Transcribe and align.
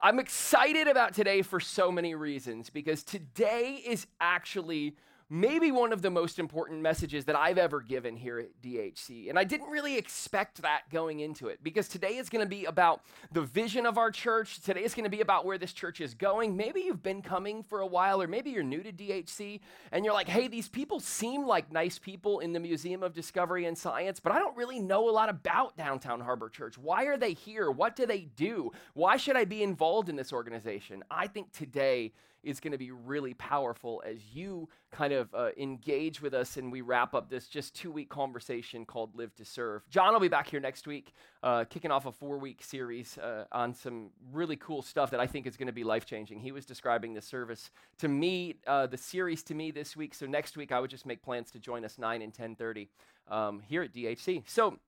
I'm 0.00 0.20
excited 0.20 0.86
about 0.86 1.12
today 1.12 1.42
for 1.42 1.58
so 1.58 1.90
many 1.90 2.14
reasons 2.14 2.70
because 2.70 3.02
today 3.02 3.82
is 3.84 4.06
actually 4.20 4.94
maybe 5.30 5.70
one 5.70 5.92
of 5.92 6.00
the 6.00 6.10
most 6.10 6.38
important 6.38 6.80
messages 6.80 7.26
that 7.26 7.36
I've 7.36 7.58
ever 7.58 7.80
given 7.80 8.16
here 8.16 8.38
at 8.38 8.62
DHC. 8.62 9.28
And 9.28 9.38
I 9.38 9.44
didn't 9.44 9.68
really 9.68 9.96
expect 9.96 10.62
that 10.62 10.82
going 10.90 11.20
into 11.20 11.48
it 11.48 11.62
because 11.62 11.86
today 11.88 12.16
is 12.16 12.30
going 12.30 12.44
to 12.44 12.48
be 12.48 12.64
about 12.64 13.02
the 13.32 13.42
vision 13.42 13.84
of 13.84 13.98
our 13.98 14.10
church. 14.10 14.60
Today 14.60 14.84
is 14.84 14.94
going 14.94 15.04
to 15.04 15.10
be 15.10 15.20
about 15.20 15.44
where 15.44 15.58
this 15.58 15.72
church 15.72 16.00
is 16.00 16.14
going. 16.14 16.56
Maybe 16.56 16.80
you've 16.80 17.02
been 17.02 17.20
coming 17.20 17.62
for 17.62 17.80
a 17.80 17.86
while, 17.86 18.22
or 18.22 18.26
maybe 18.26 18.50
you're 18.50 18.62
new 18.62 18.82
to 18.82 18.92
DHC 18.92 19.60
and 19.92 20.04
you're 20.04 20.14
like, 20.14 20.28
hey, 20.28 20.48
these 20.48 20.68
people 20.68 20.98
seem 20.98 21.46
like 21.46 21.70
nice 21.70 21.98
people 21.98 22.40
in 22.40 22.52
the 22.52 22.60
Museum 22.60 23.02
of 23.02 23.12
Discovery 23.12 23.66
and 23.66 23.76
Science, 23.76 24.20
but 24.20 24.32
I 24.32 24.38
don't 24.38 24.56
really 24.56 24.80
know 24.80 25.08
a 25.08 25.12
lot 25.12 25.28
about 25.28 25.76
Downtown 25.76 26.20
Harbor 26.20 26.48
Church. 26.48 26.78
Why 26.78 27.04
are 27.04 27.18
they 27.18 27.34
here? 27.34 27.70
What 27.70 27.96
do 27.96 28.06
they 28.06 28.20
do? 28.20 28.72
Why 28.94 29.18
should 29.18 29.36
I 29.36 29.44
be 29.44 29.62
involved 29.62 30.08
in 30.08 30.16
this 30.16 30.32
organization? 30.32 31.04
I 31.10 31.26
think 31.26 31.52
today 31.52 32.12
is 32.42 32.60
going 32.60 32.72
to 32.72 32.78
be 32.78 32.90
really 32.90 33.34
powerful 33.34 34.02
as 34.06 34.18
you 34.32 34.68
kind 34.90 35.12
of 35.12 35.32
uh, 35.34 35.50
engage 35.56 36.22
with 36.22 36.34
us 36.34 36.56
and 36.56 36.72
we 36.72 36.80
wrap 36.80 37.14
up 37.14 37.28
this 37.28 37.48
just 37.48 37.74
two 37.74 37.90
week 37.90 38.08
conversation 38.08 38.84
called 38.84 39.16
Live 39.16 39.34
to 39.36 39.44
Serve. 39.44 39.82
John 39.90 40.12
will 40.12 40.20
be 40.20 40.28
back 40.28 40.48
here 40.48 40.60
next 40.60 40.86
week, 40.86 41.12
uh, 41.42 41.64
kicking 41.64 41.90
off 41.90 42.06
a 42.06 42.12
four 42.12 42.38
week 42.38 42.62
series 42.62 43.18
uh, 43.18 43.44
on 43.52 43.74
some 43.74 44.10
really 44.32 44.56
cool 44.56 44.82
stuff 44.82 45.10
that 45.10 45.20
I 45.20 45.26
think 45.26 45.46
is 45.46 45.56
going 45.56 45.66
to 45.66 45.72
be 45.72 45.84
life 45.84 46.06
changing. 46.06 46.40
He 46.40 46.52
was 46.52 46.64
describing 46.64 47.14
the 47.14 47.22
service 47.22 47.70
to 47.98 48.08
me, 48.08 48.56
uh, 48.66 48.86
the 48.86 48.98
series 48.98 49.42
to 49.44 49.54
me 49.54 49.70
this 49.70 49.96
week. 49.96 50.14
So 50.14 50.26
next 50.26 50.56
week, 50.56 50.72
I 50.72 50.80
would 50.80 50.90
just 50.90 51.06
make 51.06 51.22
plans 51.22 51.50
to 51.52 51.58
join 51.58 51.84
us 51.84 51.98
9 51.98 52.22
and 52.22 52.32
10.30 52.32 52.88
um, 53.30 53.60
here 53.60 53.82
at 53.82 53.92
DHC. 53.92 54.42
So 54.46 54.78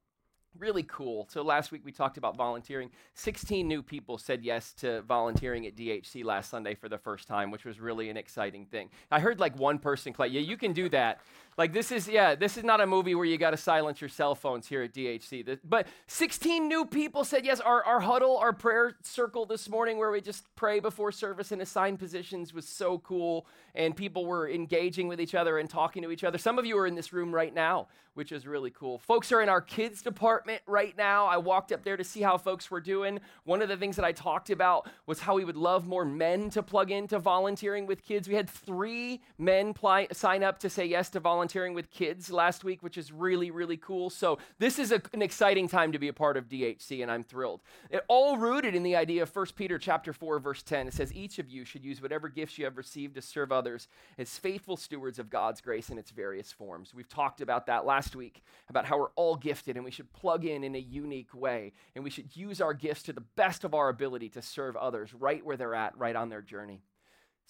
really 0.59 0.83
cool. 0.83 1.29
So 1.31 1.43
last 1.43 1.73
week 1.73 1.83
we 1.85 1.93
talked 1.93 2.17
about 2.17 2.37
volunteering. 2.37 2.91
16 3.15 3.67
new 3.67 3.83
people 3.83 4.19
said 4.19 4.43
yes 4.43 4.73
to 4.75 5.03
volunteering 5.03 5.67
at 5.67 5.77
DHC 5.77 6.25
last 6.25 6.51
Sunday 6.51 6.75
for 6.75 6.89
the 6.89 6.99
first 6.99 7.29
time, 7.29 7.51
which 7.51 7.65
was 7.65 7.81
really 7.81 8.11
an 8.11 8.17
exciting 8.17 8.67
thing. 8.67 8.91
I 9.11 9.21
heard 9.21 9.41
like 9.41 9.57
one 9.59 9.79
person 9.79 10.13
claim, 10.13 10.33
"Yeah, 10.33 10.41
you 10.41 10.57
can 10.57 10.73
do 10.73 10.89
that." 10.91 11.21
Like 11.61 11.75
this 11.75 11.93
is 11.93 12.09
yeah, 12.09 12.37
this 12.37 12.57
is 12.57 12.65
not 12.65 12.80
a 12.80 12.87
movie 12.87 13.15
where 13.15 13.27
you 13.27 13.37
got 13.37 13.51
to 13.51 13.59
silence 13.59 14.01
your 14.01 14.09
cell 14.09 14.35
phones 14.35 14.66
here 14.66 14.83
at 14.83 14.95
DHC. 14.95 15.45
This, 15.45 15.59
but 15.63 15.87
16 16.07 16.67
new 16.67 16.87
people 16.87 17.23
said 17.23 17.45
yes. 17.45 17.61
Our 17.61 17.85
our 17.85 18.01
huddle, 18.01 18.39
our 18.39 18.55
prayer 18.55 18.97
circle 19.02 19.45
this 19.45 19.69
morning 19.69 19.99
where 19.99 20.11
we 20.11 20.23
just 20.23 20.47
pray 20.57 20.80
before 20.80 21.13
service 21.13 21.52
and 21.52 21.61
assign 21.61 21.99
positions 21.99 22.55
was 22.55 22.67
so 22.67 22.97
cool 23.01 23.47
and 23.75 23.95
people 23.95 24.25
were 24.25 24.49
engaging 24.49 25.07
with 25.07 25.21
each 25.21 25.35
other 25.35 25.59
and 25.59 25.69
talking 25.69 26.02
to 26.02 26.11
each 26.11 26.25
other. 26.25 26.39
Some 26.39 26.59
of 26.59 26.65
you 26.65 26.79
are 26.79 26.87
in 26.87 26.95
this 26.95 27.13
room 27.13 27.30
right 27.30 27.55
now, 27.55 27.89
which 28.15 28.33
is 28.33 28.47
really 28.47 28.71
cool. 28.71 28.99
Folks 28.99 29.30
are 29.30 29.43
in 29.43 29.51
our 29.51 29.61
kids 29.61 30.01
department 30.01 30.63
right 30.67 30.97
now. 30.97 31.27
I 31.27 31.37
walked 31.37 31.73
up 31.73 31.85
there 31.85 31.99
to 31.99 32.02
see 32.02 32.23
how 32.23 32.39
folks 32.39 32.71
were 32.71 32.80
doing. 32.80 33.21
One 33.45 33.61
of 33.61 33.69
the 33.69 33.77
things 33.77 33.97
that 33.97 34.05
I 34.05 34.13
talked 34.13 34.49
about 34.49 34.89
was 35.07 35.21
how 35.21 35.35
we 35.35 35.45
would 35.45 35.59
love 35.59 35.87
more 35.87 36.07
men 36.07 36.49
to 36.51 36.63
plug 36.63 36.91
into 36.91 37.19
volunteering 37.19 37.87
with 37.87 38.02
kids. 38.02 38.29
We 38.29 38.35
had 38.35 38.49
3 38.49 39.21
men 39.37 39.74
sign 40.13 40.43
up 40.43 40.59
to 40.61 40.71
say 40.71 40.87
yes 40.87 41.11
to 41.11 41.21
volunteering 41.21 41.49
volunteering 41.51 41.74
with 41.74 41.90
kids 41.90 42.30
last 42.30 42.62
week, 42.62 42.80
which 42.80 42.96
is 42.96 43.10
really, 43.10 43.51
really 43.51 43.76
cool. 43.76 44.09
So 44.09 44.38
this 44.60 44.79
is 44.79 44.93
a, 44.93 45.02
an 45.12 45.20
exciting 45.20 45.66
time 45.66 45.90
to 45.90 45.98
be 45.98 46.06
a 46.06 46.12
part 46.12 46.37
of 46.37 46.48
DHC, 46.48 47.02
and 47.02 47.10
I'm 47.10 47.24
thrilled. 47.24 47.60
It 47.90 48.04
all 48.06 48.37
rooted 48.37 48.76
in 48.76 48.84
the 48.84 48.95
idea 48.95 49.24
of 49.24 49.34
1 49.34 49.46
Peter 49.56 49.76
chapter 49.76 50.12
4, 50.12 50.38
verse 50.38 50.62
10. 50.62 50.87
It 50.87 50.95
says, 50.95 51.12
Each 51.12 51.40
of 51.40 51.51
you 51.51 51.65
should 51.65 51.84
use 51.84 52.01
whatever 52.01 52.28
gifts 52.28 52.56
you 52.56 52.65
have 52.66 52.76
received 52.76 53.16
to 53.16 53.23
serve 53.23 53.51
others 53.51 53.88
as 54.16 54.38
faithful 54.38 54.76
stewards 54.76 55.18
of 55.18 55.28
God's 55.28 55.60
grace 55.60 55.90
in 55.90 55.98
its 55.98 56.12
various 56.12 56.52
forms. 56.52 56.95
We've 56.95 57.09
talked 57.09 57.40
about 57.40 57.66
that 57.66 57.84
last 57.84 58.15
week, 58.15 58.45
about 58.68 58.84
how 58.84 58.98
we're 58.98 59.10
all 59.16 59.34
gifted 59.34 59.74
and 59.74 59.84
we 59.84 59.90
should 59.90 60.12
plug 60.12 60.45
in 60.45 60.62
in 60.62 60.76
a 60.76 60.78
unique 60.78 61.34
way, 61.34 61.73
and 61.96 62.04
we 62.04 62.10
should 62.10 62.37
use 62.37 62.60
our 62.60 62.74
gifts 62.74 63.02
to 63.04 63.12
the 63.12 63.24
best 63.34 63.65
of 63.65 63.74
our 63.74 63.88
ability 63.88 64.28
to 64.31 64.43
serve 64.43 64.76
others 64.76 65.12
right 65.12 65.44
where 65.44 65.56
they're 65.56 65.75
at, 65.75 65.98
right 65.98 66.15
on 66.15 66.28
their 66.28 66.43
journey. 66.43 66.82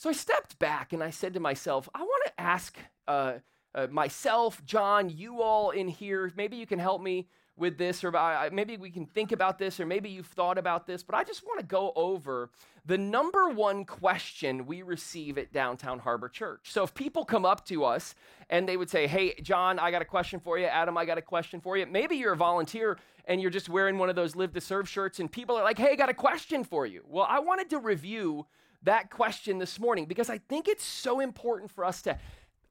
So 0.00 0.08
I 0.08 0.14
stepped 0.14 0.58
back 0.58 0.94
and 0.94 1.02
I 1.02 1.10
said 1.10 1.34
to 1.34 1.40
myself, 1.40 1.86
I 1.94 2.00
want 2.00 2.24
to 2.24 2.40
ask 2.40 2.78
uh, 3.06 3.34
uh, 3.74 3.86
myself, 3.90 4.64
John, 4.64 5.08
you 5.10 5.42
all 5.42 5.70
in 5.70 5.88
here, 5.88 6.32
maybe 6.36 6.56
you 6.56 6.66
can 6.66 6.78
help 6.78 7.02
me 7.02 7.28
with 7.56 7.76
this, 7.76 8.02
or 8.02 8.16
uh, 8.16 8.48
maybe 8.52 8.76
we 8.76 8.90
can 8.90 9.06
think 9.06 9.32
about 9.32 9.58
this, 9.58 9.78
or 9.78 9.86
maybe 9.86 10.08
you've 10.08 10.26
thought 10.26 10.58
about 10.58 10.86
this, 10.86 11.02
but 11.02 11.14
I 11.14 11.22
just 11.22 11.44
want 11.44 11.60
to 11.60 11.66
go 11.66 11.92
over 11.94 12.50
the 12.86 12.96
number 12.96 13.50
one 13.50 13.84
question 13.84 14.66
we 14.66 14.82
receive 14.82 15.36
at 15.36 15.52
Downtown 15.52 15.98
Harbor 15.98 16.28
Church. 16.28 16.70
So 16.72 16.82
if 16.82 16.94
people 16.94 17.24
come 17.24 17.44
up 17.44 17.66
to 17.66 17.84
us 17.84 18.14
and 18.48 18.66
they 18.66 18.78
would 18.78 18.88
say, 18.88 19.06
Hey, 19.06 19.34
John, 19.42 19.78
I 19.78 19.90
got 19.90 20.00
a 20.00 20.06
question 20.06 20.40
for 20.40 20.58
you. 20.58 20.64
Adam, 20.64 20.96
I 20.96 21.04
got 21.04 21.18
a 21.18 21.22
question 21.22 21.60
for 21.60 21.76
you. 21.76 21.86
Maybe 21.86 22.16
you're 22.16 22.32
a 22.32 22.36
volunteer 22.36 22.98
and 23.26 23.40
you're 23.40 23.50
just 23.50 23.68
wearing 23.68 23.98
one 23.98 24.08
of 24.08 24.16
those 24.16 24.34
Live 24.34 24.54
to 24.54 24.60
Serve 24.60 24.88
shirts, 24.88 25.20
and 25.20 25.30
people 25.30 25.56
are 25.56 25.62
like, 25.62 25.78
Hey, 25.78 25.92
I 25.92 25.96
got 25.96 26.08
a 26.08 26.14
question 26.14 26.64
for 26.64 26.86
you. 26.86 27.04
Well, 27.06 27.26
I 27.28 27.40
wanted 27.40 27.68
to 27.70 27.78
review 27.78 28.46
that 28.82 29.10
question 29.10 29.58
this 29.58 29.78
morning 29.78 30.06
because 30.06 30.30
I 30.30 30.38
think 30.38 30.66
it's 30.66 30.84
so 30.84 31.20
important 31.20 31.70
for 31.70 31.84
us 31.84 32.00
to 32.02 32.18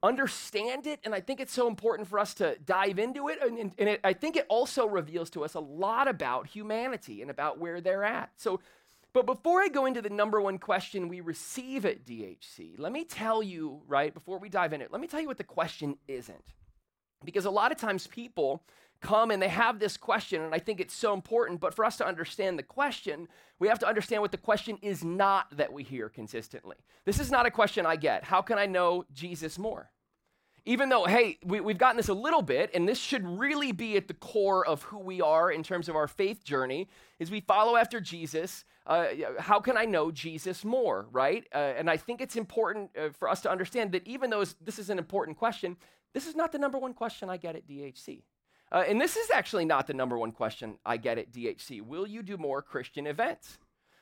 understand 0.02 0.88
it, 0.88 1.00
and 1.04 1.14
I 1.14 1.20
think 1.20 1.40
it's 1.40 1.54
so 1.54 1.68
important 1.68 2.08
for 2.08 2.20
us 2.20 2.34
to 2.36 2.58
dive 2.66 3.00
into 3.00 3.28
it. 3.28 3.40
And, 3.42 3.58
and, 3.58 3.72
and 3.78 3.90
it, 3.90 4.00
I 4.04 4.14
think 4.14 4.36
it 4.36 4.46
also 4.50 4.86
reveals 4.88 5.30
to 5.32 5.44
us 5.44 5.54
a 5.54 5.60
lot 5.60 6.08
about 6.08 6.48
humanity 6.48 7.22
and 7.22 7.30
about 7.30 7.60
where 7.60 7.82
they're 7.82 8.04
at. 8.04 8.32
So, 8.38 8.62
but 9.12 9.26
before 9.26 9.62
I 9.62 9.68
go 9.68 9.86
into 9.86 10.02
the 10.02 10.10
number 10.10 10.40
one 10.40 10.60
question 10.60 11.10
we 11.10 11.20
receive 11.22 11.86
at 11.86 12.06
DHC, 12.06 12.76
let 12.78 12.92
me 12.92 13.04
tell 13.04 13.42
you, 13.42 13.82
right, 13.88 14.14
before 14.14 14.40
we 14.40 14.50
dive 14.50 14.72
in 14.72 14.82
it, 14.82 14.92
let 14.92 15.02
me 15.02 15.08
tell 15.08 15.20
you 15.20 15.28
what 15.28 15.38
the 15.38 15.44
question 15.44 15.98
isn't. 16.08 16.54
Because 17.26 17.46
a 17.46 17.52
lot 17.52 17.72
of 17.72 17.78
times 17.78 18.08
people 18.08 18.64
come 19.02 19.32
and 19.32 19.42
they 19.42 19.50
have 19.50 19.80
this 19.80 19.98
question, 19.98 20.42
and 20.42 20.54
I 20.54 20.60
think 20.60 20.80
it's 20.80 20.94
so 20.94 21.14
important. 21.14 21.60
But 21.60 21.74
for 21.74 21.86
us 21.86 21.98
to 21.98 22.08
understand 22.08 22.60
the 22.60 22.64
question, 22.64 23.28
we 23.60 23.68
have 23.68 23.80
to 23.80 23.88
understand 23.88 24.22
what 24.22 24.32
the 24.32 24.38
question 24.38 24.78
is 24.82 25.04
not 25.04 25.56
that 25.58 25.72
we 25.72 25.84
hear 25.84 26.10
consistently. 26.10 26.78
This 27.06 27.20
is 27.20 27.32
not 27.32 27.46
a 27.46 27.52
question 27.52 27.86
I 27.86 27.96
get. 27.96 28.24
How 28.24 28.42
can 28.42 28.58
I 28.58 28.66
know 28.66 29.06
Jesus 29.14 29.58
more? 29.58 29.92
Even 30.66 30.90
though, 30.90 31.06
hey, 31.06 31.38
we, 31.44 31.58
have 31.58 31.78
gotten 31.78 31.98
this 31.98 32.10
a 32.10 32.14
little 32.14 32.42
bit, 32.42 32.70
and 32.74 32.88
this 32.88 33.00
should 33.00 33.26
really 33.26 33.72
be 33.72 33.96
at 33.96 34.08
the 34.08 34.14
core 34.14 34.66
of 34.68 34.84
who 34.84 35.00
we 35.00 35.22
are 35.22 35.52
in 35.52 35.64
terms 35.64 35.90
of 35.90 35.96
our 35.96 36.08
faith 36.08 36.44
journey, 36.44 36.88
is 37.18 37.32
we 37.32 37.40
follow 37.40 37.76
after 37.76 38.00
Jesus. 38.02 38.66
Uh, 38.86 39.08
how 39.40 39.60
can 39.60 39.78
I 39.78 39.86
know 39.86 40.12
Jesus 40.12 40.66
more, 40.66 41.08
right? 41.12 41.48
Uh, 41.54 41.74
and 41.78 41.90
I 41.90 41.98
think 41.98 42.22
it's 42.22 42.36
important 42.36 42.92
uh, 42.98 43.10
for 43.18 43.30
us 43.30 43.42
to 43.42 43.52
understand 43.52 43.94
that 43.94 44.06
even 44.06 44.30
though 44.30 44.44
this 44.62 44.80
is 44.80 44.90
an 44.90 45.00
important 45.00 45.38
question, 45.38 45.78
this 46.14 46.28
is 46.28 46.36
not 46.36 46.52
the 46.52 46.60
number 46.60 46.78
one 46.78 46.94
question 46.94 47.30
I 47.30 47.38
get 47.38 47.56
at 47.56 47.68
DHC. 47.68 48.24
Uh, 48.72 48.84
and 48.88 49.02
this 49.02 49.16
is 49.16 49.32
actually 49.32 49.66
not 49.66 49.88
the 49.88 49.94
number 49.94 50.18
one 50.18 50.32
question 50.32 50.78
I 50.86 50.98
get 50.98 51.18
at 51.18 51.32
DHC. 51.32 51.82
Will 51.82 52.08
you 52.08 52.22
do 52.22 52.38
more 52.38 52.62
Christian 52.62 53.08
events? 53.08 53.58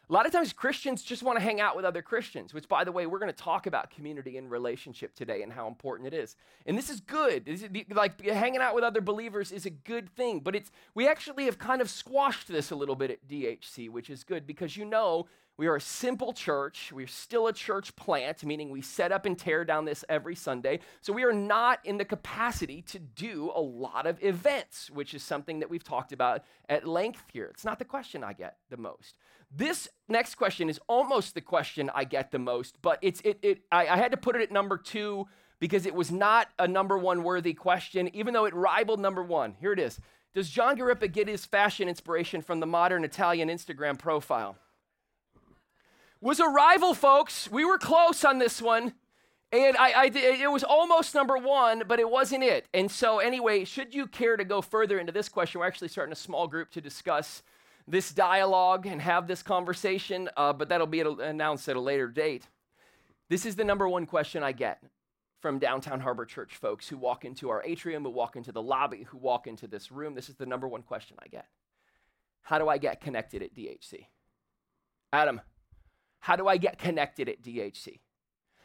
A 0.09 0.13
lot 0.13 0.25
of 0.25 0.31
times 0.31 0.53
Christians 0.53 1.03
just 1.03 1.22
want 1.22 1.38
to 1.38 1.44
hang 1.44 1.59
out 1.59 1.75
with 1.75 1.83
other 1.83 2.01
Christians, 2.01 2.53
which, 2.53 2.69
by 2.69 2.85
the 2.85 2.94
way, 2.94 3.05
we're 3.05 3.19
going 3.19 3.31
to 3.31 3.38
talk 3.38 3.67
about 3.67 3.89
community 3.89 4.38
and 4.38 4.50
relationship 4.50 5.13
today 5.13 5.44
and 5.44 5.51
how 5.51 5.67
important 5.67 6.07
it 6.07 6.13
is. 6.13 6.38
And 6.66 6.78
this 6.78 6.89
is 6.89 7.01
good. 7.01 7.45
This 7.45 7.61
is, 7.61 7.69
like 7.94 8.22
hanging 8.22 8.61
out 8.61 8.73
with 8.73 8.85
other 8.85 9.01
believers 9.01 9.51
is 9.51 9.66
a 9.66 9.69
good 9.69 10.09
thing, 10.16 10.39
but 10.39 10.55
it's 10.55 10.72
we 10.95 11.09
actually 11.09 11.44
have 11.44 11.59
kind 11.59 11.81
of 11.81 11.89
squashed 11.89 12.47
this 12.47 12.72
a 12.72 12.75
little 12.75 12.95
bit 12.95 13.11
at 13.11 13.28
DHC, 13.28 13.89
which 13.89 14.09
is 14.09 14.23
good 14.23 14.47
because 14.47 14.78
you 14.78 14.85
know 14.85 15.28
we 15.57 15.66
are 15.66 15.75
a 15.75 15.81
simple 15.81 16.34
church. 16.34 16.91
We're 16.94 17.07
still 17.07 17.47
a 17.47 17.53
church 17.53 17.95
plant, 17.95 18.45
meaning 18.45 18.69
we 18.69 18.81
set 18.81 19.12
up 19.12 19.25
and 19.25 19.38
tear 19.38 19.66
down 19.66 19.85
this 19.85 20.06
every 20.07 20.35
Sunday. 20.35 20.79
So 21.01 21.12
we 21.12 21.23
are 21.23 21.34
not 21.34 21.79
in 21.84 21.97
the 21.97 22.06
capacity 22.06 22.84
to 22.84 23.00
do 23.00 23.51
a 23.56 23.62
lot 23.62 24.06
of 24.06 24.23
events, 24.23 24.91
which 24.91 25.16
is 25.16 25.23
something 25.23 25.59
that 25.59 25.69
we've 25.69 25.84
talked 25.84 26.12
about 26.12 26.44
at 26.69 26.88
length 26.88 27.23
here. 27.34 27.46
It's 27.46 27.66
not 27.66 27.79
the 27.79 27.85
question 27.85 28.23
I 28.23 28.34
get 28.34 28.57
the 28.69 28.78
most. 28.78 29.17
This 29.50 29.90
next 30.07 30.35
question 30.35 30.69
is 30.69 30.79
almost 30.88 31.34
the 31.34 31.41
question 31.41 31.90
I 31.96 32.03
get 32.03 32.31
the 32.31 32.40
most, 32.40 32.75
but 32.81 33.00
it's 33.01 33.22
it, 33.22 33.40
it 33.41 33.62
I, 33.72 33.88
I 33.88 33.97
had 33.97 34.12
to 34.12 34.17
put 34.17 34.35
it 34.35 34.41
at 34.41 34.51
number 34.51 34.78
two 34.78 35.25
because 35.59 35.85
it 35.85 35.96
was 35.96 36.12
not 36.12 36.50
a 36.59 36.67
number 36.67 36.97
one 36.97 37.23
worthy 37.23 37.53
question, 37.53 38.13
even 38.13 38.34
though 38.34 38.46
it 38.46 38.53
rivaled 38.53 39.00
number 39.00 39.23
one. 39.23 39.56
Here 39.59 39.73
it 39.73 39.79
is. 39.79 40.00
Does 40.35 40.50
John 40.50 40.78
Garippa 40.78 41.12
get 41.12 41.28
his 41.28 41.46
fashion 41.46 41.90
inspiration 41.90 42.41
from 42.41 42.59
the 42.59 42.67
modern 42.67 43.03
Italian 43.03 43.50
Instagram 43.50 43.97
profile? 43.97 44.57
Was 46.22 46.39
a 46.39 46.47
rival, 46.47 46.93
folks. 46.93 47.49
We 47.49 47.66
were 47.66 47.78
close 47.78 48.23
on 48.23 48.40
this 48.40 48.61
one. 48.61 48.93
And 49.52 49.78
I, 49.78 49.91
I, 49.91 50.05
it 50.14 50.52
was 50.52 50.64
almost 50.64 51.16
number 51.16 51.37
one, 51.37 51.84
but 51.87 51.99
it 51.99 52.09
wasn't 52.09 52.43
it. 52.43 52.67
And 52.73 52.91
so, 52.91 53.19
anyway, 53.19 53.64
should 53.64 53.93
you 53.93 54.05
care 54.05 54.35
to 54.35 54.43
go 54.43 54.61
further 54.61 54.99
into 54.99 55.14
this 55.14 55.29
question, 55.29 55.59
we're 55.59 55.67
actually 55.67 55.87
starting 55.87 56.11
a 56.11 56.17
small 56.17 56.47
group 56.47 56.69
to 56.72 56.81
discuss 56.81 57.43
this 57.87 58.11
dialogue 58.11 58.85
and 58.85 59.02
have 59.02 59.28
this 59.28 59.41
conversation, 59.41 60.29
uh, 60.35 60.52
but 60.52 60.67
that'll 60.67 60.85
be 60.85 60.99
announced 60.99 61.69
at 61.69 61.78
a 61.78 61.81
later 61.81 62.09
date. 62.09 62.47
This 63.29 63.46
is 63.46 63.55
the 63.55 63.64
number 63.64 63.87
one 63.87 64.05
question 64.05 64.43
I 64.43 64.52
get 64.52 64.84
from 65.41 65.59
downtown 65.59 66.02
Harbor 66.02 66.25
Church 66.25 66.58
folks 66.58 66.90
who 66.90 66.97
walk 66.97 67.23
into 67.23 67.49
our 67.49 67.64
atrium, 67.64 68.03
who 68.03 68.09
walk 68.09 68.35
into 68.35 68.52
the 68.52 68.61
lobby, 68.61 69.03
who 69.03 69.17
walk 69.17 69.47
into 69.47 69.67
this 69.67 69.91
room. 69.91 70.14
This 70.14 70.28
is 70.28 70.35
the 70.35 70.46
number 70.46 70.67
one 70.67 70.81
question 70.81 71.16
I 71.23 71.28
get 71.28 71.46
How 72.41 72.59
do 72.59 72.67
I 72.67 72.78
get 72.78 72.99
connected 72.99 73.41
at 73.41 73.55
DHC? 73.55 74.08
Adam, 75.14 75.40
how 76.19 76.35
do 76.35 76.47
I 76.47 76.58
get 76.58 76.78
connected 76.78 77.29
at 77.29 77.41
DHC? 77.41 77.99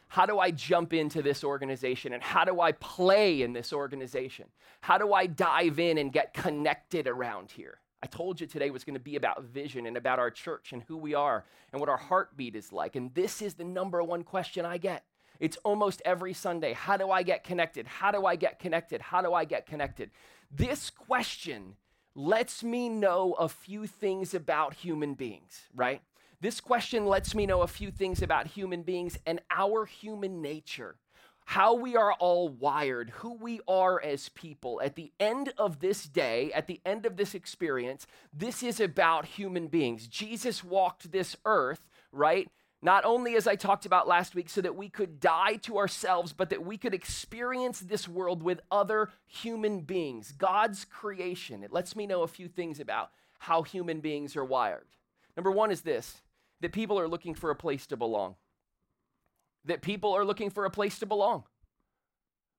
How 0.07 0.27
do 0.27 0.37
I 0.37 0.51
jump 0.51 0.93
into 0.93 1.23
this 1.23 1.43
organization 1.43 2.13
and 2.13 2.21
how 2.21 2.45
do 2.45 2.61
I 2.61 2.73
play 2.73 3.41
in 3.41 3.53
this 3.53 3.73
organization? 3.73 4.45
How 4.81 4.99
do 4.99 5.11
I 5.13 5.25
dive 5.25 5.79
in 5.79 5.97
and 5.97 6.11
get 6.13 6.33
connected 6.33 7.07
around 7.07 7.51
here? 7.51 7.79
I 8.03 8.05
told 8.05 8.39
you 8.41 8.45
today 8.45 8.69
was 8.69 8.83
going 8.83 8.95
to 8.95 8.99
be 8.99 9.15
about 9.15 9.43
vision 9.45 9.85
and 9.85 9.97
about 9.97 10.19
our 10.19 10.29
church 10.29 10.73
and 10.73 10.83
who 10.83 10.97
we 10.97 11.15
are 11.15 11.45
and 11.71 11.79
what 11.79 11.89
our 11.89 11.97
heartbeat 11.97 12.55
is 12.55 12.71
like. 12.71 12.95
And 12.95 13.13
this 13.15 13.41
is 13.41 13.55
the 13.55 13.63
number 13.63 14.03
one 14.03 14.23
question 14.23 14.65
I 14.65 14.77
get. 14.77 15.03
It's 15.39 15.57
almost 15.63 16.01
every 16.05 16.33
Sunday. 16.33 16.73
How 16.73 16.97
do 16.97 17.09
I 17.09 17.23
get 17.23 17.43
connected? 17.43 17.87
How 17.87 18.11
do 18.11 18.25
I 18.25 18.35
get 18.35 18.59
connected? 18.59 19.01
How 19.01 19.21
do 19.21 19.33
I 19.33 19.45
get 19.45 19.65
connected? 19.65 20.11
This 20.51 20.89
question 20.89 21.75
lets 22.13 22.63
me 22.63 22.89
know 22.89 23.33
a 23.33 23.49
few 23.49 23.87
things 23.87 24.33
about 24.33 24.75
human 24.75 25.15
beings, 25.15 25.63
right? 25.75 26.01
This 26.43 26.59
question 26.59 27.05
lets 27.05 27.33
me 27.33 27.45
know 27.45 27.61
a 27.61 27.67
few 27.67 27.89
things 27.89 28.21
about 28.21 28.47
human 28.47 28.83
beings 28.83 29.17
and 29.25 29.39
our 29.49 29.85
human 29.85 30.41
nature 30.41 30.97
how 31.45 31.73
we 31.73 31.95
are 31.95 32.11
all 32.13 32.49
wired, 32.49 33.09
who 33.11 33.33
we 33.35 33.61
are 33.67 34.01
as 34.01 34.29
people. 34.29 34.81
At 34.83 34.95
the 34.95 35.11
end 35.21 35.53
of 35.57 35.79
this 35.79 36.05
day, 36.05 36.51
at 36.53 36.67
the 36.67 36.81
end 36.85 37.05
of 37.05 37.15
this 37.15 37.33
experience, 37.33 38.07
this 38.33 38.61
is 38.61 38.79
about 38.79 39.25
human 39.25 39.67
beings. 39.67 40.07
Jesus 40.07 40.63
walked 40.63 41.11
this 41.11 41.35
earth, 41.45 41.89
right? 42.11 42.49
Not 42.81 43.03
only, 43.03 43.35
as 43.35 43.47
I 43.47 43.55
talked 43.57 43.85
about 43.85 44.07
last 44.07 44.35
week, 44.35 44.49
so 44.49 44.61
that 44.61 44.75
we 44.75 44.89
could 44.89 45.19
die 45.19 45.55
to 45.63 45.77
ourselves, 45.77 46.31
but 46.31 46.49
that 46.49 46.65
we 46.65 46.77
could 46.77 46.93
experience 46.93 47.79
this 47.79 48.07
world 48.07 48.41
with 48.41 48.61
other 48.71 49.09
human 49.25 49.81
beings, 49.81 50.31
God's 50.31 50.85
creation. 50.85 51.63
It 51.63 51.73
lets 51.73 51.95
me 51.95 52.05
know 52.07 52.23
a 52.23 52.27
few 52.27 52.47
things 52.47 52.79
about 52.79 53.11
how 53.39 53.63
human 53.63 53.99
beings 53.99 54.35
are 54.37 54.45
wired. 54.45 54.87
Number 55.35 55.51
one 55.51 55.71
is 55.71 55.81
this 55.81 56.21
that 56.63 56.71
people 56.71 56.99
are 56.99 57.07
looking 57.07 57.35
for 57.35 57.51
a 57.51 57.55
place 57.55 57.85
to 57.87 57.95
belong 57.95 58.35
that 59.65 59.81
people 59.81 60.13
are 60.13 60.25
looking 60.25 60.49
for 60.49 60.65
a 60.65 60.69
place 60.69 60.99
to 60.99 61.05
belong. 61.05 61.43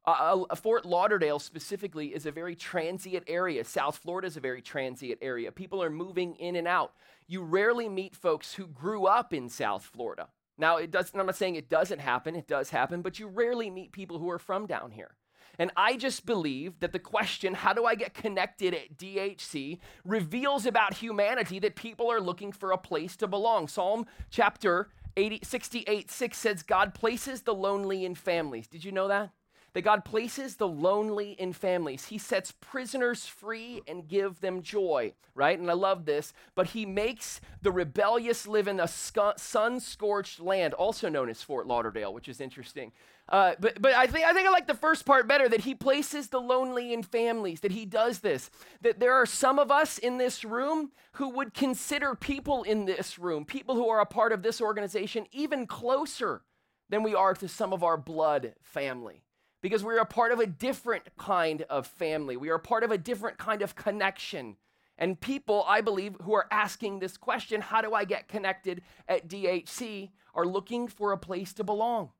Uh, 0.06 0.45
Fort 0.55 0.85
Lauderdale 0.85 1.39
specifically 1.39 2.09
is 2.09 2.27
a 2.27 2.31
very 2.31 2.55
transient 2.55 3.25
area. 3.27 3.65
South 3.65 3.97
Florida 3.97 4.27
is 4.27 4.37
a 4.37 4.41
very 4.41 4.61
transient 4.61 5.19
area. 5.23 5.51
People 5.51 5.83
are 5.83 5.91
moving 5.91 6.35
in 6.35 6.56
and 6.56 6.69
out. 6.69 6.93
You 7.27 7.43
rarely 7.43 7.89
meet 7.89 8.15
folks 8.15 8.55
who 8.55 8.67
grew 8.67 9.06
up 9.06 9.33
in 9.33 9.49
South 9.49 9.85
Florida. 9.85 10.29
Now, 10.59 10.77
it 10.77 10.91
does, 10.91 11.11
I'm 11.15 11.25
not 11.25 11.37
saying 11.37 11.56
it 11.56 11.71
doesn't 11.71 12.01
happen, 12.01 12.37
it 12.37 12.47
does 12.47 12.71
happen, 12.71 13.01
but 13.01 13.19
you 13.19 13.27
rarely 13.27 13.71
meet 13.71 13.93
people 13.93 14.19
who 14.19 14.31
are 14.31 14.39
from 14.39 14.67
down 14.67 14.91
here. 14.91 15.17
And 15.59 15.71
I 15.77 15.97
just 15.97 16.27
believe 16.27 16.81
that 16.81 16.93
the 16.93 16.99
question, 16.99 17.55
how 17.55 17.73
do 17.73 17.85
I 17.85 17.95
get 17.95 18.15
connected 18.15 18.75
at 18.75 18.97
DHC, 18.97 19.79
reveals 20.05 20.67
about 20.67 20.95
humanity 20.95 21.59
that 21.61 21.77
people 21.77 22.11
are 22.11 22.21
looking 22.21 22.53
for 22.53 22.73
a 22.73 22.79
place 22.79 23.17
to 23.17 23.27
belong. 23.27 23.69
Psalm 23.69 24.06
chapter 24.31 24.91
80, 25.17 25.41
68 25.43 26.11
6 26.11 26.39
says, 26.39 26.62
God 26.62 26.95
places 26.95 27.43
the 27.43 27.55
lonely 27.55 28.05
in 28.05 28.15
families. 28.15 28.67
Did 28.67 28.85
you 28.85 28.93
know 28.93 29.09
that? 29.09 29.31
That 29.75 29.83
God 29.83 30.05
places 30.05 30.56
the 30.56 30.69
lonely 30.69 31.33
in 31.33 31.53
families. 31.53 32.06
He 32.06 32.19
sets 32.19 32.53
prisoners 32.53 33.27
free 33.27 33.83
and 33.89 34.06
give 34.06 34.41
them 34.41 34.62
joy, 34.62 35.15
right? 35.35 35.59
And 35.59 35.69
I 35.69 35.75
love 35.75 36.05
this. 36.05 36.33
But 36.55 36.69
he 36.69 36.87
makes 36.87 37.41
the 37.61 37.73
rebellious 37.73 38.47
live 38.47 38.69
in 38.69 38.79
a 38.79 38.87
sun 38.87 39.81
scorched 39.81 40.39
land, 40.39 40.75
also 40.75 41.09
known 41.09 41.29
as 41.29 41.43
Fort 41.43 41.67
Lauderdale, 41.67 42.15
which 42.15 42.29
is 42.29 42.41
interesting. 42.41 42.93
Uh, 43.29 43.55
but 43.59 43.81
but 43.81 43.94
I 43.94 44.06
think 44.06 44.26
I 44.26 44.35
think 44.35 44.47
I 44.47 44.50
like 44.50 44.67
the 44.67 44.75
first 44.75 45.06
part 45.06 45.26
better 45.26 45.49
that 45.49 45.62
he 45.62 45.75
places 45.75 46.29
the 46.29 46.41
lonely 46.41 46.93
in 46.93 47.03
families, 47.03 47.61
that 47.61 47.73
he 47.73 47.87
does 47.87 48.19
this. 48.19 48.50
That 48.82 49.00
there 49.00 49.15
are 49.15 49.25
some 49.25 49.59
of 49.59 49.71
us 49.71 49.97
in 49.97 50.19
this 50.19 50.44
room 50.44 50.93
who 51.12 51.31
would 51.31 51.55
consider 51.55 52.15
people 52.15 52.65
in 52.65 52.85
this 52.85 53.19
room, 53.19 53.47
people 53.47 53.76
who 53.76 53.88
are 53.88 54.00
a 54.00 54.06
part 54.06 54.32
of 54.32 54.43
this 54.43 54.61
organization, 54.61 55.26
even 55.32 55.67
closer 55.67 56.43
than 56.91 57.03
we 57.03 57.15
are 57.15 57.35
to 57.35 57.49
some 57.49 57.73
of 57.73 57.82
our 57.82 57.97
blood 57.97 58.55
family. 58.61 59.23
Because 59.62 59.82
we're 59.82 59.99
a 59.99 60.05
part 60.05 60.31
of 60.31 60.41
a 60.41 60.47
different 60.47 61.05
kind 61.17 61.62
of 61.70 61.87
family. 61.87 62.37
We 62.37 62.50
are 62.50 62.59
part 62.59 62.85
of 62.85 62.91
a 62.91 62.99
different 62.99 63.38
kind 63.38 63.62
of 63.62 63.75
connection. 63.75 64.56
And 64.99 65.19
people, 65.19 65.65
I 65.67 65.81
believe, 65.81 66.17
who 66.20 66.35
are 66.35 66.47
asking 66.50 66.99
this 66.99 67.17
question, 67.17 67.62
how 67.62 67.81
do 67.81 67.94
I 67.94 68.05
get 68.05 68.29
connected 68.29 68.82
at 69.09 69.27
DHC, 69.27 70.11
are 70.35 70.44
looking 70.44 70.87
for 70.87 71.12
a 71.12 71.19
place 71.19 71.55
to 71.55 71.65
belong 71.65 72.11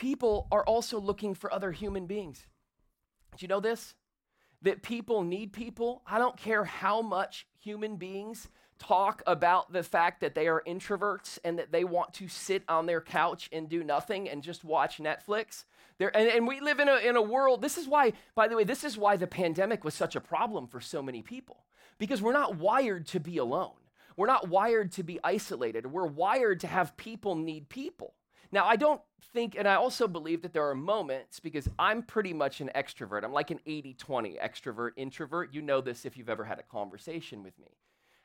people 0.00 0.48
are 0.50 0.64
also 0.64 0.98
looking 0.98 1.34
for 1.34 1.52
other 1.52 1.70
human 1.70 2.06
beings. 2.06 2.46
Do 3.36 3.44
you 3.44 3.48
know 3.48 3.60
this? 3.60 3.94
That 4.62 4.82
people 4.82 5.22
need 5.22 5.52
people. 5.52 6.02
I 6.06 6.18
don't 6.18 6.38
care 6.38 6.64
how 6.64 7.02
much 7.02 7.46
human 7.58 7.96
beings 7.96 8.48
talk 8.78 9.22
about 9.26 9.74
the 9.74 9.82
fact 9.82 10.22
that 10.22 10.34
they 10.34 10.48
are 10.48 10.62
introverts 10.66 11.38
and 11.44 11.58
that 11.58 11.70
they 11.70 11.84
want 11.84 12.14
to 12.14 12.28
sit 12.28 12.62
on 12.66 12.86
their 12.86 13.02
couch 13.02 13.50
and 13.52 13.68
do 13.68 13.84
nothing 13.84 14.26
and 14.26 14.42
just 14.42 14.64
watch 14.64 14.96
Netflix. 15.00 15.64
And, 16.00 16.14
and 16.14 16.48
we 16.48 16.60
live 16.60 16.80
in 16.80 16.88
a, 16.88 16.96
in 16.96 17.16
a 17.16 17.22
world, 17.22 17.60
this 17.60 17.76
is 17.76 17.86
why, 17.86 18.14
by 18.34 18.48
the 18.48 18.56
way, 18.56 18.64
this 18.64 18.84
is 18.84 18.96
why 18.96 19.18
the 19.18 19.26
pandemic 19.26 19.84
was 19.84 19.92
such 19.92 20.16
a 20.16 20.20
problem 20.20 20.66
for 20.66 20.80
so 20.80 21.02
many 21.02 21.20
people. 21.20 21.58
Because 21.98 22.22
we're 22.22 22.32
not 22.32 22.56
wired 22.56 23.06
to 23.08 23.20
be 23.20 23.36
alone. 23.36 23.76
We're 24.16 24.26
not 24.26 24.48
wired 24.48 24.92
to 24.92 25.02
be 25.02 25.20
isolated. 25.22 25.92
We're 25.92 26.06
wired 26.06 26.60
to 26.60 26.68
have 26.68 26.96
people 26.96 27.34
need 27.34 27.68
people. 27.68 28.14
Now, 28.52 28.66
I 28.66 28.76
don't 28.76 29.00
think, 29.32 29.54
and 29.56 29.68
I 29.68 29.74
also 29.74 30.08
believe 30.08 30.42
that 30.42 30.52
there 30.52 30.68
are 30.68 30.74
moments 30.74 31.38
because 31.40 31.68
I'm 31.78 32.02
pretty 32.02 32.32
much 32.32 32.60
an 32.60 32.70
extrovert. 32.74 33.24
I'm 33.24 33.32
like 33.32 33.50
an 33.50 33.60
80 33.64 33.94
20 33.94 34.38
extrovert, 34.42 34.90
introvert. 34.96 35.54
You 35.54 35.62
know 35.62 35.80
this 35.80 36.04
if 36.04 36.16
you've 36.16 36.28
ever 36.28 36.44
had 36.44 36.58
a 36.58 36.64
conversation 36.64 37.42
with 37.42 37.58
me. 37.58 37.76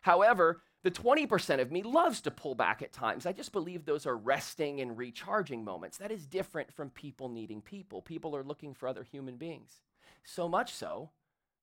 However, 0.02 0.62
the 0.84 0.92
20% 0.92 1.60
of 1.60 1.72
me 1.72 1.82
loves 1.82 2.22
to 2.22 2.32
pull 2.32 2.54
back 2.54 2.84
at 2.84 2.94
times. 2.94 3.26
I 3.26 3.32
just 3.32 3.52
believe 3.52 3.86
those 3.86 4.06
are 4.06 4.16
resting 4.16 4.80
and 4.80 4.96
recharging 4.96 5.64
moments. 5.64 5.98
That 5.98 6.12
is 6.12 6.28
different 6.28 6.72
from 6.72 6.92
people 6.92 7.28
needing 7.28 7.62
people. 7.62 8.04
People 8.04 8.36
are 8.36 8.44
looking 8.44 8.76
for 8.76 8.88
other 8.88 9.04
human 9.04 9.38
beings. 9.38 9.82
So 10.24 10.48
much 10.48 10.74
so 10.74 11.10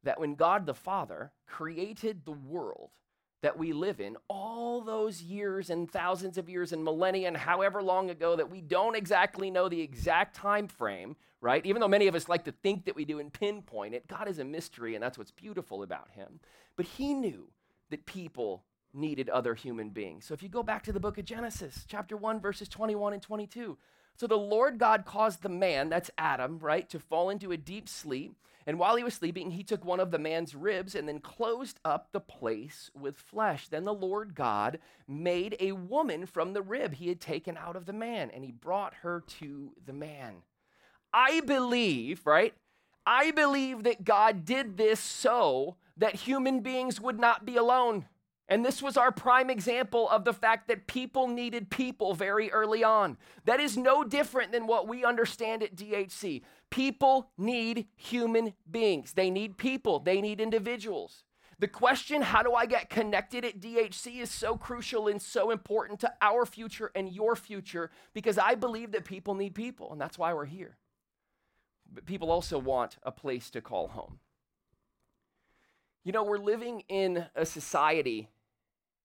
that 0.02 0.18
when 0.18 0.34
God 0.34 0.66
the 0.66 0.74
Father 0.74 1.30
created 1.46 2.24
the 2.24 2.32
world, 2.32 2.90
that 3.42 3.58
we 3.58 3.72
live 3.72 4.00
in 4.00 4.16
all 4.28 4.80
those 4.80 5.20
years 5.20 5.68
and 5.68 5.90
thousands 5.90 6.38
of 6.38 6.48
years 6.48 6.72
and 6.72 6.82
millennia 6.82 7.28
and 7.28 7.36
however 7.36 7.82
long 7.82 8.08
ago 8.08 8.36
that 8.36 8.50
we 8.50 8.60
don't 8.60 8.96
exactly 8.96 9.50
know 9.50 9.68
the 9.68 9.80
exact 9.80 10.34
time 10.34 10.68
frame 10.68 11.16
right? 11.42 11.66
Even 11.66 11.80
though 11.80 11.88
many 11.88 12.06
of 12.06 12.14
us 12.14 12.28
like 12.28 12.44
to 12.44 12.52
think 12.52 12.84
that 12.84 12.94
we 12.94 13.04
do 13.04 13.18
and 13.18 13.32
pinpoint 13.32 13.94
it 13.94 14.06
god 14.06 14.28
is 14.28 14.38
a 14.38 14.44
mystery 14.44 14.94
and 14.94 15.02
that's 15.02 15.18
what's 15.18 15.32
beautiful 15.32 15.82
about 15.82 16.10
him. 16.12 16.40
But 16.76 16.86
he 16.86 17.12
knew 17.12 17.48
that 17.90 18.06
people 18.06 18.62
needed 18.94 19.28
other 19.28 19.54
human 19.54 19.90
beings. 19.90 20.24
So 20.24 20.34
if 20.34 20.42
you 20.42 20.48
go 20.48 20.62
back 20.62 20.84
to 20.84 20.92
the 20.92 21.00
book 21.00 21.18
of 21.18 21.24
genesis 21.24 21.84
chapter 21.88 22.16
1 22.16 22.40
verses 22.40 22.68
21 22.68 23.12
and 23.12 23.22
22 23.22 23.76
so 24.16 24.26
the 24.26 24.36
lord 24.36 24.78
god 24.78 25.04
caused 25.04 25.42
the 25.42 25.48
man 25.48 25.88
that's 25.88 26.10
adam 26.18 26.58
right 26.58 26.88
to 26.88 26.98
fall 26.98 27.30
into 27.30 27.52
a 27.52 27.56
deep 27.56 27.88
sleep 27.88 28.34
and 28.66 28.78
while 28.78 28.96
he 28.96 29.04
was 29.04 29.14
sleeping, 29.14 29.50
he 29.50 29.64
took 29.64 29.84
one 29.84 30.00
of 30.00 30.10
the 30.10 30.18
man's 30.18 30.54
ribs 30.54 30.94
and 30.94 31.08
then 31.08 31.18
closed 31.18 31.80
up 31.84 32.08
the 32.12 32.20
place 32.20 32.90
with 32.94 33.16
flesh. 33.16 33.68
Then 33.68 33.84
the 33.84 33.94
Lord 33.94 34.34
God 34.34 34.78
made 35.08 35.56
a 35.58 35.72
woman 35.72 36.26
from 36.26 36.52
the 36.52 36.62
rib 36.62 36.94
he 36.94 37.08
had 37.08 37.20
taken 37.20 37.56
out 37.56 37.76
of 37.76 37.86
the 37.86 37.92
man, 37.92 38.30
and 38.30 38.44
he 38.44 38.52
brought 38.52 38.94
her 39.02 39.24
to 39.40 39.72
the 39.84 39.92
man. 39.92 40.42
I 41.12 41.40
believe, 41.40 42.24
right? 42.24 42.54
I 43.04 43.32
believe 43.32 43.82
that 43.82 44.04
God 44.04 44.44
did 44.44 44.76
this 44.76 45.00
so 45.00 45.76
that 45.96 46.14
human 46.14 46.60
beings 46.60 47.00
would 47.00 47.18
not 47.18 47.44
be 47.44 47.56
alone. 47.56 48.06
And 48.48 48.64
this 48.64 48.82
was 48.82 48.96
our 48.96 49.12
prime 49.12 49.48
example 49.48 50.08
of 50.10 50.24
the 50.24 50.32
fact 50.32 50.68
that 50.68 50.86
people 50.86 51.28
needed 51.28 51.70
people 51.70 52.14
very 52.14 52.50
early 52.50 52.84
on. 52.84 53.16
That 53.44 53.60
is 53.60 53.76
no 53.76 54.04
different 54.04 54.52
than 54.52 54.66
what 54.66 54.88
we 54.88 55.04
understand 55.04 55.62
at 55.62 55.76
DHC. 55.76 56.42
People 56.70 57.30
need 57.38 57.86
human 57.94 58.54
beings, 58.70 59.12
they 59.12 59.30
need 59.30 59.56
people, 59.58 60.00
they 60.00 60.20
need 60.20 60.40
individuals. 60.40 61.24
The 61.58 61.68
question, 61.68 62.22
how 62.22 62.42
do 62.42 62.54
I 62.54 62.66
get 62.66 62.90
connected 62.90 63.44
at 63.44 63.60
DHC, 63.60 64.20
is 64.20 64.32
so 64.32 64.56
crucial 64.56 65.06
and 65.06 65.22
so 65.22 65.52
important 65.52 66.00
to 66.00 66.12
our 66.20 66.44
future 66.44 66.90
and 66.96 67.12
your 67.12 67.36
future 67.36 67.90
because 68.14 68.36
I 68.36 68.56
believe 68.56 68.90
that 68.92 69.04
people 69.04 69.34
need 69.34 69.54
people, 69.54 69.92
and 69.92 70.00
that's 70.00 70.18
why 70.18 70.34
we're 70.34 70.46
here. 70.46 70.76
But 71.92 72.04
people 72.04 72.32
also 72.32 72.58
want 72.58 72.96
a 73.04 73.12
place 73.12 73.48
to 73.50 73.60
call 73.60 73.88
home. 73.88 74.18
You 76.04 76.10
know, 76.10 76.24
we're 76.24 76.38
living 76.38 76.82
in 76.88 77.26
a 77.36 77.46
society 77.46 78.28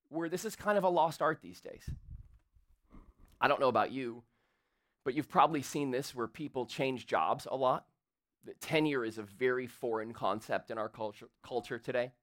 where 0.10 0.30
this 0.30 0.46
is 0.46 0.56
kind 0.56 0.78
of 0.78 0.84
a 0.84 0.90
lost 0.90 1.22
art 1.22 1.40
these 1.42 1.62
days. 1.62 1.88
I 3.40 3.48
don't 3.48 3.60
know 3.60 3.68
about 3.68 3.92
you, 3.92 4.24
but 5.06 5.14
you've 5.14 5.30
probably 5.30 5.62
seen 5.62 5.92
this 5.92 6.16
where 6.16 6.28
people 6.28 6.66
change 6.66 7.06
jobs 7.06 7.48
a 7.50 7.56
lot. 7.56 7.86
Tenure 8.62 9.06
is 9.06 9.18
a 9.18 9.24
very 9.24 9.68
foreign 9.68 10.12
concept 10.14 10.72
in 10.72 10.78
our 10.78 10.90
culture, 10.90 11.28
culture 11.44 11.78
today, 11.78 12.14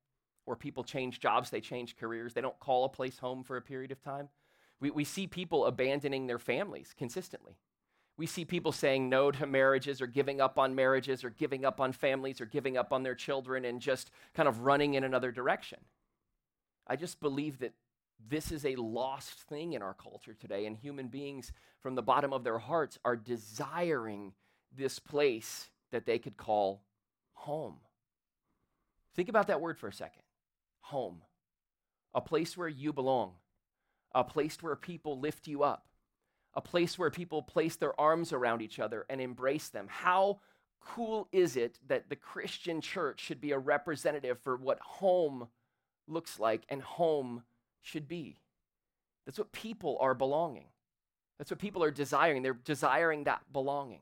where 0.45 0.57
people 0.57 0.83
change 0.83 1.21
jobs, 1.21 1.51
they 1.51 1.61
change 1.61 1.97
careers, 1.97 2.35
they 2.35 2.41
don't 2.41 2.59
call 2.59 2.85
a 2.85 2.89
place 2.89 3.19
home 3.19 3.45
for 3.45 3.57
a 3.57 3.63
period 3.63 3.93
of 3.93 4.03
time. 4.03 4.29
We, 4.81 4.91
we 4.91 5.05
see 5.05 5.27
people 5.27 5.67
abandoning 5.67 6.27
their 6.27 6.39
families 6.39 6.95
consistently. 6.97 7.59
We 8.17 8.27
see 8.27 8.45
people 8.45 8.71
saying 8.71 9.09
no 9.09 9.31
to 9.33 9.47
marriages 9.47 10.01
or 10.01 10.07
giving 10.07 10.41
up 10.41 10.59
on 10.59 10.75
marriages 10.75 11.25
or 11.25 11.31
giving 11.31 11.65
up 11.65 11.81
on 11.81 11.93
families 11.93 12.41
or 12.41 12.47
giving 12.47 12.77
up 12.77 12.93
on 12.93 13.03
their 13.03 13.15
children 13.17 13.65
and 13.65 13.81
just 13.81 14.11
kind 14.35 14.49
of 14.49 14.61
running 14.61 14.95
in 14.95 15.03
another 15.03 15.33
direction. 15.33 15.81
I 16.87 16.97
just 16.97 17.21
believe 17.21 17.59
that 17.59 17.73
this 18.27 18.53
is 18.53 18.65
a 18.65 18.77
lost 18.77 19.41
thing 19.49 19.73
in 19.73 19.83
our 19.83 19.95
culture 19.95 20.35
today, 20.35 20.67
and 20.67 20.77
human 20.77 21.09
beings 21.09 21.53
from 21.83 21.95
the 21.95 22.03
bottom 22.03 22.33
of 22.33 22.45
their 22.45 22.59
hearts 22.59 22.99
are 23.05 23.17
desiring 23.17 24.33
this 24.75 24.99
place 24.99 25.69
that 25.91 26.07
they 26.07 26.19
could 26.19 26.37
call 26.37 26.83
home. 27.33 27.77
Think 29.15 29.29
about 29.29 29.49
that 29.49 29.61
word 29.61 29.79
for 29.79 29.89
a 29.89 29.93
second 29.93 30.23
home, 30.81 31.23
a 32.15 32.21
place 32.21 32.57
where 32.57 32.69
you 32.69 32.93
belong, 32.93 33.33
a 34.15 34.23
place 34.23 34.59
where 34.61 34.77
people 34.77 35.19
lift 35.19 35.47
you 35.47 35.63
up, 35.63 35.87
a 36.57 36.61
place 36.61 36.99
where 36.99 37.11
people 37.11 37.43
place 37.43 37.77
their 37.77 37.99
arms 38.01 38.33
around 38.33 38.63
each 38.63 38.79
other 38.79 39.05
and 39.09 39.21
embrace 39.21 39.69
them. 39.69 39.87
How 39.89 40.41
cool 40.81 41.29
is 41.33 41.57
it 41.57 41.79
that 41.89 42.09
the 42.09 42.17
Christian 42.17 42.81
church 42.81 43.21
should 43.21 43.41
be 43.41 43.53
a 43.53 43.59
representative 43.59 44.39
for 44.39 44.57
what 44.57 44.79
home 44.81 45.49
looks 46.07 46.39
like 46.39 46.65
and 46.69 46.83
home 46.83 47.43
should 47.83 48.07
be? 48.07 48.39
That's 49.27 49.39
what 49.39 49.53
people 49.53 49.97
are 50.01 50.15
belonging. 50.15 50.67
That's 51.39 51.51
what 51.51 51.59
people 51.59 51.83
are 51.83 51.91
desiring. 51.91 52.43
They're 52.43 52.55
desiring 52.55 53.25
that 53.25 53.41
belonging. 53.53 54.01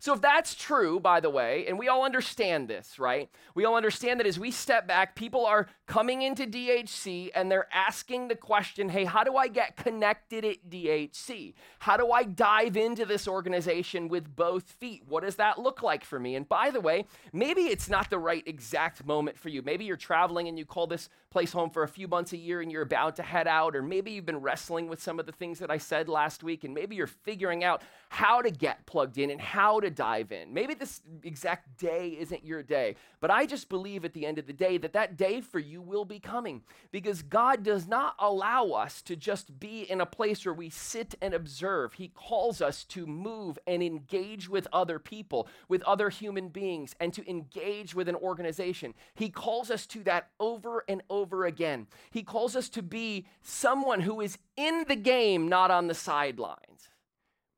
So, 0.00 0.14
if 0.14 0.22
that's 0.22 0.54
true, 0.54 0.98
by 0.98 1.20
the 1.20 1.28
way, 1.28 1.66
and 1.68 1.78
we 1.78 1.88
all 1.88 2.04
understand 2.04 2.68
this, 2.68 2.98
right? 2.98 3.28
We 3.54 3.66
all 3.66 3.76
understand 3.76 4.18
that 4.18 4.26
as 4.26 4.38
we 4.38 4.50
step 4.50 4.88
back, 4.88 5.14
people 5.14 5.44
are 5.44 5.68
coming 5.86 6.22
into 6.22 6.46
DHC 6.46 7.30
and 7.34 7.52
they're 7.52 7.68
asking 7.70 8.28
the 8.28 8.34
question 8.34 8.88
hey, 8.88 9.04
how 9.04 9.24
do 9.24 9.36
I 9.36 9.48
get 9.48 9.76
connected 9.76 10.42
at 10.42 10.70
DHC? 10.70 11.52
How 11.80 11.98
do 11.98 12.12
I 12.12 12.24
dive 12.24 12.78
into 12.78 13.04
this 13.04 13.28
organization 13.28 14.08
with 14.08 14.34
both 14.34 14.70
feet? 14.70 15.02
What 15.06 15.22
does 15.22 15.36
that 15.36 15.58
look 15.58 15.82
like 15.82 16.02
for 16.02 16.18
me? 16.18 16.34
And 16.34 16.48
by 16.48 16.70
the 16.70 16.80
way, 16.80 17.04
maybe 17.34 17.62
it's 17.62 17.90
not 17.90 18.08
the 18.08 18.18
right 18.18 18.42
exact 18.46 19.04
moment 19.04 19.38
for 19.38 19.50
you. 19.50 19.60
Maybe 19.60 19.84
you're 19.84 19.98
traveling 19.98 20.48
and 20.48 20.58
you 20.58 20.64
call 20.64 20.86
this 20.86 21.10
place 21.30 21.52
home 21.52 21.70
for 21.70 21.84
a 21.84 21.88
few 21.88 22.08
months 22.08 22.32
a 22.32 22.36
year 22.36 22.60
and 22.60 22.72
you're 22.72 22.82
about 22.82 23.14
to 23.16 23.22
head 23.22 23.46
out, 23.46 23.76
or 23.76 23.82
maybe 23.82 24.10
you've 24.10 24.26
been 24.26 24.40
wrestling 24.40 24.88
with 24.88 25.00
some 25.00 25.20
of 25.20 25.26
the 25.26 25.32
things 25.32 25.60
that 25.60 25.70
I 25.70 25.78
said 25.78 26.08
last 26.08 26.42
week, 26.42 26.64
and 26.64 26.74
maybe 26.74 26.96
you're 26.96 27.06
figuring 27.06 27.62
out 27.62 27.82
how 28.08 28.42
to 28.42 28.50
get 28.50 28.84
plugged 28.86 29.16
in 29.16 29.30
and 29.30 29.40
how 29.40 29.78
to 29.78 29.90
dive 29.90 30.32
in. 30.32 30.52
Maybe 30.52 30.74
this 30.74 31.00
exact 31.22 31.78
day 31.78 32.16
isn't 32.18 32.44
your 32.44 32.64
day, 32.64 32.96
but 33.20 33.30
I 33.30 33.46
just 33.46 33.68
believe 33.68 34.04
at 34.04 34.12
the 34.12 34.26
end 34.26 34.38
of 34.38 34.48
the 34.48 34.52
day 34.52 34.76
that 34.78 34.92
that 34.94 35.16
day 35.16 35.40
for 35.40 35.60
you 35.60 35.80
will 35.80 36.04
be 36.04 36.18
coming 36.18 36.62
because 36.90 37.22
God 37.22 37.62
does 37.62 37.86
not 37.86 38.16
allow 38.18 38.70
us 38.70 39.00
to 39.02 39.14
just 39.14 39.60
be 39.60 39.82
in 39.82 40.00
a 40.00 40.06
place 40.06 40.44
where 40.44 40.52
we 40.52 40.68
sit 40.68 41.14
and 41.22 41.32
observe. 41.32 41.92
He 41.92 42.08
calls 42.08 42.60
us 42.60 42.82
to 42.86 43.06
move 43.06 43.56
and 43.68 43.84
engage 43.84 44.48
with 44.48 44.66
other 44.72 44.98
people, 44.98 45.46
with 45.68 45.82
other 45.82 46.10
human 46.10 46.48
beings, 46.48 46.96
and 46.98 47.12
to 47.14 47.30
engage 47.30 47.94
with 47.94 48.08
an 48.08 48.16
organization. 48.16 48.94
He 49.14 49.30
calls 49.30 49.70
us 49.70 49.86
to 49.86 50.02
that 50.02 50.30
over 50.40 50.84
and 50.88 51.02
over 51.08 51.19
again. 51.46 51.86
He 52.10 52.22
calls 52.22 52.56
us 52.56 52.68
to 52.70 52.82
be 52.82 53.26
someone 53.42 54.00
who 54.00 54.20
is 54.20 54.38
in 54.56 54.84
the 54.88 54.96
game, 54.96 55.48
not 55.48 55.70
on 55.70 55.86
the 55.86 55.94
sidelines. 55.94 56.88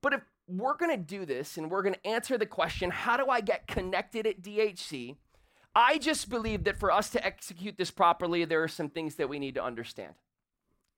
But 0.03 0.15
if 0.15 0.21
we're 0.49 0.77
going 0.77 0.91
to 0.91 1.03
do 1.03 1.25
this 1.25 1.57
and 1.57 1.71
we're 1.71 1.83
going 1.83 1.95
to 1.95 2.07
answer 2.07 2.37
the 2.37 2.47
question 2.47 2.91
how 2.91 3.17
do 3.17 3.29
I 3.29 3.41
get 3.41 3.67
connected 3.67 4.27
at 4.27 4.43
DHC? 4.43 5.17
I 5.75 5.99
just 5.99 6.29
believe 6.29 6.65
that 6.65 6.79
for 6.79 6.91
us 6.91 7.09
to 7.11 7.25
execute 7.25 7.79
this 7.79 7.91
properly, 7.91 8.45
there 8.45 8.63
are 8.63 8.69
some 8.69 8.91
things 8.91 9.15
that 9.15 9.29
we 9.29 9.39
need 9.39 9.55
to 9.55 9.65
understand. 9.65 10.15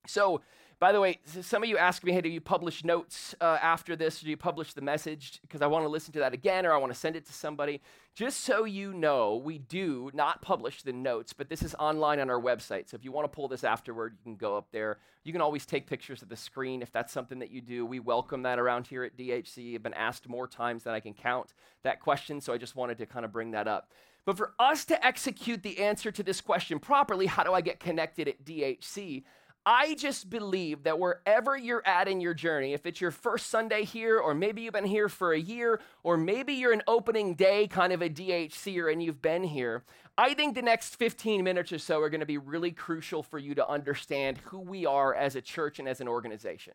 So, 0.06 0.40
by 0.84 0.92
the 0.92 1.00
way, 1.00 1.18
some 1.24 1.62
of 1.62 1.68
you 1.70 1.78
ask 1.78 2.04
me, 2.04 2.12
hey, 2.12 2.20
do 2.20 2.28
you 2.28 2.42
publish 2.42 2.84
notes 2.84 3.34
uh, 3.40 3.56
after 3.62 3.96
this? 3.96 4.20
Do 4.20 4.28
you 4.28 4.36
publish 4.36 4.74
the 4.74 4.82
message? 4.82 5.40
Because 5.40 5.62
I 5.62 5.66
want 5.66 5.86
to 5.86 5.88
listen 5.88 6.12
to 6.12 6.18
that 6.18 6.34
again 6.34 6.66
or 6.66 6.74
I 6.74 6.76
want 6.76 6.92
to 6.92 6.98
send 6.98 7.16
it 7.16 7.24
to 7.24 7.32
somebody. 7.32 7.80
Just 8.14 8.40
so 8.40 8.66
you 8.66 8.92
know, 8.92 9.34
we 9.42 9.56
do 9.56 10.10
not 10.12 10.42
publish 10.42 10.82
the 10.82 10.92
notes, 10.92 11.32
but 11.32 11.48
this 11.48 11.62
is 11.62 11.74
online 11.78 12.20
on 12.20 12.28
our 12.28 12.38
website. 12.38 12.90
So 12.90 12.96
if 12.96 13.02
you 13.02 13.12
want 13.12 13.24
to 13.24 13.34
pull 13.34 13.48
this 13.48 13.64
afterward, 13.64 14.12
you 14.18 14.22
can 14.24 14.36
go 14.36 14.58
up 14.58 14.66
there. 14.72 14.98
You 15.22 15.32
can 15.32 15.40
always 15.40 15.64
take 15.64 15.86
pictures 15.86 16.20
of 16.20 16.28
the 16.28 16.36
screen 16.36 16.82
if 16.82 16.92
that's 16.92 17.14
something 17.14 17.38
that 17.38 17.50
you 17.50 17.62
do. 17.62 17.86
We 17.86 17.98
welcome 17.98 18.42
that 18.42 18.58
around 18.58 18.86
here 18.86 19.04
at 19.04 19.16
DHC. 19.16 19.76
I've 19.76 19.82
been 19.82 19.94
asked 19.94 20.28
more 20.28 20.46
times 20.46 20.82
than 20.82 20.92
I 20.92 21.00
can 21.00 21.14
count 21.14 21.54
that 21.82 22.00
question, 22.00 22.42
so 22.42 22.52
I 22.52 22.58
just 22.58 22.76
wanted 22.76 22.98
to 22.98 23.06
kind 23.06 23.24
of 23.24 23.32
bring 23.32 23.52
that 23.52 23.66
up. 23.66 23.90
But 24.26 24.36
for 24.36 24.52
us 24.58 24.84
to 24.86 25.02
execute 25.04 25.62
the 25.62 25.78
answer 25.78 26.12
to 26.12 26.22
this 26.22 26.42
question 26.42 26.78
properly, 26.78 27.24
how 27.24 27.42
do 27.42 27.54
I 27.54 27.62
get 27.62 27.80
connected 27.80 28.28
at 28.28 28.44
DHC? 28.44 29.22
I 29.66 29.94
just 29.94 30.28
believe 30.28 30.82
that 30.82 30.98
wherever 30.98 31.56
you're 31.56 31.86
at 31.86 32.06
in 32.06 32.20
your 32.20 32.34
journey, 32.34 32.74
if 32.74 32.84
it's 32.84 33.00
your 33.00 33.10
first 33.10 33.46
Sunday 33.46 33.84
here, 33.84 34.18
or 34.18 34.34
maybe 34.34 34.60
you've 34.60 34.74
been 34.74 34.84
here 34.84 35.08
for 35.08 35.32
a 35.32 35.38
year, 35.38 35.80
or 36.02 36.18
maybe 36.18 36.52
you're 36.52 36.74
an 36.74 36.82
opening 36.86 37.34
day 37.34 37.66
kind 37.66 37.92
of 37.92 38.02
a 38.02 38.10
DHCer 38.10 38.92
and 38.92 39.02
you've 39.02 39.22
been 39.22 39.42
here, 39.42 39.82
I 40.18 40.34
think 40.34 40.54
the 40.54 40.62
next 40.62 40.96
15 40.96 41.42
minutes 41.42 41.72
or 41.72 41.78
so 41.78 42.00
are 42.00 42.10
going 42.10 42.20
to 42.20 42.26
be 42.26 42.36
really 42.36 42.72
crucial 42.72 43.22
for 43.22 43.38
you 43.38 43.54
to 43.54 43.66
understand 43.66 44.38
who 44.44 44.60
we 44.60 44.84
are 44.84 45.14
as 45.14 45.34
a 45.34 45.40
church 45.40 45.78
and 45.78 45.88
as 45.88 46.00
an 46.00 46.08
organization. 46.08 46.74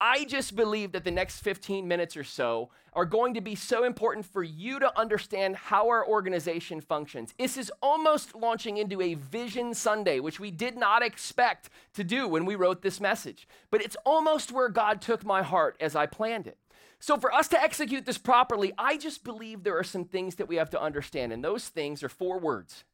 I 0.00 0.24
just 0.24 0.54
believe 0.54 0.92
that 0.92 1.04
the 1.04 1.10
next 1.10 1.40
15 1.40 1.88
minutes 1.88 2.16
or 2.16 2.24
so 2.24 2.70
are 2.92 3.06
going 3.06 3.34
to 3.34 3.40
be 3.40 3.54
so 3.54 3.84
important 3.84 4.26
for 4.26 4.42
you 4.42 4.78
to 4.78 4.98
understand 4.98 5.56
how 5.56 5.88
our 5.88 6.06
organization 6.06 6.80
functions. 6.80 7.32
This 7.38 7.56
is 7.56 7.72
almost 7.82 8.34
launching 8.34 8.76
into 8.76 9.00
a 9.00 9.14
Vision 9.14 9.72
Sunday, 9.72 10.20
which 10.20 10.38
we 10.38 10.50
did 10.50 10.76
not 10.76 11.02
expect 11.02 11.70
to 11.94 12.04
do 12.04 12.28
when 12.28 12.44
we 12.44 12.54
wrote 12.54 12.82
this 12.82 13.00
message. 13.00 13.48
But 13.70 13.82
it's 13.82 13.96
almost 14.04 14.52
where 14.52 14.68
God 14.68 15.00
took 15.00 15.24
my 15.24 15.42
heart 15.42 15.76
as 15.80 15.96
I 15.96 16.06
planned 16.06 16.46
it. 16.46 16.58
So, 16.98 17.18
for 17.18 17.32
us 17.32 17.48
to 17.48 17.60
execute 17.60 18.06
this 18.06 18.18
properly, 18.18 18.72
I 18.78 18.96
just 18.96 19.22
believe 19.22 19.62
there 19.62 19.78
are 19.78 19.84
some 19.84 20.04
things 20.04 20.36
that 20.36 20.48
we 20.48 20.56
have 20.56 20.70
to 20.70 20.80
understand. 20.80 21.32
And 21.32 21.44
those 21.44 21.68
things 21.68 22.02
are 22.02 22.08
four 22.08 22.38
words, 22.38 22.84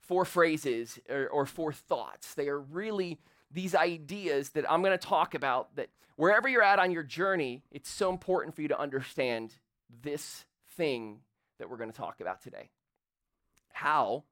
four 0.00 0.24
phrases, 0.24 0.98
or, 1.08 1.28
or 1.28 1.46
four 1.46 1.72
thoughts. 1.72 2.34
They 2.34 2.48
are 2.48 2.58
really 2.58 3.18
these 3.52 3.74
ideas 3.74 4.50
that 4.50 4.70
I'm 4.70 4.82
going 4.82 4.96
to 4.96 5.06
talk 5.06 5.34
about 5.34 5.74
that 5.76 5.88
wherever 6.16 6.48
you're 6.48 6.62
at 6.62 6.78
on 6.78 6.90
your 6.90 7.02
journey, 7.02 7.62
it's 7.70 7.90
so 7.90 8.10
important 8.10 8.54
for 8.54 8.62
you 8.62 8.68
to 8.68 8.78
understand 8.78 9.54
this 10.02 10.44
thing 10.76 11.20
that 11.58 11.68
we're 11.70 11.76
going 11.76 11.90
to 11.90 11.96
talk 11.96 12.20
about 12.20 12.42
today. 12.42 12.70
How 13.72 14.24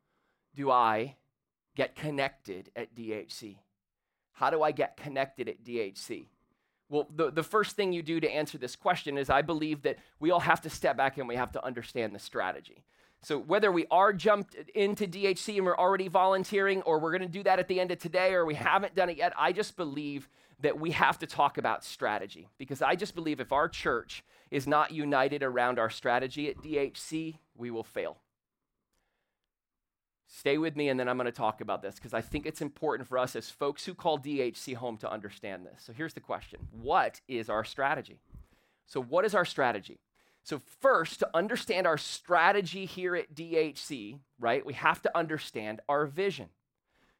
do 0.55 0.71
I 0.71 1.17
get 1.77 1.95
connected 1.95 2.71
at 2.75 2.95
DHC? 2.95 3.57
How 4.33 4.51
do 4.51 4.63
I 4.63 4.73
get 4.73 4.97
connected 4.97 5.49
at 5.49 5.63
DHC? 5.65 6.27
Well, 6.89 7.07
the, 7.15 7.31
the 7.31 7.43
first 7.43 7.77
thing 7.77 7.93
you 7.93 8.03
do 8.03 8.19
to 8.21 8.31
answer 8.31 8.59
this 8.59 8.75
question 8.75 9.17
is 9.17 9.31
I 9.31 9.43
believe 9.43 9.83
that 9.83 9.99
we 10.19 10.31
all 10.31 10.41
have 10.41 10.61
to 10.63 10.71
step 10.71 10.97
back 10.97 11.19
and 11.19 11.29
we 11.29 11.37
have 11.37 11.53
to 11.53 11.65
understand 11.65 12.15
the 12.15 12.19
strategy. 12.19 12.85
So 13.23 13.39
whether 13.39 13.71
we 13.71 13.87
are 13.91 14.13
jumped 14.13 14.55
into 14.75 15.07
DHC 15.07 15.57
and 15.57 15.67
we're 15.67 15.77
already 15.77 16.09
volunteering, 16.09 16.83
or 16.83 16.99
we're 16.99 17.11
going 17.11 17.23
to 17.23 17.29
do 17.29 17.43
that 17.43 17.59
at 17.59 17.69
the 17.69 17.79
end 17.79 17.91
of 17.91 17.99
today, 17.99 18.33
or 18.33 18.47
we 18.47 18.55
haven't 18.55 18.95
done 18.95 19.11
it 19.11 19.19
yet, 19.19 19.33
I 19.37 19.53
just 19.53 19.77
believe 19.77 20.29
that 20.61 20.79
we 20.79 20.91
have 20.93 21.19
to 21.19 21.27
talk 21.27 21.59
about 21.59 21.85
strategy 21.85 22.49
because 22.59 22.83
I 22.83 22.95
just 22.95 23.15
believe 23.15 23.41
if 23.41 23.53
our 23.53 23.69
church 23.69 24.25
is 24.51 24.67
not 24.67 24.91
united 24.91 25.43
around 25.43 25.79
our 25.79 25.91
strategy 25.91 26.49
at 26.49 26.59
DHC, 26.59 27.37
we 27.57 27.71
will 27.71 27.85
fail. 27.85 28.19
Stay 30.27 30.59
with 30.59 30.77
me, 30.77 30.89
and 30.89 30.99
then 30.99 31.09
I'm 31.09 31.17
going 31.17 31.27
to 31.27 31.33
talk 31.33 31.61
about 31.61 31.83
this 31.83 31.97
because 31.97 32.15
I 32.15 32.21
think 32.21 32.47
it's 32.47 32.63
important 32.63 33.09
for 33.09 33.19
us 33.19 33.35
as 33.35 33.51
folks 33.51 33.85
who 33.85 33.95
call 33.95 34.19
DHC 34.19 34.77
home 34.77 34.97
to 34.99 35.11
understand 35.11 35.67
this. 35.67 35.83
So 35.83 35.93
here's 35.93 36.15
the 36.15 36.21
question 36.21 36.61
What 36.81 37.21
is 37.27 37.51
our 37.51 37.65
strategy? 37.65 38.21
So, 38.87 39.03
what 39.03 39.25
is 39.25 39.35
our 39.35 39.45
strategy? 39.45 39.99
So, 40.43 40.61
first, 40.81 41.21
to 41.21 41.31
understand 41.35 41.87
our 41.87 41.99
strategy 41.99 42.87
here 42.87 43.15
at 43.15 43.35
DHC, 43.35 44.19
right, 44.39 44.65
we 44.65 44.73
have 44.75 45.03
to 45.03 45.17
understand 45.17 45.81
our 45.89 46.07
vision. 46.07 46.49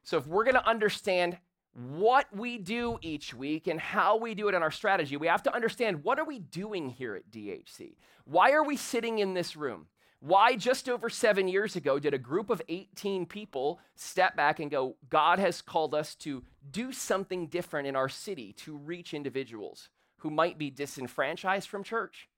So, 0.03 0.17
if 0.17 0.27
we're 0.27 0.43
going 0.43 0.55
to 0.55 0.67
understand 0.67 1.37
what 1.73 2.25
we 2.35 2.57
do 2.57 2.97
each 3.01 3.33
week 3.33 3.67
and 3.67 3.79
how 3.79 4.17
we 4.17 4.33
do 4.33 4.49
it 4.49 4.55
in 4.55 4.63
our 4.63 4.71
strategy, 4.71 5.15
we 5.17 5.27
have 5.27 5.43
to 5.43 5.55
understand 5.55 6.03
what 6.03 6.19
are 6.19 6.25
we 6.25 6.39
doing 6.39 6.89
here 6.89 7.15
at 7.15 7.29
DHC? 7.31 7.95
Why 8.25 8.51
are 8.51 8.63
we 8.63 8.75
sitting 8.75 9.19
in 9.19 9.33
this 9.33 9.55
room? 9.55 9.87
Why, 10.19 10.55
just 10.55 10.87
over 10.87 11.09
seven 11.09 11.47
years 11.47 11.75
ago, 11.75 11.97
did 11.97 12.13
a 12.13 12.19
group 12.19 12.51
of 12.51 12.61
18 12.69 13.25
people 13.25 13.79
step 13.95 14.35
back 14.35 14.59
and 14.59 14.69
go, 14.69 14.95
God 15.09 15.39
has 15.39 15.63
called 15.63 15.95
us 15.95 16.13
to 16.15 16.43
do 16.69 16.91
something 16.91 17.47
different 17.47 17.87
in 17.87 17.95
our 17.95 18.09
city 18.09 18.53
to 18.59 18.77
reach 18.77 19.15
individuals 19.15 19.89
who 20.17 20.29
might 20.29 20.59
be 20.59 20.69
disenfranchised 20.69 21.67
from 21.67 21.83
church, 21.83 22.29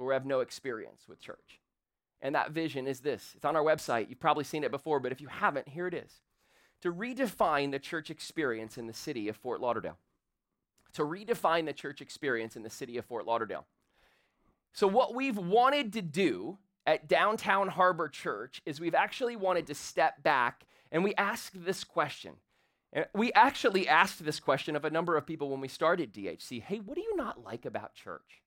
or 0.00 0.12
have 0.12 0.26
no 0.26 0.40
experience 0.40 1.02
with 1.08 1.20
church. 1.20 1.60
And 2.22 2.34
that 2.34 2.50
vision 2.50 2.86
is 2.86 3.00
this 3.00 3.32
it's 3.36 3.44
on 3.44 3.56
our 3.56 3.62
website. 3.62 4.08
You've 4.08 4.20
probably 4.20 4.44
seen 4.44 4.64
it 4.64 4.70
before, 4.70 5.00
but 5.00 5.12
if 5.12 5.20
you 5.20 5.28
haven't, 5.28 5.68
here 5.68 5.86
it 5.86 5.94
is 5.94 6.20
to 6.82 6.92
redefine 6.92 7.70
the 7.70 7.78
church 7.78 8.10
experience 8.10 8.78
in 8.78 8.86
the 8.86 8.92
city 8.92 9.28
of 9.28 9.36
Fort 9.36 9.60
Lauderdale. 9.60 9.98
To 10.94 11.02
redefine 11.02 11.66
the 11.66 11.72
church 11.72 12.00
experience 12.00 12.56
in 12.56 12.62
the 12.62 12.70
city 12.70 12.96
of 12.96 13.04
Fort 13.04 13.26
Lauderdale. 13.26 13.66
So, 14.72 14.86
what 14.86 15.14
we've 15.14 15.38
wanted 15.38 15.92
to 15.94 16.02
do 16.02 16.58
at 16.86 17.08
Downtown 17.08 17.68
Harbor 17.68 18.08
Church 18.08 18.60
is 18.66 18.80
we've 18.80 18.94
actually 18.94 19.36
wanted 19.36 19.66
to 19.68 19.74
step 19.74 20.22
back 20.22 20.66
and 20.90 21.04
we 21.04 21.14
ask 21.16 21.52
this 21.54 21.84
question. 21.84 22.34
We 23.14 23.32
actually 23.34 23.86
asked 23.86 24.24
this 24.24 24.40
question 24.40 24.74
of 24.74 24.84
a 24.84 24.90
number 24.90 25.16
of 25.16 25.24
people 25.24 25.50
when 25.50 25.60
we 25.60 25.68
started 25.68 26.12
DHC 26.12 26.62
Hey, 26.62 26.78
what 26.78 26.96
do 26.96 27.02
you 27.02 27.14
not 27.16 27.44
like 27.44 27.64
about 27.64 27.94
church? 27.94 28.42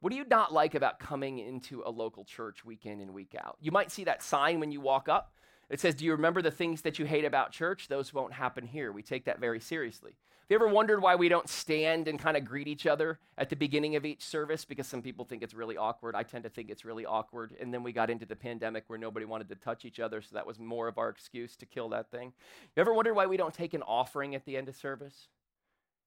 What 0.00 0.10
do 0.10 0.16
you 0.16 0.26
not 0.28 0.52
like 0.52 0.74
about 0.74 0.98
coming 0.98 1.38
into 1.38 1.82
a 1.84 1.90
local 1.90 2.24
church 2.24 2.64
week 2.64 2.86
in 2.86 3.00
and 3.00 3.14
week 3.14 3.34
out? 3.38 3.56
You 3.60 3.72
might 3.72 3.90
see 3.90 4.04
that 4.04 4.22
sign 4.22 4.60
when 4.60 4.70
you 4.70 4.80
walk 4.80 5.08
up. 5.08 5.32
It 5.68 5.80
says, 5.80 5.94
Do 5.94 6.04
you 6.04 6.12
remember 6.12 6.42
the 6.42 6.50
things 6.50 6.82
that 6.82 6.98
you 6.98 7.06
hate 7.06 7.24
about 7.24 7.50
church? 7.50 7.88
Those 7.88 8.12
won't 8.12 8.34
happen 8.34 8.66
here. 8.66 8.92
We 8.92 9.02
take 9.02 9.24
that 9.24 9.40
very 9.40 9.58
seriously. 9.58 10.16
Have 10.48 10.60
you 10.60 10.64
ever 10.64 10.72
wondered 10.72 11.02
why 11.02 11.16
we 11.16 11.28
don't 11.28 11.48
stand 11.48 12.06
and 12.06 12.20
kind 12.20 12.36
of 12.36 12.44
greet 12.44 12.68
each 12.68 12.86
other 12.86 13.18
at 13.36 13.50
the 13.50 13.56
beginning 13.56 13.96
of 13.96 14.04
each 14.04 14.22
service? 14.22 14.64
Because 14.64 14.86
some 14.86 15.02
people 15.02 15.24
think 15.24 15.42
it's 15.42 15.54
really 15.54 15.76
awkward. 15.76 16.14
I 16.14 16.22
tend 16.22 16.44
to 16.44 16.50
think 16.50 16.70
it's 16.70 16.84
really 16.84 17.04
awkward. 17.04 17.56
And 17.60 17.74
then 17.74 17.82
we 17.82 17.90
got 17.90 18.10
into 18.10 18.26
the 18.26 18.36
pandemic 18.36 18.84
where 18.86 18.98
nobody 18.98 19.26
wanted 19.26 19.48
to 19.48 19.56
touch 19.56 19.84
each 19.84 19.98
other, 19.98 20.22
so 20.22 20.36
that 20.36 20.46
was 20.46 20.60
more 20.60 20.86
of 20.86 20.98
our 20.98 21.08
excuse 21.08 21.56
to 21.56 21.66
kill 21.66 21.88
that 21.88 22.12
thing. 22.12 22.32
You 22.76 22.80
ever 22.80 22.94
wondered 22.94 23.14
why 23.14 23.26
we 23.26 23.36
don't 23.36 23.52
take 23.52 23.74
an 23.74 23.82
offering 23.82 24.36
at 24.36 24.44
the 24.44 24.56
end 24.56 24.68
of 24.68 24.76
service? 24.76 25.26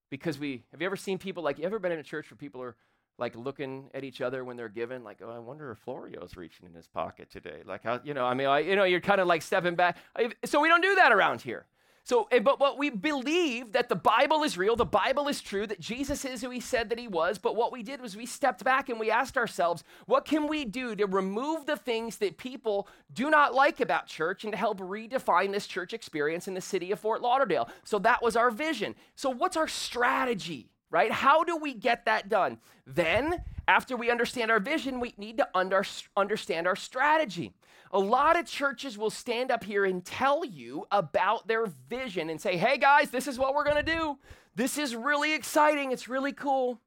Because 0.09 0.39
we, 0.39 0.63
have 0.71 0.79
you 0.79 0.85
ever 0.85 0.95
seen 0.95 1.17
people 1.17 1.43
like, 1.43 1.59
you 1.59 1.65
ever 1.65 1.77
been 1.77 1.91
in 1.91 1.99
a 1.99 2.03
church 2.03 2.31
where 2.31 2.37
people 2.37 2.61
are 2.61 2.77
like 3.19 3.35
looking 3.35 3.89
at 3.93 4.03
each 4.03 4.21
other 4.21 4.43
when 4.43 4.57
they're 4.57 4.69
given, 4.69 5.03
like, 5.03 5.19
oh, 5.23 5.29
I 5.29 5.39
wonder 5.39 5.71
if 5.71 5.79
Florio's 5.79 6.37
reaching 6.37 6.65
in 6.65 6.73
his 6.73 6.87
pocket 6.87 7.29
today. 7.29 7.61
Like, 7.65 7.83
how, 7.83 7.99
you 8.03 8.13
know, 8.13 8.25
I 8.25 8.33
mean, 8.33 8.47
I, 8.47 8.59
you 8.59 8.75
know, 8.75 8.85
you're 8.85 9.01
kind 9.01 9.21
of 9.21 9.27
like 9.27 9.41
stepping 9.41 9.75
back. 9.75 9.97
So 10.45 10.59
we 10.59 10.67
don't 10.67 10.81
do 10.81 10.95
that 10.95 11.11
around 11.11 11.41
here. 11.41 11.65
So, 12.09 12.27
eh, 12.31 12.39
but 12.39 12.59
what 12.59 12.79
we 12.79 12.89
believe 12.89 13.73
that 13.73 13.87
the 13.87 13.95
Bible 13.95 14.41
is 14.41 14.57
real, 14.57 14.75
the 14.75 14.83
Bible 14.83 15.27
is 15.27 15.41
true, 15.41 15.67
that 15.67 15.79
Jesus 15.79 16.25
is 16.25 16.41
who 16.41 16.49
he 16.49 16.59
said 16.59 16.89
that 16.89 16.97
he 16.97 17.07
was. 17.07 17.37
But 17.37 17.55
what 17.55 17.71
we 17.71 17.83
did 17.83 18.01
was 18.01 18.17
we 18.17 18.25
stepped 18.25 18.63
back 18.63 18.89
and 18.89 18.99
we 18.99 19.11
asked 19.11 19.37
ourselves, 19.37 19.83
what 20.07 20.25
can 20.25 20.47
we 20.47 20.65
do 20.65 20.95
to 20.95 21.05
remove 21.05 21.67
the 21.67 21.77
things 21.77 22.17
that 22.17 22.37
people 22.37 22.87
do 23.13 23.29
not 23.29 23.53
like 23.53 23.79
about 23.79 24.07
church 24.07 24.43
and 24.43 24.53
to 24.53 24.57
help 24.57 24.79
redefine 24.79 25.51
this 25.51 25.67
church 25.67 25.93
experience 25.93 26.47
in 26.47 26.55
the 26.55 26.61
city 26.61 26.91
of 26.91 26.99
Fort 26.99 27.21
Lauderdale? 27.21 27.69
So 27.83 27.99
that 27.99 28.23
was 28.23 28.35
our 28.35 28.49
vision. 28.49 28.95
So, 29.15 29.29
what's 29.29 29.55
our 29.55 29.67
strategy? 29.67 30.71
Right? 30.89 31.11
How 31.11 31.43
do 31.43 31.57
we 31.57 31.73
get 31.73 32.05
that 32.05 32.29
done? 32.29 32.59
Then, 32.85 33.43
after 33.67 33.95
we 33.95 34.09
understand 34.09 34.49
our 34.49 34.59
vision, 34.59 34.99
we 34.99 35.13
need 35.17 35.37
to 35.37 35.47
under, 35.53 35.83
understand 36.17 36.67
our 36.67 36.75
strategy. 36.75 37.53
A 37.91 37.99
lot 37.99 38.37
of 38.39 38.45
churches 38.45 38.97
will 38.97 39.09
stand 39.09 39.51
up 39.51 39.63
here 39.63 39.85
and 39.85 40.03
tell 40.03 40.45
you 40.45 40.85
about 40.91 41.47
their 41.47 41.65
vision 41.89 42.29
and 42.29 42.39
say, 42.39 42.57
hey 42.57 42.77
guys, 42.77 43.09
this 43.09 43.27
is 43.27 43.39
what 43.39 43.53
we're 43.53 43.63
to 43.83 43.91
do. 43.91 44.17
This 44.55 44.77
is 44.77 44.95
really 44.95 45.33
exciting. 45.33 45.91
It's 45.91 46.07
really 46.07 46.33
cool. 46.33 46.79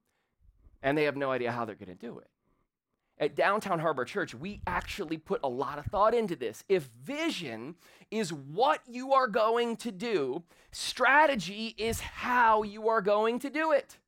And 0.83 0.97
they 0.99 1.05
have 1.05 1.17
no 1.17 1.31
idea 1.31 1.53
how 1.53 1.65
they're 1.65 1.75
to 1.97 2.07
do 2.07 2.19
it. 2.19 2.29
At 3.19 3.37
Downtown 3.37 3.79
Harbor 3.79 4.05
Church, 4.05 4.35
we 4.35 4.61
actually 4.67 5.17
put 5.17 5.41
a 5.45 5.49
lot 5.49 5.79
of 5.79 5.85
thought 5.87 6.15
into 6.15 6.35
this. 6.35 6.65
If 6.69 6.91
vision 7.05 7.77
is 8.11 8.33
what 8.33 8.81
you 8.89 9.13
are 9.13 9.29
going 9.29 9.77
to 9.77 9.93
do, 9.93 10.43
strategy 10.73 11.75
is 11.79 12.01
how 12.01 12.63
you 12.63 12.89
are 12.89 13.01
going 13.01 13.39
to 13.41 13.51
do 13.51 13.71
it. 13.71 13.99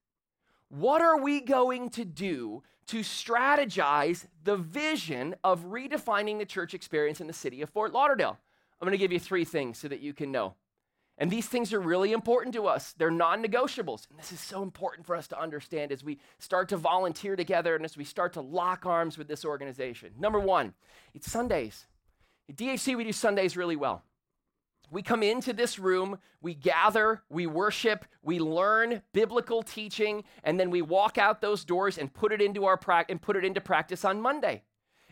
What 0.68 1.00
are 1.00 1.20
we 1.20 1.40
going 1.40 1.90
to 1.90 2.04
do 2.04 2.62
to 2.87 3.00
strategize 3.00 4.26
the 4.42 4.56
vision 4.56 5.37
of 5.44 5.66
redefining 5.66 6.38
the 6.38 6.44
church 6.44 6.75
experience 6.75 7.20
in 7.20 7.26
the 7.26 7.32
city 7.32 7.62
of 7.62 7.70
Fort 7.70 7.92
Lauderdale? 7.92 8.38
I'm 8.80 8.87
going 8.87 8.92
to 8.92 8.99
give 8.99 9.12
you 9.12 9.20
three 9.20 9.44
things 9.44 9.78
so 9.78 9.87
that 9.88 10.00
you 10.00 10.12
can 10.12 10.32
know. 10.32 10.54
And 11.16 11.30
these 11.30 11.47
things 11.47 11.73
are 11.73 11.80
really 11.80 12.12
important 12.12 12.54
to 12.54 12.66
us. 12.66 12.92
They're 12.92 13.11
non 13.11 13.42
negotiables. 13.42 14.09
And 14.11 14.18
this 14.18 14.33
is 14.33 14.40
so 14.40 14.62
important 14.62 15.06
for 15.06 15.14
us 15.14 15.28
to 15.28 15.40
understand 15.40 15.92
as 15.92 16.02
we 16.02 16.18
start 16.38 16.68
to 16.71 16.76
volunteer 16.76 17.37
together 17.37 17.76
and 17.76 17.85
as 17.85 17.97
we 17.97 18.04
start 18.04 18.33
to 18.33 18.40
lock 18.40 18.85
arms 18.85 19.16
with 19.16 19.28
this 19.28 19.44
organization. 19.44 20.12
Number 20.18 20.40
one, 20.40 20.75
it's 21.14 21.30
Sundays. 21.30 21.87
At 22.49 22.56
DHC, 22.56 22.97
we 22.97 23.04
do 23.04 23.12
Sundays 23.12 23.56
really 23.56 23.76
well. 23.76 24.02
We 24.90 25.02
come 25.02 25.23
into 25.23 25.52
this 25.52 25.78
room, 25.78 26.18
we 26.42 26.54
gather, 26.54 27.23
we 27.30 27.47
worship, 27.47 28.04
we 28.23 28.38
learn 28.38 29.02
biblical 29.12 29.62
teaching, 29.62 30.25
and 30.42 30.61
then 30.61 30.71
we 30.71 30.83
walk 30.83 31.16
out 31.16 31.40
those 31.40 31.64
doors 31.64 31.97
and 31.97 32.12
put 32.12 32.33
it 32.33 32.42
into 32.42 32.66
our 32.66 32.76
pra- 32.76 33.06
and 33.09 33.21
put 33.21 33.37
it 33.37 33.44
into 33.44 33.61
practice 33.61 34.04
on 34.04 34.21
Monday. 34.21 34.62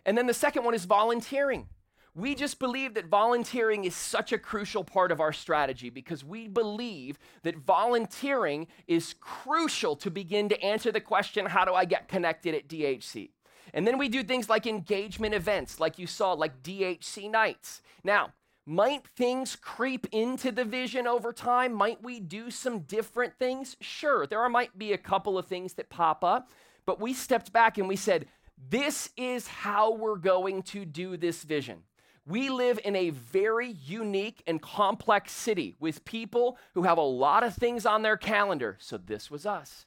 And 0.04 0.16
then 0.18 0.26
the 0.26 0.34
second 0.34 0.64
one 0.64 0.74
is 0.74 0.84
volunteering. 0.84 1.68
We 2.14 2.34
just 2.34 2.58
believe 2.58 2.92
that 2.94 3.06
volunteering 3.06 3.84
is 3.84 3.96
such 3.96 4.32
a 4.32 4.38
crucial 4.38 4.84
part 4.84 5.10
of 5.10 5.20
our 5.20 5.32
strategy 5.32 5.88
because 5.88 6.22
we 6.22 6.46
believe 6.46 7.18
that 7.42 7.56
volunteering 7.56 8.66
is 8.86 9.14
crucial 9.18 9.96
to 9.96 10.10
begin 10.10 10.50
to 10.50 10.62
answer 10.62 10.92
the 10.92 11.00
question 11.00 11.46
how 11.46 11.64
do 11.64 11.72
I 11.72 11.86
get 11.86 12.08
connected 12.08 12.54
at 12.54 12.68
DHC? 12.68 13.30
And 13.72 13.86
then 13.86 13.96
we 13.96 14.10
do 14.10 14.22
things 14.22 14.50
like 14.50 14.66
engagement 14.66 15.34
events, 15.34 15.80
like 15.80 15.98
you 15.98 16.06
saw, 16.06 16.32
like 16.34 16.62
DHC 16.62 17.30
nights. 17.30 17.80
Now, 18.04 18.34
might 18.66 19.08
things 19.16 19.56
creep 19.56 20.06
into 20.12 20.52
the 20.52 20.66
vision 20.66 21.06
over 21.06 21.32
time? 21.32 21.72
Might 21.72 22.02
we 22.02 22.20
do 22.20 22.50
some 22.50 22.80
different 22.80 23.38
things? 23.38 23.76
Sure, 23.80 24.26
there 24.26 24.46
might 24.50 24.78
be 24.78 24.92
a 24.92 24.98
couple 24.98 25.38
of 25.38 25.46
things 25.46 25.72
that 25.74 25.88
pop 25.88 26.22
up, 26.22 26.50
but 26.84 27.00
we 27.00 27.14
stepped 27.14 27.54
back 27.54 27.78
and 27.78 27.88
we 27.88 27.96
said, 27.96 28.26
this 28.68 29.08
is 29.16 29.48
how 29.48 29.94
we're 29.94 30.16
going 30.16 30.62
to 30.64 30.84
do 30.84 31.16
this 31.16 31.42
vision. 31.42 31.82
We 32.24 32.50
live 32.50 32.78
in 32.84 32.94
a 32.94 33.10
very 33.10 33.68
unique 33.84 34.42
and 34.46 34.62
complex 34.62 35.32
city 35.32 35.74
with 35.80 36.04
people 36.04 36.56
who 36.74 36.82
have 36.82 36.98
a 36.98 37.02
lot 37.02 37.42
of 37.42 37.54
things 37.54 37.84
on 37.84 38.02
their 38.02 38.16
calendar. 38.16 38.76
So 38.80 38.96
this 38.96 39.30
was 39.30 39.44
us. 39.44 39.86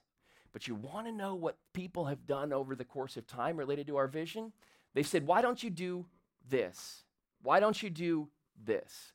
But 0.51 0.67
you 0.67 0.75
want 0.75 1.07
to 1.07 1.13
know 1.13 1.35
what 1.35 1.57
people 1.73 2.05
have 2.05 2.27
done 2.27 2.51
over 2.51 2.75
the 2.75 2.83
course 2.85 3.17
of 3.17 3.25
time 3.27 3.57
related 3.57 3.87
to 3.87 3.97
our 3.97 4.07
vision? 4.07 4.51
They've 4.93 5.07
said, 5.07 5.27
why 5.27 5.41
don't 5.41 5.61
you 5.61 5.69
do 5.69 6.05
this? 6.49 7.03
Why 7.41 7.59
don't 7.59 7.81
you 7.81 7.89
do 7.89 8.29
this? 8.63 9.13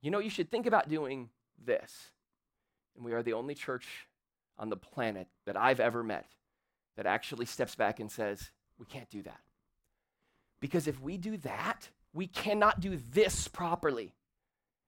You 0.00 0.10
know, 0.10 0.18
you 0.18 0.30
should 0.30 0.50
think 0.50 0.66
about 0.66 0.88
doing 0.88 1.30
this. 1.64 2.10
And 2.96 3.04
we 3.04 3.12
are 3.12 3.22
the 3.22 3.32
only 3.34 3.54
church 3.54 3.86
on 4.58 4.68
the 4.68 4.76
planet 4.76 5.28
that 5.46 5.56
I've 5.56 5.80
ever 5.80 6.02
met 6.02 6.26
that 6.96 7.06
actually 7.06 7.46
steps 7.46 7.74
back 7.74 7.98
and 7.98 8.10
says, 8.10 8.50
we 8.78 8.86
can't 8.86 9.10
do 9.10 9.22
that. 9.22 9.40
Because 10.60 10.86
if 10.86 11.00
we 11.00 11.16
do 11.16 11.36
that, 11.38 11.88
we 12.12 12.26
cannot 12.26 12.80
do 12.80 12.98
this 13.12 13.48
properly. 13.48 14.14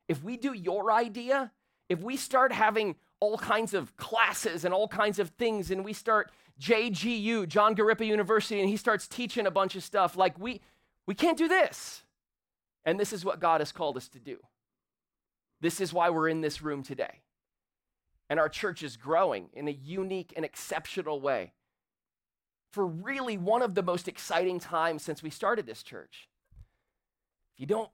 If 0.09 0.23
we 0.23 0.37
do 0.37 0.53
your 0.53 0.91
idea, 0.91 1.53
if 1.89 2.01
we 2.01 2.17
start 2.17 2.53
having 2.53 2.97
all 3.21 3.39
kinds 3.39 3.75
of 3.75 3.97
classes 3.97 4.65
and 4.65 4.75
all 4.75 4.89
kinds 4.89 5.19
of 5.19 5.31
things, 5.31 5.71
and 5.71 5.85
we 5.85 5.93
start 5.93 6.33
JGU, 6.61 7.49
John 7.49 7.73
Agrippa 7.73 8.05
University, 8.05 8.61
and 8.61 8.69
he 8.69 8.77
starts 8.77 9.07
teaching 9.07 9.47
a 9.47 9.51
bunch 9.51 9.77
of 9.77 9.85
stuff, 9.85 10.17
like 10.17 10.39
we, 10.39 10.61
we 11.07 11.15
can't 11.15 11.39
do 11.39 11.49
this. 11.49 12.03
And 12.85 12.99
this 12.99 13.13
is 13.13 13.25
what 13.25 13.41
God 13.41 13.61
has 13.61 13.73
called 13.73 13.97
us 13.97 14.09
to 14.09 14.19
do. 14.19 14.39
This 15.61 15.81
is 15.81 15.93
why 15.93 16.11
we're 16.11 16.29
in 16.29 16.41
this 16.41 16.61
room 16.61 16.83
today. 16.83 17.21
And 18.29 18.41
our 18.41 18.49
church 18.49 18.83
is 18.83 18.97
growing 18.97 19.51
in 19.53 19.69
a 19.69 19.73
unique 19.73 20.33
and 20.35 20.45
exceptional 20.45 21.21
way 21.21 21.53
for 22.73 22.87
really 22.87 23.37
one 23.37 23.63
of 23.63 23.75
the 23.75 23.83
most 23.83 24.09
exciting 24.09 24.59
times 24.59 25.03
since 25.03 25.23
we 25.23 25.31
started 25.31 25.67
this 25.67 25.83
church. 25.83 26.29
You 27.63 27.69
don't 27.69 27.91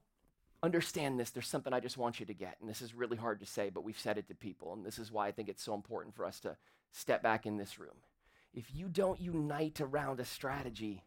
understand 0.63 1.19
this, 1.19 1.29
there's 1.29 1.47
something 1.47 1.73
I 1.73 1.79
just 1.79 1.95
want 1.95 2.19
you 2.19 2.25
to 2.25 2.33
get. 2.33 2.57
And 2.59 2.67
this 2.67 2.81
is 2.81 2.95
really 2.95 3.17
hard 3.17 3.39
to 3.41 3.45
say, 3.45 3.69
but 3.69 3.83
we've 3.83 3.99
said 3.99 4.17
it 4.17 4.27
to 4.29 4.33
people. 4.33 4.73
And 4.73 4.83
this 4.83 4.97
is 4.97 5.11
why 5.11 5.27
I 5.27 5.31
think 5.31 5.47
it's 5.47 5.61
so 5.61 5.75
important 5.75 6.15
for 6.15 6.25
us 6.25 6.39
to 6.39 6.57
step 6.91 7.21
back 7.21 7.45
in 7.45 7.57
this 7.57 7.77
room. 7.77 7.93
If 8.51 8.73
you 8.73 8.87
don't 8.89 9.21
unite 9.21 9.79
around 9.79 10.19
a 10.19 10.25
strategy, 10.25 11.03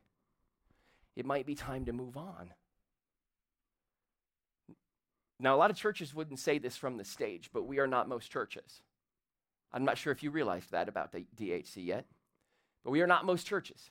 it 1.16 1.26
might 1.26 1.44
be 1.44 1.56
time 1.56 1.86
to 1.86 1.92
move 1.92 2.16
on. 2.16 2.52
Now, 5.40 5.56
a 5.56 5.58
lot 5.58 5.72
of 5.72 5.76
churches 5.76 6.14
wouldn't 6.14 6.38
say 6.38 6.58
this 6.58 6.76
from 6.76 6.98
the 6.98 7.04
stage, 7.04 7.50
but 7.52 7.66
we 7.66 7.80
are 7.80 7.88
not 7.88 8.08
most 8.08 8.30
churches. 8.30 8.82
I'm 9.72 9.84
not 9.84 9.98
sure 9.98 10.12
if 10.12 10.22
you 10.22 10.30
realized 10.30 10.70
that 10.70 10.88
about 10.88 11.10
the 11.10 11.24
DHC 11.36 11.84
yet, 11.84 12.06
but 12.84 12.92
we 12.92 13.00
are 13.00 13.08
not 13.08 13.26
most 13.26 13.44
churches. 13.44 13.90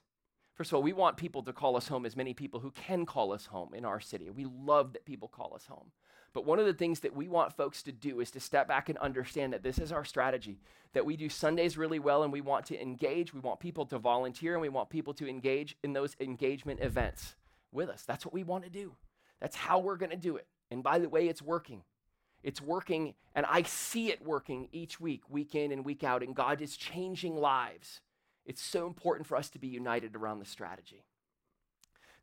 First 0.54 0.72
of 0.72 0.76
all, 0.76 0.84
we 0.84 0.94
want 0.94 1.18
people 1.18 1.44
to 1.44 1.54
call 1.54 1.78
us 1.78 1.88
home 1.88 2.06
as 2.06 2.16
many 2.16 2.34
people 2.34 2.60
who 2.60 2.72
can 2.72 3.06
call 3.06 3.32
us 3.32 3.46
home 3.46 3.74
in 3.74 3.86
our 3.86 4.00
city. 4.00 4.30
We 4.30 4.46
love 4.46 4.94
that 4.94 5.06
people 5.06 5.28
call 5.28 5.54
us 5.56 5.66
home. 5.66 5.92
But 6.34 6.46
one 6.46 6.60
of 6.60 6.66
the 6.66 6.74
things 6.74 7.02
that 7.02 7.16
we 7.16 7.28
want 7.28 7.58
folks 7.58 7.84
to 7.84 7.92
do 7.92 8.20
is 8.22 8.32
to 8.32 8.40
step 8.40 8.68
back 8.68 8.88
and 8.88 8.98
understand 9.00 9.54
that 9.54 9.64
this 9.64 9.80
is 9.80 9.92
our 9.92 10.06
strategy, 10.06 10.62
that 10.94 11.06
we 11.06 11.18
do 11.18 11.30
Sundays 11.30 11.78
really 11.78 12.00
well 12.00 12.24
and 12.24 12.32
we 12.32 12.42
want 12.42 12.66
to 12.68 12.82
engage. 12.82 13.34
We 13.34 13.42
want 13.42 13.60
people 13.60 13.86
to 13.88 14.00
volunteer 14.00 14.54
and 14.54 14.62
we 14.62 14.70
want 14.70 14.90
people 14.90 15.14
to 15.16 15.28
engage 15.28 15.76
in 15.84 15.94
those 15.94 16.16
engagement 16.20 16.80
events 16.82 17.36
with 17.72 17.90
us. 17.90 18.04
That's 18.04 18.26
what 18.26 18.34
we 18.34 18.44
want 18.44 18.64
to 18.64 18.70
do. 18.70 18.96
That's 19.42 19.56
how 19.56 19.80
we're 19.80 19.98
going 19.98 20.12
to 20.12 20.18
do 20.18 20.38
it. 20.38 20.48
And 20.70 20.84
by 20.84 21.00
the 21.00 21.10
way, 21.10 21.28
it's 21.28 21.42
working. 21.42 21.84
It's 22.44 22.62
working, 22.62 23.14
and 23.36 23.46
I 23.48 23.64
see 23.64 24.10
it 24.10 24.26
working 24.26 24.68
each 24.72 25.00
week, 25.00 25.22
week 25.30 25.54
in 25.54 25.72
and 25.72 25.86
week 25.86 26.04
out, 26.04 26.24
and 26.24 26.36
God 26.36 26.60
is 26.62 26.76
changing 26.76 27.36
lives. 27.36 28.02
It's 28.52 28.62
so 28.62 28.86
important 28.86 29.26
for 29.26 29.38
us 29.38 29.50
to 29.52 29.60
be 29.60 29.70
united 29.70 30.14
around 30.14 30.40
the 30.40 30.46
strategy. 30.46 31.06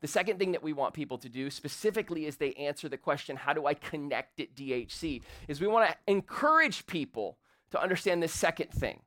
The 0.02 0.06
second 0.06 0.38
thing 0.38 0.52
that 0.52 0.62
we 0.62 0.74
want 0.74 0.92
people 0.92 1.16
to 1.16 1.28
do, 1.30 1.48
specifically 1.48 2.26
as 2.26 2.36
they 2.36 2.52
answer 2.52 2.86
the 2.86 2.98
question, 2.98 3.34
how 3.34 3.54
do 3.54 3.64
I 3.64 3.72
connect 3.72 4.38
at 4.38 4.54
DHC, 4.54 5.22
is 5.48 5.58
we 5.58 5.66
want 5.66 5.88
to 5.88 5.96
encourage 6.06 6.86
people 6.86 7.38
to 7.70 7.80
understand 7.80 8.22
this 8.22 8.34
second 8.34 8.72
thing. 8.72 9.00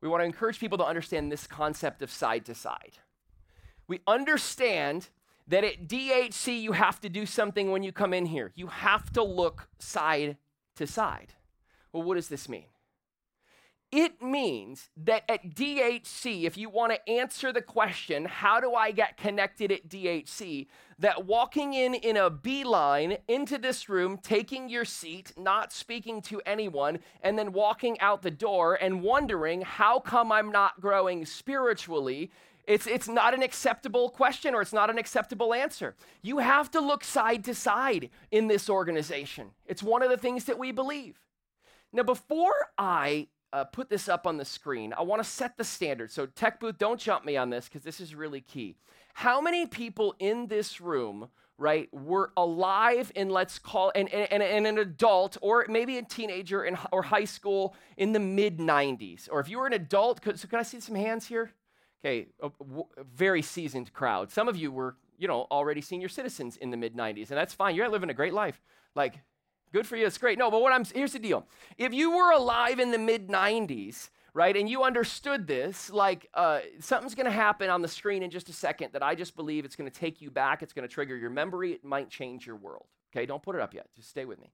We 0.00 0.08
want 0.08 0.22
to 0.22 0.24
encourage 0.24 0.58
people 0.58 0.76
to 0.78 0.84
understand 0.84 1.30
this 1.30 1.46
concept 1.46 2.02
of 2.02 2.10
side 2.10 2.44
to 2.46 2.54
side. 2.56 2.98
We 3.86 4.00
understand 4.04 5.10
that 5.46 5.62
at 5.62 5.86
DHC 5.86 6.60
you 6.60 6.72
have 6.72 7.00
to 7.02 7.08
do 7.08 7.26
something 7.26 7.70
when 7.70 7.84
you 7.84 7.92
come 7.92 8.12
in 8.12 8.26
here. 8.26 8.50
You 8.56 8.66
have 8.66 9.12
to 9.12 9.22
look 9.22 9.68
side 9.78 10.36
to 10.74 10.88
side. 10.88 11.34
Well, 11.92 12.02
what 12.02 12.16
does 12.16 12.26
this 12.26 12.48
mean? 12.48 12.66
It 13.92 14.20
means 14.20 14.90
that 14.96 15.22
at 15.28 15.54
DHC, 15.54 16.42
if 16.42 16.56
you 16.58 16.68
want 16.68 16.92
to 16.92 17.08
answer 17.08 17.52
the 17.52 17.62
question, 17.62 18.24
how 18.24 18.58
do 18.58 18.74
I 18.74 18.90
get 18.90 19.16
connected 19.16 19.70
at 19.70 19.88
DHC? 19.88 20.66
That 20.98 21.24
walking 21.24 21.72
in 21.72 21.94
in 21.94 22.16
a 22.16 22.28
beeline 22.28 23.18
into 23.28 23.58
this 23.58 23.88
room, 23.88 24.18
taking 24.18 24.68
your 24.68 24.84
seat, 24.84 25.32
not 25.36 25.72
speaking 25.72 26.20
to 26.22 26.42
anyone, 26.44 26.98
and 27.22 27.38
then 27.38 27.52
walking 27.52 27.98
out 28.00 28.22
the 28.22 28.30
door 28.30 28.74
and 28.74 29.02
wondering, 29.02 29.60
how 29.60 30.00
come 30.00 30.32
I'm 30.32 30.50
not 30.50 30.80
growing 30.80 31.24
spiritually? 31.24 32.32
It's, 32.66 32.88
it's 32.88 33.08
not 33.08 33.34
an 33.34 33.42
acceptable 33.42 34.10
question 34.10 34.52
or 34.52 34.62
it's 34.62 34.72
not 34.72 34.90
an 34.90 34.98
acceptable 34.98 35.54
answer. 35.54 35.94
You 36.22 36.38
have 36.38 36.72
to 36.72 36.80
look 36.80 37.04
side 37.04 37.44
to 37.44 37.54
side 37.54 38.10
in 38.32 38.48
this 38.48 38.68
organization. 38.68 39.50
It's 39.64 39.82
one 39.82 40.02
of 40.02 40.10
the 40.10 40.16
things 40.16 40.44
that 40.46 40.58
we 40.58 40.72
believe. 40.72 41.20
Now, 41.92 42.02
before 42.02 42.70
I 42.76 43.28
uh, 43.52 43.64
put 43.64 43.88
this 43.88 44.08
up 44.08 44.26
on 44.26 44.36
the 44.36 44.44
screen, 44.44 44.92
I 44.96 45.02
want 45.02 45.22
to 45.22 45.28
set 45.28 45.56
the 45.56 45.64
standard. 45.64 46.10
So, 46.10 46.26
tech 46.26 46.60
booth, 46.60 46.78
don't 46.78 47.00
jump 47.00 47.24
me 47.24 47.36
on 47.36 47.50
this 47.50 47.68
because 47.68 47.82
this 47.82 48.00
is 48.00 48.14
really 48.14 48.40
key. 48.40 48.76
How 49.14 49.40
many 49.40 49.66
people 49.66 50.14
in 50.18 50.46
this 50.48 50.80
room, 50.80 51.28
right, 51.56 51.88
were 51.92 52.32
alive 52.36 53.10
in 53.14 53.30
let's 53.30 53.58
call 53.58 53.92
and, 53.94 54.08
and 54.10 54.42
an 54.42 54.78
adult 54.78 55.38
or 55.40 55.64
maybe 55.68 55.96
a 55.96 56.02
teenager 56.02 56.64
in, 56.64 56.76
or 56.92 57.02
high 57.02 57.24
school 57.24 57.74
in 57.96 58.12
the 58.12 58.20
mid 58.20 58.58
90s? 58.58 59.28
Or 59.30 59.40
if 59.40 59.48
you 59.48 59.58
were 59.58 59.66
an 59.66 59.72
adult, 59.72 60.20
could, 60.20 60.38
so 60.38 60.48
can 60.48 60.58
I 60.58 60.62
see 60.62 60.80
some 60.80 60.96
hands 60.96 61.26
here? 61.26 61.52
Okay, 62.04 62.26
a, 62.42 62.48
a 62.98 63.04
very 63.04 63.42
seasoned 63.42 63.92
crowd. 63.92 64.30
Some 64.30 64.48
of 64.48 64.56
you 64.56 64.70
were, 64.70 64.96
you 65.18 65.28
know, 65.28 65.46
already 65.50 65.80
senior 65.80 66.08
citizens 66.08 66.56
in 66.56 66.70
the 66.70 66.76
mid 66.76 66.94
90s, 66.94 67.30
and 67.30 67.38
that's 67.38 67.54
fine. 67.54 67.74
You're 67.74 67.88
living 67.88 68.10
a 68.10 68.14
great 68.14 68.34
life. 68.34 68.60
Like, 68.94 69.20
Good 69.76 69.86
for 69.86 69.96
you. 69.96 70.06
It's 70.06 70.16
great. 70.16 70.38
No, 70.38 70.50
but 70.50 70.62
what 70.62 70.72
I'm 70.72 70.86
here's 70.86 71.12
the 71.12 71.18
deal. 71.18 71.44
If 71.76 71.92
you 71.92 72.16
were 72.16 72.32
alive 72.32 72.80
in 72.80 72.92
the 72.92 72.98
mid 72.98 73.28
90s, 73.28 74.08
right, 74.32 74.56
and 74.56 74.70
you 74.70 74.84
understood 74.84 75.46
this, 75.46 75.90
like 75.90 76.30
uh, 76.32 76.60
something's 76.80 77.14
going 77.14 77.26
to 77.26 77.30
happen 77.30 77.68
on 77.68 77.82
the 77.82 77.88
screen 77.88 78.22
in 78.22 78.30
just 78.30 78.48
a 78.48 78.54
second 78.54 78.94
that 78.94 79.02
I 79.02 79.14
just 79.14 79.36
believe 79.36 79.66
it's 79.66 79.76
going 79.76 79.90
to 79.90 79.94
take 79.94 80.22
you 80.22 80.30
back. 80.30 80.62
It's 80.62 80.72
going 80.72 80.88
to 80.88 80.94
trigger 80.94 81.14
your 81.14 81.28
memory. 81.28 81.72
It 81.72 81.84
might 81.84 82.08
change 82.08 82.46
your 82.46 82.56
world. 82.56 82.86
Okay, 83.12 83.26
don't 83.26 83.42
put 83.42 83.54
it 83.54 83.60
up 83.60 83.74
yet. 83.74 83.86
Just 83.94 84.08
stay 84.08 84.24
with 84.24 84.40
me. 84.40 84.50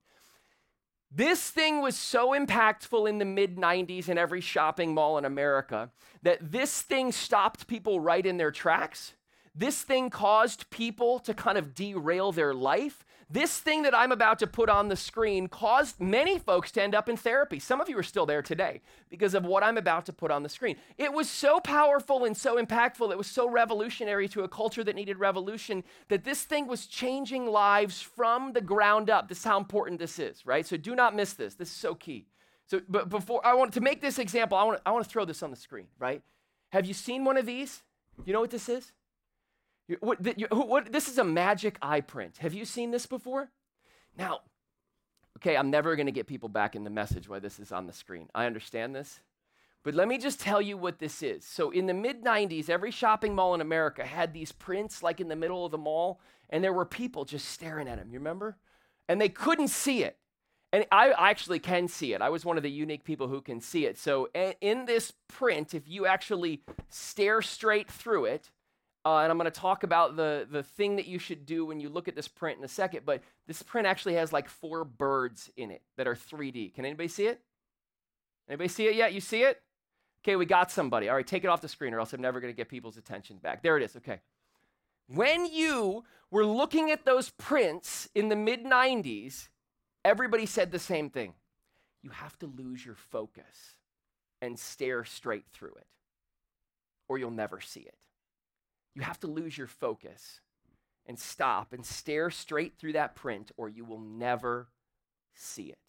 This 1.09 1.49
thing 1.49 1.81
was 1.81 1.95
so 1.95 2.31
impactful 2.31 3.07
in 3.07 3.17
the 3.17 3.23
mid 3.23 3.55
90s 3.55 4.09
in 4.09 4.17
every 4.17 4.41
shopping 4.41 4.93
mall 4.93 5.17
in 5.17 5.23
America 5.23 5.89
that 6.23 6.51
this 6.51 6.81
thing 6.81 7.13
stopped 7.13 7.67
people 7.67 8.01
right 8.01 8.25
in 8.25 8.35
their 8.35 8.51
tracks. 8.51 9.13
This 9.55 9.83
thing 9.83 10.09
caused 10.09 10.69
people 10.71 11.19
to 11.19 11.33
kind 11.33 11.57
of 11.57 11.75
derail 11.75 12.31
their 12.31 12.53
life. 12.53 13.05
This 13.29 13.59
thing 13.59 13.83
that 13.83 13.95
I'm 13.95 14.11
about 14.11 14.39
to 14.39 14.47
put 14.47 14.69
on 14.69 14.89
the 14.89 14.95
screen 14.95 15.47
caused 15.47 15.99
many 15.99 16.39
folks 16.39 16.71
to 16.71 16.81
end 16.81 16.95
up 16.95 17.07
in 17.07 17.17
therapy. 17.17 17.59
Some 17.59 17.79
of 17.79 17.87
you 17.87 17.97
are 17.97 18.03
still 18.03 18.25
there 18.25 18.41
today 18.41 18.81
because 19.09 19.33
of 19.33 19.45
what 19.45 19.63
I'm 19.63 19.77
about 19.77 20.05
to 20.07 20.13
put 20.13 20.31
on 20.31 20.43
the 20.43 20.49
screen. 20.49 20.77
It 20.97 21.13
was 21.13 21.29
so 21.29 21.59
powerful 21.59 22.25
and 22.25 22.35
so 22.35 22.63
impactful, 22.63 23.11
it 23.11 23.17
was 23.17 23.27
so 23.27 23.47
revolutionary 23.49 24.27
to 24.29 24.43
a 24.43 24.47
culture 24.47 24.83
that 24.83 24.95
needed 24.95 25.17
revolution 25.17 25.83
that 26.09 26.23
this 26.23 26.43
thing 26.43 26.67
was 26.67 26.85
changing 26.85 27.47
lives 27.47 28.01
from 28.01 28.53
the 28.53 28.61
ground 28.61 29.09
up. 29.09 29.29
This 29.29 29.39
is 29.39 29.45
how 29.45 29.57
important 29.57 29.99
this 29.99 30.19
is, 30.19 30.45
right? 30.45 30.65
So 30.65 30.77
do 30.77 30.95
not 30.95 31.15
miss 31.15 31.33
this. 31.33 31.55
This 31.55 31.69
is 31.69 31.75
so 31.75 31.95
key. 31.95 32.27
So, 32.65 32.81
but 32.89 33.09
before 33.09 33.45
I 33.45 33.53
want 33.53 33.73
to 33.73 33.81
make 33.81 34.01
this 34.01 34.19
example, 34.19 34.57
I 34.57 34.63
want 34.63 34.77
to, 34.77 34.83
I 34.87 34.91
want 34.91 35.05
to 35.05 35.09
throw 35.09 35.25
this 35.25 35.43
on 35.43 35.51
the 35.51 35.57
screen, 35.57 35.87
right? 35.99 36.21
Have 36.71 36.85
you 36.85 36.93
seen 36.93 37.23
one 37.23 37.37
of 37.37 37.45
these? 37.45 37.83
You 38.25 38.33
know 38.33 38.41
what 38.41 38.51
this 38.51 38.69
is? 38.69 38.91
What, 39.99 40.39
you, 40.39 40.47
what, 40.51 40.91
this 40.91 41.09
is 41.09 41.17
a 41.17 41.23
magic 41.23 41.77
eye 41.81 42.01
print. 42.01 42.37
Have 42.37 42.53
you 42.53 42.65
seen 42.65 42.91
this 42.91 43.05
before? 43.05 43.49
Now, 44.17 44.39
okay, 45.37 45.57
I'm 45.57 45.69
never 45.69 45.95
going 45.95 46.05
to 46.05 46.11
get 46.11 46.27
people 46.27 46.49
back 46.49 46.75
in 46.75 46.83
the 46.83 46.89
message 46.89 47.27
why 47.27 47.39
this 47.39 47.59
is 47.59 47.71
on 47.71 47.87
the 47.87 47.93
screen. 47.93 48.29
I 48.33 48.45
understand 48.45 48.95
this. 48.95 49.19
But 49.83 49.95
let 49.95 50.07
me 50.07 50.17
just 50.17 50.39
tell 50.39 50.61
you 50.61 50.77
what 50.77 50.99
this 50.99 51.21
is. 51.21 51.43
So, 51.43 51.69
in 51.69 51.87
the 51.87 51.93
mid 51.93 52.23
90s, 52.23 52.69
every 52.69 52.91
shopping 52.91 53.35
mall 53.35 53.53
in 53.53 53.59
America 53.59 54.05
had 54.05 54.33
these 54.33 54.53
prints 54.53 55.03
like 55.03 55.19
in 55.19 55.27
the 55.27 55.35
middle 55.35 55.65
of 55.65 55.71
the 55.71 55.77
mall, 55.77 56.21
and 56.49 56.63
there 56.63 56.71
were 56.71 56.85
people 56.85 57.25
just 57.25 57.49
staring 57.49 57.89
at 57.89 57.97
them. 57.97 58.09
You 58.09 58.19
remember? 58.19 58.57
And 59.09 59.19
they 59.19 59.27
couldn't 59.27 59.67
see 59.67 60.03
it. 60.03 60.17
And 60.71 60.85
I 60.91 61.11
actually 61.11 61.59
can 61.59 61.87
see 61.87 62.13
it. 62.13 62.21
I 62.21 62.29
was 62.29 62.45
one 62.45 62.57
of 62.57 62.63
the 62.63 62.71
unique 62.71 63.03
people 63.03 63.27
who 63.27 63.41
can 63.41 63.59
see 63.59 63.85
it. 63.85 63.97
So, 63.97 64.29
eh, 64.33 64.53
in 64.61 64.85
this 64.85 65.11
print, 65.27 65.73
if 65.73 65.87
you 65.87 66.05
actually 66.05 66.63
stare 66.89 67.41
straight 67.41 67.91
through 67.91 68.25
it, 68.25 68.49
uh, 69.05 69.17
and 69.17 69.31
I'm 69.31 69.37
going 69.37 69.51
to 69.51 69.59
talk 69.59 69.83
about 69.83 70.15
the, 70.15 70.47
the 70.49 70.63
thing 70.63 70.95
that 70.95 71.07
you 71.07 71.19
should 71.19 71.45
do 71.45 71.65
when 71.65 71.79
you 71.79 71.89
look 71.89 72.07
at 72.07 72.15
this 72.15 72.27
print 72.27 72.57
in 72.57 72.63
a 72.63 72.69
second. 72.69 73.01
But 73.05 73.21
this 73.47 73.61
print 73.61 73.85
actually 73.85 74.13
has 74.15 74.31
like 74.31 74.47
four 74.47 74.85
birds 74.85 75.49
in 75.57 75.71
it 75.71 75.81
that 75.97 76.07
are 76.07 76.15
3D. 76.15 76.73
Can 76.73 76.85
anybody 76.85 77.09
see 77.09 77.27
it? 77.27 77.41
Anybody 78.47 78.69
see 78.69 78.87
it 78.87 78.95
yet? 78.95 79.13
You 79.13 79.19
see 79.19 79.43
it? 79.43 79.61
Okay, 80.23 80.37
we 80.37 80.45
got 80.45 80.71
somebody. 80.71 81.09
All 81.09 81.15
right, 81.15 81.27
take 81.27 81.43
it 81.43 81.47
off 81.47 81.59
the 81.59 81.67
screen 81.67 81.93
or 81.93 81.99
else 81.99 82.13
I'm 82.13 82.21
never 82.21 82.39
going 82.39 82.53
to 82.53 82.55
get 82.55 82.69
people's 82.69 82.95
attention 82.95 83.37
back. 83.37 83.61
There 83.61 83.75
it 83.75 83.83
is. 83.83 83.95
Okay. 83.97 84.21
When 85.07 85.45
you 85.45 86.05
were 86.31 86.45
looking 86.45 86.89
at 86.89 87.03
those 87.03 87.29
prints 87.31 88.07
in 88.15 88.29
the 88.29 88.37
mid 88.37 88.63
90s, 88.63 89.49
everybody 90.05 90.45
said 90.45 90.71
the 90.71 90.79
same 90.79 91.09
thing. 91.09 91.33
You 92.01 92.09
have 92.11 92.39
to 92.39 92.47
lose 92.47 92.85
your 92.85 92.95
focus 92.95 93.75
and 94.41 94.57
stare 94.57 95.03
straight 95.03 95.45
through 95.51 95.75
it, 95.75 95.87
or 97.09 97.17
you'll 97.17 97.31
never 97.31 97.59
see 97.59 97.81
it. 97.81 97.97
You 98.95 99.01
have 99.01 99.19
to 99.21 99.27
lose 99.27 99.57
your 99.57 99.67
focus 99.67 100.41
and 101.05 101.19
stop 101.19 101.73
and 101.73 101.85
stare 101.85 102.29
straight 102.29 102.77
through 102.77 102.93
that 102.93 103.15
print, 103.15 103.51
or 103.57 103.67
you 103.67 103.85
will 103.85 103.99
never 103.99 104.69
see 105.33 105.63
it. 105.63 105.79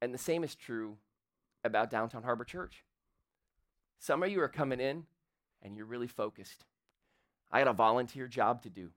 And 0.00 0.14
the 0.14 0.18
same 0.18 0.44
is 0.44 0.54
true 0.54 0.96
about 1.64 1.90
Downtown 1.90 2.22
Harbor 2.22 2.44
Church. 2.44 2.84
Some 3.98 4.22
of 4.22 4.30
you 4.30 4.40
are 4.40 4.48
coming 4.48 4.80
in 4.80 5.04
and 5.62 5.76
you're 5.76 5.86
really 5.86 6.06
focused. 6.06 6.64
I 7.50 7.60
got 7.60 7.68
a 7.68 7.72
volunteer 7.72 8.28
job 8.28 8.62
to 8.62 8.70
do. 8.70 8.90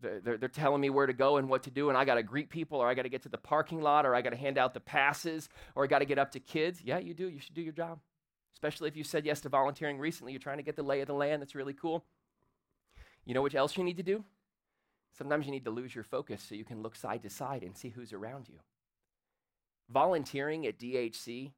They're, 0.00 0.20
they're, 0.20 0.36
they're, 0.36 0.48
telling 0.48 0.80
me 0.80 0.90
where 0.90 1.06
to 1.06 1.14
go 1.14 1.38
and 1.38 1.48
what 1.48 1.62
to 1.62 1.70
do, 1.70 1.88
and 1.88 1.96
I 1.96 2.04
got 2.04 2.16
to 2.16 2.22
greet 2.22 2.50
people, 2.50 2.78
or 2.78 2.86
I 2.86 2.92
got 2.92 3.02
to 3.02 3.08
get 3.08 3.22
to 3.22 3.30
the 3.30 3.38
parking 3.38 3.80
lot, 3.80 4.04
or 4.04 4.14
I 4.14 4.20
got 4.20 4.30
to 4.30 4.36
hand 4.36 4.58
out 4.58 4.74
the 4.74 4.80
passes, 4.80 5.48
or 5.74 5.84
I 5.84 5.86
got 5.86 6.00
to 6.00 6.04
get 6.04 6.18
up 6.18 6.32
to 6.32 6.40
kids. 6.40 6.82
Yeah, 6.82 6.98
you 6.98 7.14
do. 7.14 7.28
You 7.28 7.38
should 7.38 7.54
do 7.54 7.62
your 7.62 7.72
job 7.72 7.98
especially 8.56 8.88
if 8.88 8.96
you 8.96 9.04
said 9.04 9.26
yes 9.26 9.42
to 9.42 9.50
volunteering 9.50 9.98
recently. 9.98 10.32
You're 10.32 10.40
trying 10.40 10.56
to 10.56 10.62
get 10.62 10.76
the 10.76 10.82
lay 10.82 11.02
of 11.02 11.06
the 11.06 11.12
land. 11.12 11.42
That's 11.42 11.54
really 11.54 11.74
cool. 11.74 12.02
You 13.26 13.34
know 13.34 13.42
what 13.42 13.54
else 13.54 13.76
you 13.76 13.84
need 13.84 13.98
to 13.98 14.02
do? 14.02 14.24
Sometimes 15.12 15.44
you 15.44 15.52
need 15.52 15.66
to 15.66 15.70
lose 15.70 15.94
your 15.94 16.04
focus 16.04 16.42
so 16.42 16.54
you 16.54 16.64
can 16.64 16.82
look 16.82 16.96
side 16.96 17.22
to 17.24 17.30
side 17.30 17.62
and 17.62 17.76
see 17.76 17.90
who's 17.90 18.14
around 18.14 18.48
you. 18.48 18.60
Volunteering 19.90 20.66
at 20.66 20.78
DHC 20.78 21.52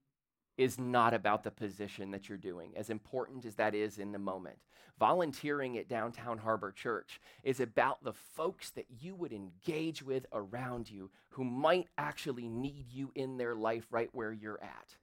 is 0.56 0.76
not 0.76 1.14
about 1.14 1.44
the 1.44 1.52
position 1.52 2.10
that 2.10 2.28
you're 2.28 2.36
doing, 2.36 2.72
as 2.76 2.90
important 2.90 3.44
as 3.44 3.54
that 3.54 3.76
is 3.76 3.98
in 3.98 4.10
the 4.10 4.18
moment. 4.18 4.58
Volunteering 4.98 5.78
at 5.78 5.88
Downtown 5.88 6.38
Harbor 6.38 6.72
Church 6.72 7.20
is 7.44 7.60
about 7.60 8.02
the 8.02 8.12
folks 8.12 8.70
that 8.70 8.86
you 9.00 9.14
would 9.14 9.32
engage 9.32 10.02
with 10.02 10.26
around 10.32 10.90
you 10.90 11.10
who 11.30 11.44
might 11.44 11.86
actually 11.96 12.48
need 12.48 12.90
you 12.90 13.12
in 13.14 13.36
their 13.36 13.54
life 13.54 13.86
right 13.92 14.10
where 14.10 14.32
you're 14.32 14.60
at. 14.60 14.96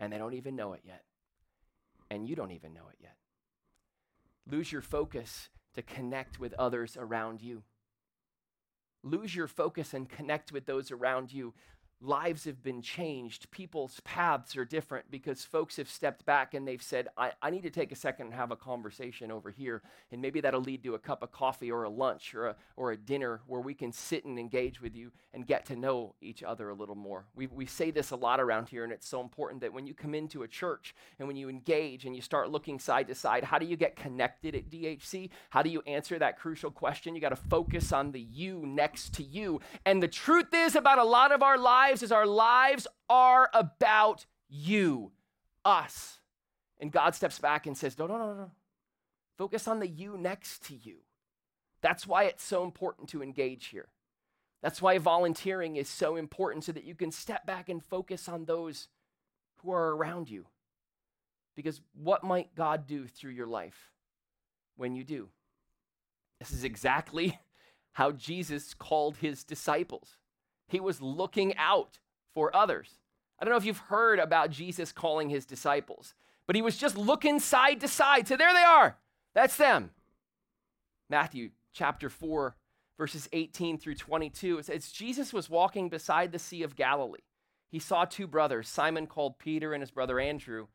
And 0.00 0.10
they 0.10 0.16
don't 0.16 0.32
even 0.32 0.56
know 0.56 0.72
it 0.72 0.80
yet 0.86 1.02
and 2.10 2.28
you 2.28 2.36
don't 2.36 2.52
even 2.52 2.72
know 2.72 2.88
it 2.90 2.98
yet. 3.00 3.16
Lose 4.50 4.72
your 4.72 4.82
focus 4.82 5.48
to 5.74 5.82
connect 5.82 6.40
with 6.40 6.54
others 6.54 6.96
around 6.98 7.42
you. 7.42 7.62
Lose 9.02 9.34
your 9.34 9.46
focus 9.46 9.94
and 9.94 10.08
connect 10.08 10.52
with 10.52 10.66
those 10.66 10.90
around 10.90 11.32
you 11.32 11.54
lives 12.00 12.44
have 12.44 12.62
been 12.62 12.80
changed. 12.80 13.50
People's 13.50 14.00
paths 14.00 14.56
are 14.56 14.64
different 14.64 15.10
because 15.10 15.44
folks 15.44 15.76
have 15.76 15.88
stepped 15.88 16.24
back 16.24 16.54
and 16.54 16.66
they've 16.66 16.82
said, 16.82 17.08
I, 17.16 17.32
I 17.42 17.50
need 17.50 17.64
to 17.64 17.70
take 17.70 17.90
a 17.90 17.96
second 17.96 18.26
and 18.26 18.34
have 18.34 18.50
a 18.50 18.56
conversation 18.56 19.30
over 19.30 19.50
here. 19.50 19.82
And 20.12 20.22
maybe 20.22 20.40
that'll 20.40 20.60
lead 20.60 20.84
to 20.84 20.94
a 20.94 20.98
cup 20.98 21.22
of 21.22 21.32
coffee 21.32 21.70
or 21.72 21.82
a 21.84 21.90
lunch 21.90 22.34
or 22.34 22.48
a, 22.48 22.56
or 22.76 22.92
a 22.92 22.96
dinner 22.96 23.40
where 23.46 23.60
we 23.60 23.74
can 23.74 23.92
sit 23.92 24.24
and 24.24 24.38
engage 24.38 24.80
with 24.80 24.94
you 24.94 25.10
and 25.34 25.46
get 25.46 25.66
to 25.66 25.76
know 25.76 26.14
each 26.20 26.42
other 26.42 26.70
a 26.70 26.74
little 26.74 26.94
more. 26.94 27.26
We, 27.34 27.48
we 27.48 27.66
say 27.66 27.90
this 27.90 28.12
a 28.12 28.16
lot 28.16 28.40
around 28.40 28.68
here, 28.68 28.84
and 28.84 28.92
it's 28.92 29.08
so 29.08 29.20
important 29.20 29.60
that 29.62 29.72
when 29.72 29.86
you 29.86 29.94
come 29.94 30.14
into 30.14 30.42
a 30.42 30.48
church 30.48 30.94
and 31.18 31.26
when 31.26 31.36
you 31.36 31.48
engage 31.48 32.04
and 32.04 32.14
you 32.14 32.22
start 32.22 32.50
looking 32.50 32.78
side 32.78 33.08
to 33.08 33.14
side, 33.14 33.44
how 33.44 33.58
do 33.58 33.66
you 33.66 33.76
get 33.76 33.96
connected 33.96 34.54
at 34.54 34.70
DHC? 34.70 35.30
How 35.50 35.62
do 35.62 35.70
you 35.70 35.82
answer 35.86 36.18
that 36.18 36.38
crucial 36.38 36.70
question? 36.70 37.14
You 37.14 37.20
got 37.20 37.30
to 37.30 37.36
focus 37.36 37.92
on 37.92 38.12
the 38.12 38.20
you 38.20 38.64
next 38.64 39.14
to 39.14 39.22
you. 39.24 39.60
And 39.84 40.02
the 40.02 40.08
truth 40.08 40.54
is 40.54 40.76
about 40.76 40.98
a 40.98 41.04
lot 41.04 41.32
of 41.32 41.42
our 41.42 41.58
lives 41.58 41.87
lives 41.88 42.02
is 42.02 42.12
our 42.12 42.26
lives 42.26 42.86
are 43.08 43.48
about 43.54 44.26
you, 44.48 45.12
us. 45.64 46.18
And 46.78 46.92
God 46.92 47.14
steps 47.14 47.38
back 47.38 47.66
and 47.66 47.76
says, 47.76 47.98
No, 47.98 48.06
no, 48.06 48.18
no, 48.18 48.34
no. 48.34 48.50
Focus 49.38 49.66
on 49.66 49.80
the 49.80 49.88
you 49.88 50.18
next 50.18 50.64
to 50.66 50.74
you. 50.74 50.96
That's 51.80 52.06
why 52.06 52.24
it's 52.24 52.44
so 52.44 52.64
important 52.64 53.08
to 53.10 53.22
engage 53.22 53.66
here. 53.66 53.88
That's 54.62 54.82
why 54.82 54.98
volunteering 54.98 55.76
is 55.76 55.88
so 55.88 56.16
important 56.16 56.64
so 56.64 56.72
that 56.72 56.84
you 56.84 56.94
can 56.94 57.12
step 57.12 57.46
back 57.46 57.68
and 57.68 57.82
focus 57.82 58.28
on 58.28 58.44
those 58.44 58.88
who 59.62 59.72
are 59.72 59.96
around 59.96 60.28
you. 60.28 60.46
Because 61.54 61.80
what 61.94 62.24
might 62.24 62.54
God 62.54 62.86
do 62.86 63.06
through 63.06 63.32
your 63.32 63.46
life 63.46 63.92
when 64.76 64.94
you 64.94 65.04
do? 65.04 65.28
This 66.38 66.50
is 66.50 66.64
exactly 66.64 67.38
how 67.92 68.12
Jesus 68.12 68.74
called 68.74 69.16
his 69.16 69.42
disciples. 69.42 70.18
He 70.68 70.80
was 70.80 71.00
looking 71.00 71.56
out 71.56 71.98
for 72.34 72.54
others. 72.54 73.00
I 73.40 73.44
don't 73.44 73.52
know 73.52 73.58
if 73.58 73.64
you've 73.64 73.78
heard 73.78 74.18
about 74.18 74.50
Jesus 74.50 74.92
calling 74.92 75.28
his 75.30 75.46
disciples, 75.46 76.14
but 76.46 76.56
he 76.56 76.62
was 76.62 76.76
just 76.76 76.96
looking 76.96 77.40
side 77.40 77.80
to 77.80 77.88
side. 77.88 78.28
So 78.28 78.36
there 78.36 78.52
they 78.52 78.62
are. 78.62 78.96
That's 79.34 79.56
them. 79.56 79.90
Matthew 81.10 81.50
chapter 81.72 82.10
4, 82.10 82.56
verses 82.96 83.28
18 83.32 83.78
through 83.78 83.94
22. 83.94 84.58
It 84.58 84.66
says, 84.66 84.92
Jesus 84.92 85.32
was 85.32 85.48
walking 85.48 85.88
beside 85.88 86.32
the 86.32 86.38
Sea 86.38 86.62
of 86.62 86.76
Galilee. 86.76 87.20
He 87.70 87.78
saw 87.78 88.04
two 88.04 88.26
brothers, 88.26 88.68
Simon 88.68 89.06
called 89.06 89.38
Peter 89.38 89.72
and 89.72 89.82
his 89.82 89.90
brother 89.90 90.18
Andrew. 90.18 90.66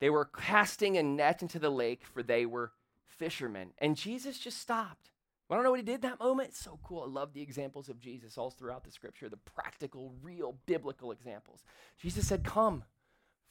They 0.00 0.10
were 0.10 0.24
casting 0.24 0.96
a 0.96 1.02
net 1.02 1.42
into 1.42 1.60
the 1.60 1.70
lake, 1.70 2.04
for 2.04 2.22
they 2.22 2.44
were 2.44 2.72
fishermen. 3.06 3.70
And 3.78 3.96
Jesus 3.96 4.38
just 4.38 4.58
stopped. 4.58 5.11
I 5.52 5.56
don't 5.56 5.64
know 5.64 5.70
what 5.70 5.80
he 5.80 5.84
did 5.84 6.02
that 6.02 6.18
moment. 6.18 6.48
It's 6.50 6.58
so 6.58 6.78
cool. 6.82 7.02
I 7.02 7.06
love 7.06 7.34
the 7.34 7.42
examples 7.42 7.90
of 7.90 8.00
Jesus 8.00 8.38
all 8.38 8.50
throughout 8.50 8.84
the 8.84 8.90
scripture, 8.90 9.28
the 9.28 9.36
practical, 9.36 10.14
real 10.22 10.56
biblical 10.64 11.12
examples. 11.12 11.62
Jesus 12.00 12.26
said, 12.26 12.42
Come, 12.42 12.84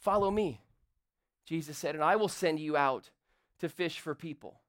follow 0.00 0.30
me. 0.30 0.62
Jesus 1.46 1.78
said, 1.78 1.94
And 1.94 2.02
I 2.02 2.16
will 2.16 2.28
send 2.28 2.58
you 2.58 2.76
out 2.76 3.10
to 3.60 3.68
fish 3.68 4.00
for 4.00 4.16
people. 4.16 4.60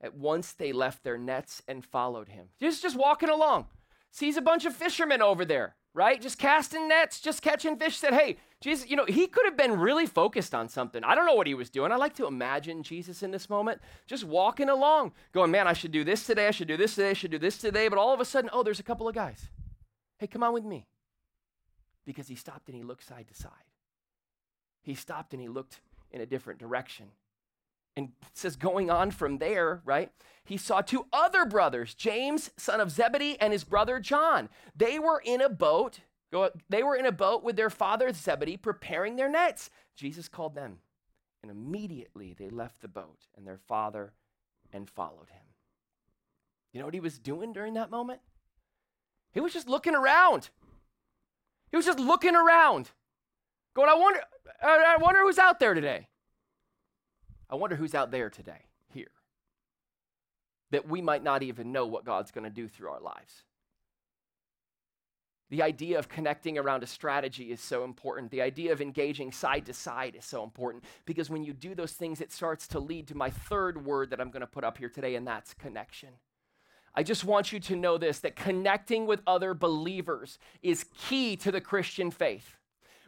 At 0.00 0.14
once 0.14 0.52
they 0.52 0.72
left 0.72 1.04
their 1.04 1.18
nets 1.18 1.62
and 1.68 1.84
followed 1.84 2.28
him. 2.28 2.48
Just, 2.58 2.82
just 2.82 2.96
walking 2.96 3.28
along. 3.28 3.66
Sees 4.10 4.38
a 4.38 4.42
bunch 4.42 4.64
of 4.64 4.74
fishermen 4.74 5.20
over 5.20 5.44
there, 5.44 5.76
right? 5.92 6.20
Just 6.22 6.38
casting 6.38 6.88
nets, 6.88 7.20
just 7.20 7.42
catching 7.42 7.76
fish. 7.76 7.98
Said, 7.98 8.14
Hey, 8.14 8.38
Jesus, 8.62 8.88
you 8.88 8.96
know, 8.96 9.04
he 9.04 9.26
could 9.26 9.44
have 9.44 9.56
been 9.56 9.78
really 9.78 10.06
focused 10.06 10.54
on 10.54 10.68
something. 10.68 11.04
I 11.04 11.14
don't 11.14 11.26
know 11.26 11.34
what 11.34 11.46
he 11.46 11.54
was 11.54 11.68
doing. 11.68 11.92
I 11.92 11.96
like 11.96 12.14
to 12.14 12.26
imagine 12.26 12.82
Jesus 12.82 13.22
in 13.22 13.30
this 13.30 13.50
moment 13.50 13.80
just 14.06 14.24
walking 14.24 14.70
along, 14.70 15.12
going, 15.32 15.50
Man, 15.50 15.68
I 15.68 15.74
should 15.74 15.92
do 15.92 16.04
this 16.04 16.24
today. 16.26 16.48
I 16.48 16.52
should 16.52 16.68
do 16.68 16.76
this 16.76 16.94
today. 16.94 17.10
I 17.10 17.14
should 17.14 17.30
do 17.30 17.38
this 17.38 17.58
today. 17.58 17.88
But 17.88 17.98
all 17.98 18.14
of 18.14 18.20
a 18.20 18.24
sudden, 18.24 18.48
oh, 18.52 18.62
there's 18.62 18.80
a 18.80 18.84
couple 18.84 19.08
of 19.08 19.14
guys. 19.14 19.50
Hey, 20.18 20.26
come 20.26 20.42
on 20.42 20.54
with 20.54 20.64
me. 20.64 20.86
Because 22.06 22.28
he 22.28 22.34
stopped 22.34 22.68
and 22.68 22.76
he 22.76 22.82
looked 22.82 23.06
side 23.06 23.26
to 23.28 23.34
side. 23.34 23.50
He 24.82 24.94
stopped 24.94 25.34
and 25.34 25.42
he 25.42 25.48
looked 25.48 25.80
in 26.10 26.20
a 26.20 26.26
different 26.26 26.58
direction. 26.58 27.06
And 27.96 28.10
it 28.22 28.36
says, 28.36 28.56
going 28.56 28.90
on 28.90 29.10
from 29.10 29.38
there, 29.38 29.80
right? 29.84 30.10
He 30.44 30.56
saw 30.56 30.80
two 30.80 31.06
other 31.12 31.44
brothers, 31.44 31.94
James, 31.94 32.50
son 32.56 32.80
of 32.80 32.90
Zebedee, 32.90 33.40
and 33.40 33.52
his 33.52 33.64
brother 33.64 34.00
John. 34.00 34.48
They 34.76 34.98
were 34.98 35.20
in 35.24 35.40
a 35.40 35.48
boat 35.48 36.00
They 36.68 36.82
were 36.82 36.96
in 36.96 37.06
a 37.06 37.12
boat 37.12 37.42
with 37.42 37.56
their 37.56 37.70
father 37.70 38.12
Zebedee 38.12 38.56
preparing 38.56 39.16
their 39.16 39.28
nets. 39.28 39.70
Jesus 39.94 40.28
called 40.28 40.54
them, 40.54 40.78
and 41.42 41.50
immediately 41.50 42.34
they 42.38 42.48
left 42.48 42.82
the 42.82 42.88
boat 42.88 43.26
and 43.36 43.46
their 43.46 43.58
father 43.58 44.12
and 44.72 44.90
followed 44.90 45.30
him. 45.30 45.42
You 46.72 46.80
know 46.80 46.86
what 46.86 46.94
he 46.94 47.00
was 47.00 47.18
doing 47.18 47.52
during 47.52 47.74
that 47.74 47.90
moment? 47.90 48.20
He 49.32 49.40
was 49.40 49.52
just 49.52 49.68
looking 49.68 49.94
around. 49.94 50.50
He 51.70 51.76
was 51.76 51.86
just 51.86 51.98
looking 51.98 52.36
around, 52.36 52.90
going, 53.74 53.88
I 53.88 53.94
wonder, 53.94 54.20
I 54.62 54.96
wonder 55.00 55.20
who's 55.22 55.38
out 55.38 55.58
there 55.58 55.74
today. 55.74 56.08
I 57.48 57.54
wonder 57.54 57.76
who's 57.76 57.94
out 57.94 58.10
there 58.10 58.28
today, 58.30 58.66
here, 58.92 59.10
that 60.70 60.88
we 60.88 61.00
might 61.00 61.22
not 61.22 61.42
even 61.42 61.72
know 61.72 61.86
what 61.86 62.04
God's 62.04 62.30
going 62.30 62.44
to 62.44 62.50
do 62.50 62.68
through 62.68 62.90
our 62.90 63.00
lives. 63.00 63.44
The 65.50 65.62
idea 65.62 65.98
of 65.98 66.08
connecting 66.08 66.58
around 66.58 66.82
a 66.82 66.86
strategy 66.86 67.52
is 67.52 67.60
so 67.60 67.84
important. 67.84 68.32
The 68.32 68.42
idea 68.42 68.72
of 68.72 68.80
engaging 68.80 69.30
side 69.30 69.66
to 69.66 69.72
side 69.72 70.16
is 70.16 70.24
so 70.24 70.42
important 70.42 70.82
because 71.04 71.30
when 71.30 71.44
you 71.44 71.52
do 71.52 71.74
those 71.74 71.92
things, 71.92 72.20
it 72.20 72.32
starts 72.32 72.66
to 72.68 72.80
lead 72.80 73.06
to 73.08 73.16
my 73.16 73.30
third 73.30 73.84
word 73.84 74.10
that 74.10 74.20
I'm 74.20 74.30
going 74.30 74.40
to 74.40 74.46
put 74.46 74.64
up 74.64 74.78
here 74.78 74.88
today, 74.88 75.14
and 75.14 75.26
that's 75.26 75.54
connection. 75.54 76.10
I 76.96 77.02
just 77.02 77.24
want 77.24 77.52
you 77.52 77.60
to 77.60 77.76
know 77.76 77.98
this 77.98 78.20
that 78.20 78.34
connecting 78.34 79.06
with 79.06 79.20
other 79.26 79.54
believers 79.54 80.38
is 80.62 80.86
key 80.96 81.36
to 81.36 81.52
the 81.52 81.60
Christian 81.60 82.10
faith. 82.10 82.56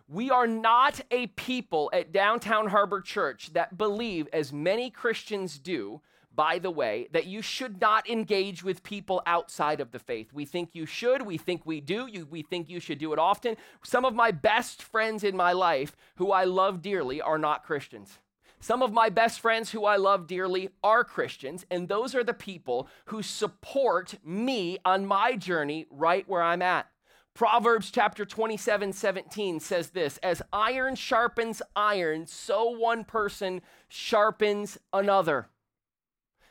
We 0.07 0.31
are 0.31 0.47
not 0.47 1.01
a 1.11 1.27
people 1.29 1.91
at 1.93 2.13
Downtown 2.13 2.69
Harbor 2.69 3.01
Church 3.01 3.53
that 3.55 3.77
believe, 3.77 4.29
as 4.33 4.53
many 4.53 4.91
Christians 4.91 5.59
do, 5.59 6.01
by 6.39 6.61
the 6.61 6.71
way, 6.71 7.09
that 7.11 7.27
you 7.27 7.43
should 7.43 7.81
not 7.81 8.09
engage 8.09 8.63
with 8.63 8.85
people 8.85 9.21
outside 9.27 9.81
of 9.81 9.91
the 9.91 9.99
faith. 9.99 10.33
We 10.33 10.45
think 10.45 10.73
you 10.73 10.87
should, 10.87 11.23
we 11.23 11.37
think 11.37 11.63
we 11.67 11.81
do, 11.81 12.07
you, 12.07 12.27
we 12.27 12.43
think 12.43 12.71
you 12.71 12.79
should 12.79 12.99
do 12.99 13.13
it 13.13 13.19
often. 13.19 13.57
Some 13.83 14.05
of 14.05 14.15
my 14.15 14.31
best 14.31 14.81
friends 14.81 15.25
in 15.25 15.37
my 15.37 15.51
life, 15.51 15.97
who 16.15 16.31
I 16.31 16.45
love 16.45 16.81
dearly, 16.81 17.21
are 17.21 17.39
not 17.39 17.65
Christians. 17.65 18.19
Some 18.61 18.85
of 18.85 18.93
my 18.93 19.09
best 19.09 19.41
friends 19.41 19.73
who 19.73 19.85
I 19.85 19.97
love 19.97 20.29
dearly 20.29 20.69
are 20.85 21.03
Christians, 21.03 21.67
and 21.73 21.89
those 21.89 22.15
are 22.15 22.23
the 22.23 22.33
people 22.33 22.89
who 23.07 23.21
support 23.21 24.15
me 24.25 24.79
on 24.85 25.07
my 25.07 25.35
journey 25.35 25.87
right 25.91 26.29
where 26.29 26.43
I'm 26.43 26.63
at. 26.63 26.87
Proverbs 27.35 27.91
chapter 27.91 28.25
27 28.25 28.93
17 28.93 29.59
says 29.59 29.91
this 29.91 30.19
As 30.19 30.41
iron 30.53 30.95
sharpens 30.95 31.63
iron, 31.75 32.29
so 32.29 32.71
one 32.71 33.03
person 33.03 33.61
sharpens 33.89 34.79
another. 34.93 35.49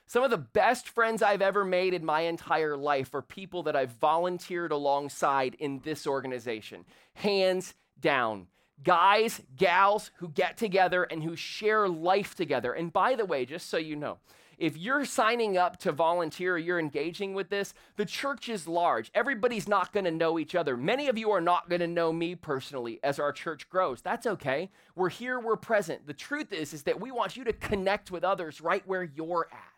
Some 0.10 0.24
of 0.24 0.32
the 0.32 0.38
best 0.38 0.88
friends 0.88 1.22
I've 1.22 1.42
ever 1.42 1.66
made 1.66 1.94
in 1.94 2.06
my 2.06 2.22
entire 2.22 2.78
life 2.78 3.14
are 3.14 3.22
people 3.22 3.64
that 3.64 3.76
I've 3.76 3.92
volunteered 3.92 4.72
alongside 4.72 5.56
in 5.60 5.82
this 5.84 6.08
organization. 6.08 6.86
Hands 7.14 7.74
down. 8.00 8.48
Guys, 8.82 9.42
gals 9.58 10.12
who 10.16 10.30
get 10.30 10.56
together 10.56 11.04
and 11.04 11.24
who 11.24 11.36
share 11.36 11.90
life 11.90 12.36
together. 12.36 12.72
And 12.72 12.94
by 12.94 13.16
the 13.16 13.26
way, 13.26 13.46
just 13.46 13.70
so 13.70 13.76
you 13.76 13.98
know, 13.98 14.20
if 14.58 14.78
you're 14.78 15.04
signing 15.04 15.58
up 15.58 15.76
to 15.80 15.92
volunteer 15.92 16.58
you're 16.58 16.80
engaging 16.80 17.34
with 17.34 17.50
this, 17.50 17.74
the 17.98 18.06
church 18.06 18.48
is 18.48 18.66
large. 18.66 19.12
Everybody's 19.14 19.68
not 19.68 19.92
going 19.92 20.06
to 20.06 20.12
know 20.12 20.40
each 20.40 20.56
other. 20.56 20.78
Many 20.78 21.10
of 21.10 21.18
you 21.18 21.32
are 21.32 21.42
not 21.42 21.70
going 21.70 21.82
to 21.82 21.88
know 21.88 22.14
me 22.14 22.34
personally 22.34 23.02
as 23.04 23.20
our 23.20 23.34
church 23.34 23.70
grows. 23.70 24.02
That's 24.02 24.26
okay. 24.26 24.70
We're 24.96 25.10
here, 25.10 25.38
we're 25.38 25.58
present. 25.58 26.08
The 26.08 26.14
truth 26.14 26.54
is 26.54 26.74
is 26.74 26.84
that 26.84 27.02
we 27.02 27.12
want 27.12 27.36
you 27.36 27.44
to 27.44 27.54
connect 27.54 28.10
with 28.10 28.24
others 28.24 28.62
right 28.62 28.88
where 28.88 29.04
you're 29.04 29.48
at 29.52 29.77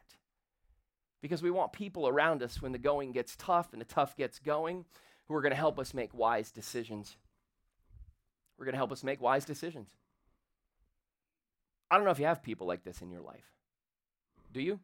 because 1.22 1.44
we 1.44 1.52
want 1.52 1.74
people 1.74 2.08
around 2.08 2.42
us 2.44 2.62
when 2.62 2.72
the 2.72 2.78
going 2.78 3.12
gets 3.12 3.36
tough 3.36 3.74
and 3.74 3.82
the 3.82 3.86
tough 3.86 4.16
gets 4.16 4.40
going 4.40 4.86
who 5.28 5.36
are 5.36 5.42
going 5.42 5.52
to 5.52 5.58
help 5.58 5.80
us 5.80 5.94
make 5.94 6.14
wise 6.14 6.52
decisions. 6.52 7.18
We're 8.58 8.66
going 8.66 8.74
to 8.74 8.80
help 8.80 8.92
us 8.92 9.04
make 9.04 9.22
wise 9.22 9.46
decisions. 9.46 9.90
I 11.90 11.96
don't 11.96 12.06
know 12.06 12.12
if 12.12 12.20
you 12.20 12.26
have 12.26 12.44
people 12.44 12.68
like 12.68 12.84
this 12.84 13.02
in 13.02 13.10
your 13.10 13.22
life. 13.22 13.46
Do 14.52 14.62
you? 14.62 14.80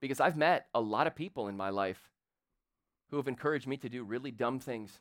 Because 0.00 0.20
I've 0.20 0.36
met 0.36 0.66
a 0.74 0.80
lot 0.80 1.06
of 1.06 1.14
people 1.14 1.48
in 1.48 1.56
my 1.56 1.70
life 1.70 2.10
who 3.10 3.16
have 3.16 3.28
encouraged 3.28 3.66
me 3.66 3.76
to 3.78 3.88
do 3.88 4.04
really 4.04 4.30
dumb 4.30 4.58
things. 4.58 5.00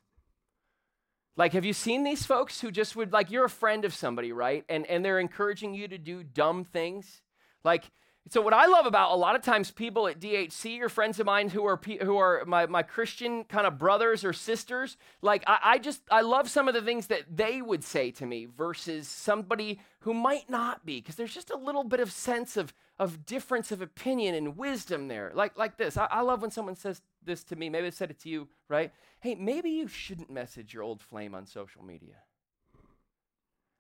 Like, 1.38 1.54
have 1.54 1.66
you 1.66 1.74
seen 1.74 2.04
these 2.04 2.26
folks 2.26 2.62
who 2.62 2.72
just 2.72 2.96
would, 2.96 3.12
like, 3.12 3.30
you're 3.30 3.46
a 3.46 3.50
friend 3.50 3.84
of 3.84 3.94
somebody, 3.94 4.32
right? 4.32 4.64
And, 4.70 4.86
and 4.86 5.04
they're 5.04 5.20
encouraging 5.20 5.74
you 5.74 5.88
to 5.88 5.98
do 5.98 6.24
dumb 6.24 6.64
things? 6.64 7.22
Like, 7.64 7.92
so 8.28 8.42
what 8.42 8.54
I 8.54 8.66
love 8.66 8.88
about 8.88 9.12
a 9.12 9.16
lot 9.16 9.36
of 9.36 9.44
times 9.44 9.70
people 9.70 10.08
at 10.08 10.20
DHC 10.20 10.82
or 10.82 10.90
friends 10.90 11.20
of 11.20 11.28
mine 11.28 11.50
who 11.50 11.64
are 11.66 11.80
who 12.02 12.18
are 12.18 12.44
my, 12.46 12.66
my 12.66 12.82
Christian 12.82 13.44
kind 13.44 13.68
of 13.68 13.78
brothers 13.78 14.26
or 14.26 14.34
sisters, 14.34 14.98
like 15.22 15.44
I, 15.46 15.60
I 15.64 15.78
just 15.78 16.02
I 16.10 16.22
love 16.22 16.50
some 16.50 16.68
of 16.68 16.74
the 16.74 16.82
things 16.82 17.08
that 17.08 17.38
they 17.38 17.62
would 17.62 17.84
say 17.84 18.10
to 18.12 18.26
me 18.26 18.46
versus 18.46 19.08
somebody 19.08 19.80
who 20.00 20.14
might 20.14 20.50
not 20.50 20.86
be, 20.86 21.00
because 21.00 21.16
there's 21.16 21.36
just 21.36 21.52
a 21.52 21.58
little 21.58 21.84
bit 21.84 22.00
of 22.00 22.12
sense 22.12 22.58
of 22.58 22.74
of 22.98 23.28
difference 23.28 23.72
of 23.72 23.82
opinion 23.82 24.34
and 24.34 24.58
wisdom 24.58 25.08
there. 25.08 25.32
Like 25.36 25.56
like 25.56 25.78
this. 25.78 25.96
I, 25.96 26.08
I 26.10 26.22
love 26.22 26.42
when 26.42 26.52
someone 26.52 26.76
says 26.76 27.02
this 27.24 27.44
to 27.46 27.56
me. 27.56 27.70
Maybe 27.70 27.88
I 27.88 27.92
said 27.92 28.10
it 28.10 28.20
to 28.22 28.30
you, 28.30 28.48
right? 28.70 28.92
Hey, 29.20 29.36
maybe 29.36 29.70
you 29.70 29.88
shouldn't 29.88 30.32
message 30.32 30.74
your 30.74 30.82
old 30.82 31.00
flame 31.00 31.36
on 31.36 31.46
social 31.46 31.84
media. 31.84 32.16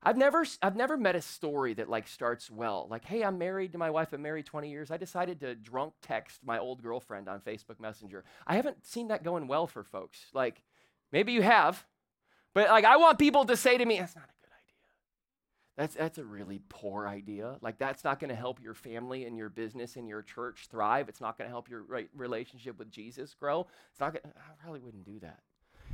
I've 0.05 0.17
never, 0.17 0.45
I've 0.61 0.75
never 0.75 0.97
met 0.97 1.15
a 1.15 1.21
story 1.21 1.73
that 1.73 1.89
like 1.89 2.07
starts 2.07 2.51
well. 2.51 2.87
Like, 2.89 3.05
hey, 3.05 3.23
I'm 3.23 3.39
married 3.39 3.71
to 3.71 3.79
my 3.79 3.89
wife. 3.89 4.13
I'm 4.13 4.21
married 4.21 4.45
20 4.45 4.69
years. 4.69 4.91
I 4.91 4.97
decided 4.97 5.39
to 5.39 5.55
drunk 5.55 5.93
text 6.03 6.41
my 6.45 6.59
old 6.59 6.83
girlfriend 6.83 7.27
on 7.27 7.39
Facebook 7.39 7.79
Messenger. 7.79 8.23
I 8.45 8.55
haven't 8.55 8.85
seen 8.85 9.07
that 9.07 9.23
going 9.23 9.47
well 9.47 9.65
for 9.65 9.83
folks. 9.83 10.19
Like, 10.31 10.61
maybe 11.11 11.31
you 11.31 11.41
have, 11.41 11.83
but 12.53 12.69
like, 12.69 12.85
I 12.85 12.97
want 12.97 13.17
people 13.17 13.45
to 13.45 13.57
say 13.57 13.79
to 13.79 13.85
me, 13.85 13.97
that's 13.97 14.15
not 14.15 14.25
a 14.25 14.41
good 14.41 14.51
idea. 14.53 14.75
That's, 15.75 15.95
that's 15.95 16.17
a 16.19 16.23
really 16.23 16.61
poor 16.69 17.07
idea. 17.07 17.57
Like, 17.61 17.79
that's 17.79 18.03
not 18.03 18.19
going 18.19 18.29
to 18.29 18.35
help 18.35 18.61
your 18.61 18.75
family 18.75 19.25
and 19.25 19.35
your 19.35 19.49
business 19.49 19.95
and 19.95 20.07
your 20.07 20.21
church 20.21 20.67
thrive. 20.69 21.09
It's 21.09 21.19
not 21.19 21.35
going 21.35 21.47
to 21.47 21.51
help 21.51 21.67
your 21.67 21.81
right, 21.81 22.09
relationship 22.15 22.77
with 22.77 22.91
Jesus 22.91 23.33
grow. 23.33 23.67
It's 23.91 23.99
not 23.99 24.13
gonna, 24.13 24.33
I 24.37 24.53
probably 24.61 24.81
wouldn't 24.81 25.03
do 25.03 25.19
that. 25.19 25.39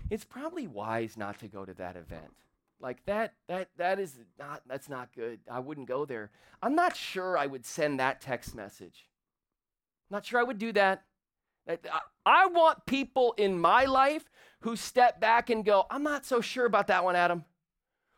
It's 0.10 0.26
probably 0.26 0.68
wise 0.68 1.16
not 1.16 1.40
to 1.40 1.48
go 1.48 1.64
to 1.64 1.74
that 1.76 1.96
event. 1.96 2.34
Like 2.82 3.06
that 3.06 3.34
that 3.48 3.70
that 3.78 4.00
is 4.00 4.18
not 4.40 4.64
that's 4.68 4.90
not 4.90 5.14
good. 5.14 5.40
I 5.50 5.60
wouldn't 5.60 5.88
go 5.88 6.06
there. 6.06 6.32
I'm 6.62 6.76
not 6.76 6.96
sure 6.96 7.38
I 7.38 7.46
would 7.46 7.66
send 7.66 8.00
that 8.00 8.22
text 8.22 8.56
message. 8.56 9.08
Not 10.10 10.26
sure 10.26 10.40
I 10.40 10.44
would 10.44 10.58
do 10.58 10.74
that. 10.74 11.04
I 12.26 12.48
want 12.48 12.86
people 12.86 13.34
in 13.38 13.60
my 13.60 13.86
life 13.86 14.30
who 14.62 14.76
step 14.76 15.22
back 15.22 15.50
and 15.50 15.64
go, 15.64 15.86
I'm 15.90 16.04
not 16.04 16.26
so 16.26 16.42
sure 16.42 16.66
about 16.66 16.88
that 16.88 17.04
one, 17.04 17.16
Adam. 17.16 17.46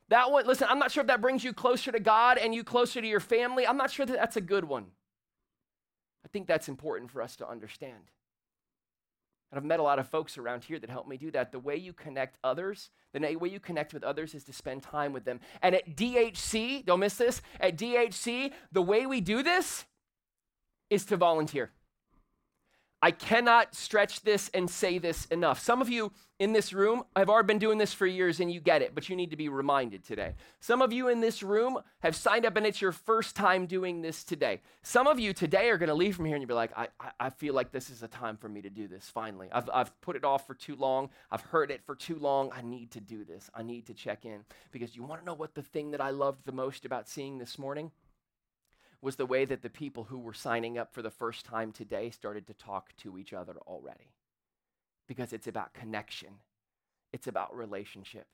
That 0.10 0.32
one, 0.32 0.47
listen, 0.47 0.67
I'm 0.69 0.80
not 0.80 0.91
sure 0.91 1.02
if 1.02 1.08
that 1.08 1.21
brings 1.21 1.43
you 1.43 1.54
closer 1.54 1.91
to 1.91 1.99
God 1.99 2.38
and 2.38 2.56
you 2.56 2.63
closer 2.63 3.02
to 3.02 3.08
your 3.08 3.19
family. 3.19 3.67
I'm 3.67 3.78
not 3.78 3.91
sure 3.91 4.06
that 4.06 4.15
that's 4.15 4.38
a 4.38 4.41
good 4.41 4.65
one. 4.65 4.88
I 6.26 6.30
think 6.30 6.47
that's 6.47 6.69
important 6.69 7.12
for 7.12 7.21
us 7.21 7.36
to 7.38 7.47
understand. 7.47 8.12
And 9.54 9.60
I've 9.60 9.66
met 9.66 9.80
a 9.80 9.84
lot 9.84 10.00
of 10.00 10.08
folks 10.08 10.39
around 10.39 10.63
here 10.63 10.80
that 10.80 10.89
help 10.89 11.08
me 11.08 11.16
do 11.16 11.30
that. 11.30 11.52
The 11.52 11.60
way 11.60 11.76
you 11.76 11.94
connect 11.94 12.39
others, 12.44 12.89
the 13.13 13.36
way 13.36 13.50
you 13.50 13.60
connect 13.60 13.94
with 13.94 14.04
others 14.04 14.34
is 14.34 14.44
to 14.46 14.52
spend 14.52 14.82
time 14.82 15.13
with 15.13 15.26
them. 15.26 15.39
And 15.62 15.76
at 15.76 15.96
DHC, 15.96 16.84
don't 16.84 17.00
miss 17.00 17.18
this, 17.18 17.39
at 17.60 17.78
DHC, 17.78 18.52
the 18.72 18.82
way 18.82 19.06
we 19.06 19.22
do 19.22 19.44
this 19.44 19.86
is 20.89 21.06
to 21.06 21.18
volunteer. 21.18 21.70
I 23.04 23.12
cannot 23.12 23.76
stretch 23.76 24.22
this 24.22 24.50
and 24.54 24.70
say 24.70 24.98
this 24.98 25.26
enough. 25.26 25.60
Some 25.60 25.82
of 25.82 25.89
you 25.89 26.13
in 26.39 26.54
this 26.54 26.72
room 26.72 27.04
have 27.18 27.30
already 27.30 27.48
been 27.48 27.60
doing 27.60 27.78
this 27.78 27.94
for 27.94 28.08
years 28.08 28.39
and 28.39 28.50
you 28.50 28.62
get 28.62 28.82
it, 28.82 28.96
but 28.96 29.10
you 29.10 29.18
need 29.18 29.32
to 29.32 29.36
be 29.36 29.50
reminded 29.50 30.06
today. 30.06 30.36
Some 30.62 30.82
of 30.82 30.94
you 30.94 31.10
in 31.10 31.20
this 31.20 31.44
room 31.44 31.80
have 32.00 32.16
signed 32.16 32.46
up 32.46 32.56
and 32.56 32.66
it's 32.66 32.80
your 32.80 32.94
first 32.94 33.36
time 33.36 33.66
doing 33.66 34.02
this 34.02 34.24
today. 34.24 34.62
Some 34.84 35.08
of 35.08 35.20
you 35.20 35.34
today 35.34 35.70
are 35.70 35.78
going 35.78 35.89
to 35.89 35.94
leave 35.94 36.16
from 36.16 36.24
here 36.24 36.36
and 36.36 36.42
you'll 36.42 36.48
be 36.48 36.54
like, 36.54 36.72
I, 36.78 36.88
I, 37.20 37.30
feel 37.30 37.54
like 37.54 37.74
this 37.74 37.89
is 37.89 38.04
a 38.04 38.08
time 38.08 38.38
for 38.38 38.48
me 38.48 38.62
to 38.62 38.70
do 38.70 38.88
this 38.88 39.10
finally. 39.10 39.50
I've, 39.52 39.70
I've 39.74 40.00
put 40.00 40.16
it 40.16 40.24
off 40.24 40.48
for 40.48 40.54
too 40.54 40.78
long. 40.78 41.10
I've 41.30 41.42
heard 41.42 41.72
it 41.72 41.84
for 41.86 41.96
too 41.96 42.18
long. 42.18 42.52
I 42.56 42.62
need 42.62 42.92
to 42.92 43.02
do 43.02 43.26
this. 43.26 43.50
I 43.54 43.63
need 43.63 43.86
to 43.88 43.94
check 43.94 44.24
in. 44.24 44.46
Because 44.72 44.96
you 44.96 45.04
want 45.04 45.20
to 45.20 45.26
know 45.26 45.34
what 45.34 45.56
the 45.56 45.62
thing 45.62 45.92
that 45.92 46.00
I 46.00 46.12
loved 46.12 46.46
the 46.46 46.54
most 46.54 46.86
about 46.86 47.10
seeing 47.10 47.38
this 47.38 47.60
morning? 47.60 47.92
Was 49.04 49.18
the 49.18 49.26
way 49.26 49.44
that 49.44 49.62
the 49.62 49.70
people 49.70 50.06
who 50.06 50.18
were 50.18 50.34
signing 50.34 50.78
up 50.78 50.94
for 50.94 51.02
the 51.02 51.12
first 51.12 51.46
time 51.46 51.74
today 51.74 52.10
started 52.10 52.48
to 52.48 52.54
talk 52.54 52.96
to 52.96 53.18
each 53.18 53.34
other 53.34 53.58
already. 53.68 54.13
Because 55.08 55.34
it's 55.34 55.48
about 55.48 55.74
connection, 55.74 56.36
it's 57.12 57.28
about 57.28 57.56
relationship, 57.56 58.28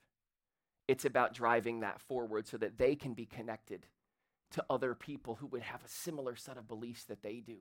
it's 0.86 1.04
about 1.04 1.34
driving 1.34 1.80
that 1.80 2.00
forward 2.00 2.46
so 2.46 2.56
that 2.56 2.78
they 2.78 2.94
can 2.94 3.14
be 3.14 3.26
connected 3.26 3.86
to 4.52 4.64
other 4.70 4.94
people 4.94 5.36
who 5.36 5.46
would 5.48 5.62
have 5.62 5.84
a 5.84 5.88
similar 5.88 6.36
set 6.36 6.56
of 6.56 6.68
beliefs 6.68 7.04
that 7.04 7.22
they 7.22 7.40
do, 7.40 7.56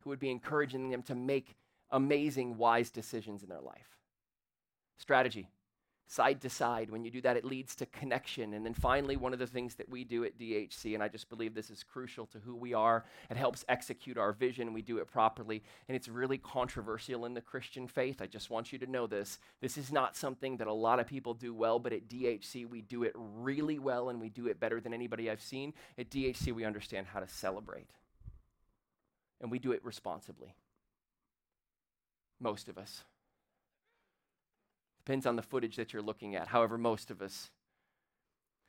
who 0.00 0.10
would 0.10 0.20
be 0.20 0.30
encouraging 0.30 0.90
them 0.90 1.02
to 1.02 1.14
make 1.16 1.56
amazing, 1.90 2.56
wise 2.56 2.90
decisions 2.90 3.42
in 3.42 3.48
their 3.48 3.60
life. 3.60 3.98
Strategy 4.96 5.48
side 6.06 6.40
to 6.42 6.50
side. 6.50 6.90
When 6.90 7.04
you 7.04 7.10
do 7.10 7.20
that, 7.22 7.36
it 7.36 7.44
leads 7.44 7.74
to 7.76 7.86
connection. 7.86 8.54
And 8.54 8.64
then 8.64 8.74
finally, 8.74 9.16
one 9.16 9.32
of 9.32 9.38
the 9.38 9.46
things 9.46 9.74
that 9.76 9.88
we 9.88 10.04
do 10.04 10.24
at 10.24 10.38
DHC, 10.38 10.94
and 10.94 11.02
I 11.02 11.08
just 11.08 11.28
believe 11.28 11.54
this 11.54 11.70
is 11.70 11.82
crucial 11.82 12.26
to 12.26 12.38
who 12.38 12.54
we 12.54 12.74
are, 12.74 13.04
it 13.30 13.36
helps 13.36 13.64
execute 13.68 14.18
our 14.18 14.32
vision. 14.32 14.72
We 14.72 14.82
do 14.82 14.98
it 14.98 15.06
properly. 15.06 15.62
And 15.88 15.96
it's 15.96 16.08
really 16.08 16.38
controversial 16.38 17.24
in 17.24 17.34
the 17.34 17.40
Christian 17.40 17.88
faith. 17.88 18.20
I 18.20 18.26
just 18.26 18.50
want 18.50 18.72
you 18.72 18.78
to 18.80 18.86
know 18.90 19.06
this. 19.06 19.38
This 19.60 19.78
is 19.78 19.90
not 19.90 20.16
something 20.16 20.58
that 20.58 20.66
a 20.66 20.72
lot 20.72 21.00
of 21.00 21.06
people 21.06 21.34
do 21.34 21.54
well, 21.54 21.78
but 21.78 21.92
at 21.92 22.08
DHC, 22.08 22.68
we 22.68 22.82
do 22.82 23.02
it 23.02 23.12
really 23.16 23.78
well 23.78 24.10
and 24.10 24.20
we 24.20 24.28
do 24.28 24.46
it 24.46 24.60
better 24.60 24.80
than 24.80 24.94
anybody 24.94 25.30
I've 25.30 25.40
seen. 25.42 25.72
At 25.98 26.10
DHC, 26.10 26.52
we 26.52 26.64
understand 26.64 27.06
how 27.06 27.20
to 27.20 27.28
celebrate. 27.28 27.88
And 29.40 29.50
we 29.50 29.58
do 29.58 29.72
it 29.72 29.84
responsibly. 29.84 30.54
Most 32.40 32.68
of 32.68 32.78
us. 32.78 33.04
Depends 35.04 35.26
on 35.26 35.36
the 35.36 35.42
footage 35.42 35.76
that 35.76 35.92
you're 35.92 36.02
looking 36.02 36.34
at. 36.34 36.48
However, 36.48 36.78
most 36.78 37.10
of 37.10 37.20
us. 37.20 37.50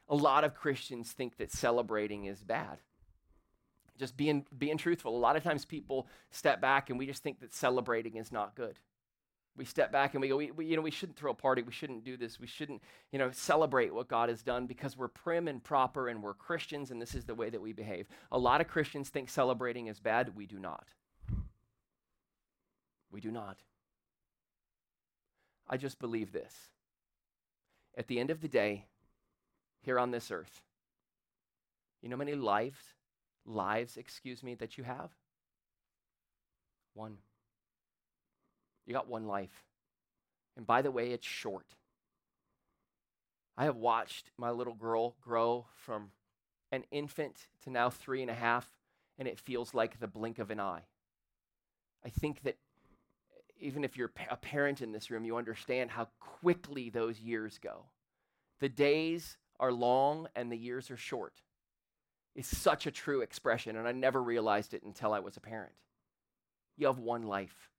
A 0.10 0.15
lot 0.15 0.43
of 0.43 0.54
Christians 0.54 1.12
think 1.12 1.38
that 1.38 1.52
celebrating 1.52 2.26
is 2.26 2.43
bad. 2.43 2.80
Just 3.98 4.17
being, 4.17 4.45
being 4.58 4.78
truthful. 4.78 5.15
A 5.15 5.17
lot 5.17 5.38
of 5.38 5.43
times 5.43 5.63
people 5.63 6.08
step 6.32 6.60
back 6.60 6.89
and 6.89 7.00
we 7.00 7.06
just 7.06 7.24
think 7.24 7.39
that 7.39 7.54
celebrating 7.54 8.17
is 8.17 8.32
not 8.32 8.54
good. 8.54 8.78
We 9.58 9.63
step 9.63 9.93
back 9.93 10.13
and 10.13 10.21
we 10.21 10.28
go, 10.28 10.36
we, 10.36 10.52
we, 10.52 10.65
you 10.65 10.76
know, 10.76 10.82
we 10.82 10.91
shouldn't 10.91 11.17
throw 11.17 11.32
a 11.32 11.36
party. 11.36 11.62
We 11.62 11.71
shouldn't 11.71 12.04
do 12.04 12.17
this. 12.17 12.38
We 12.38 12.48
shouldn't, 12.48 12.84
you 13.13 13.17
know, 13.17 13.32
celebrate 13.32 13.93
what 13.93 14.10
God 14.10 14.28
has 14.28 14.43
done 14.43 14.67
because 14.67 14.98
we're 14.98 15.08
prim 15.08 15.48
and 15.48 15.63
proper 15.63 16.10
and 16.10 16.21
we're 16.21 16.34
Christians 16.34 16.91
and 16.91 17.02
this 17.02 17.15
is 17.15 17.24
the 17.24 17.34
way 17.34 17.50
that 17.50 17.62
we 17.62 17.71
behave. 17.71 18.08
A 18.34 18.38
lot 18.38 18.60
of 18.60 18.67
Christians 18.67 19.08
think 19.08 19.30
celebrating 19.30 19.88
is 19.88 20.02
bad. 20.02 20.36
We 20.36 20.45
do 20.45 20.60
not. 20.60 20.89
We 23.10 23.21
do 23.21 23.32
not. 23.32 23.58
I 25.67 25.78
just 25.78 25.99
believe 25.99 26.32
this. 26.32 26.54
At 27.97 28.08
the 28.08 28.19
end 28.19 28.30
of 28.30 28.41
the 28.41 28.47
day, 28.47 28.86
here 29.82 29.99
on 29.99 30.12
this 30.12 30.32
earth, 30.32 30.62
you 32.01 32.10
know 32.10 32.15
how 32.15 32.19
many 32.19 32.36
lives, 32.36 32.93
lives, 33.45 33.97
excuse 33.97 34.43
me, 34.43 34.54
that 34.56 34.78
you 34.78 34.84
have? 34.84 35.12
One. 36.93 37.17
You 38.86 38.93
got 38.93 39.10
one 39.10 39.25
life. 39.25 39.63
And 40.56 40.67
by 40.67 40.82
the 40.82 40.91
way, 40.91 41.12
it's 41.12 41.25
short. 41.25 41.65
I 43.58 43.65
have 43.65 43.75
watched 43.75 44.32
my 44.38 44.51
little 44.51 44.73
girl 44.73 45.15
grow 45.21 45.65
from 45.75 46.12
an 46.71 46.84
infant 46.91 47.47
to 47.63 47.69
now 47.69 47.89
three 47.89 48.21
and 48.21 48.30
a 48.30 48.36
half, 48.36 48.69
and 49.17 49.28
it 49.28 49.39
feels 49.39 49.73
like 49.73 49.99
the 49.99 50.08
blink 50.08 50.39
of 50.39 50.51
an 50.51 50.60
eye. 50.60 50.84
I 52.04 52.10
think 52.10 52.43
that 52.43 52.58
even 53.60 53.84
if 53.84 53.98
you're 53.98 54.12
a 54.30 54.38
parent 54.38 54.82
in 54.82 54.91
this 54.91 55.10
room, 55.10 55.26
you 55.26 55.38
understand 55.38 55.91
how 55.91 56.08
quickly 56.20 56.89
those 56.89 57.20
years 57.20 57.58
go. 57.58 57.86
The 58.60 58.70
days 58.70 59.38
are 59.60 59.72
long 59.72 60.28
and 60.36 60.52
the 60.52 60.58
years 60.58 60.91
are 60.91 60.98
short. 60.98 61.41
It's 62.36 62.56
such 62.56 62.86
a 62.86 62.91
true 62.91 63.22
expression, 63.22 63.78
and 63.78 63.88
I 63.88 63.94
never 63.94 64.22
realized 64.22 64.74
it 64.74 64.84
until 64.84 65.13
I 65.13 65.20
was 65.20 65.38
a 65.38 65.41
parent. 65.41 65.72
You 66.78 66.88
have 66.88 67.00
one 67.00 67.24
life 67.24 67.70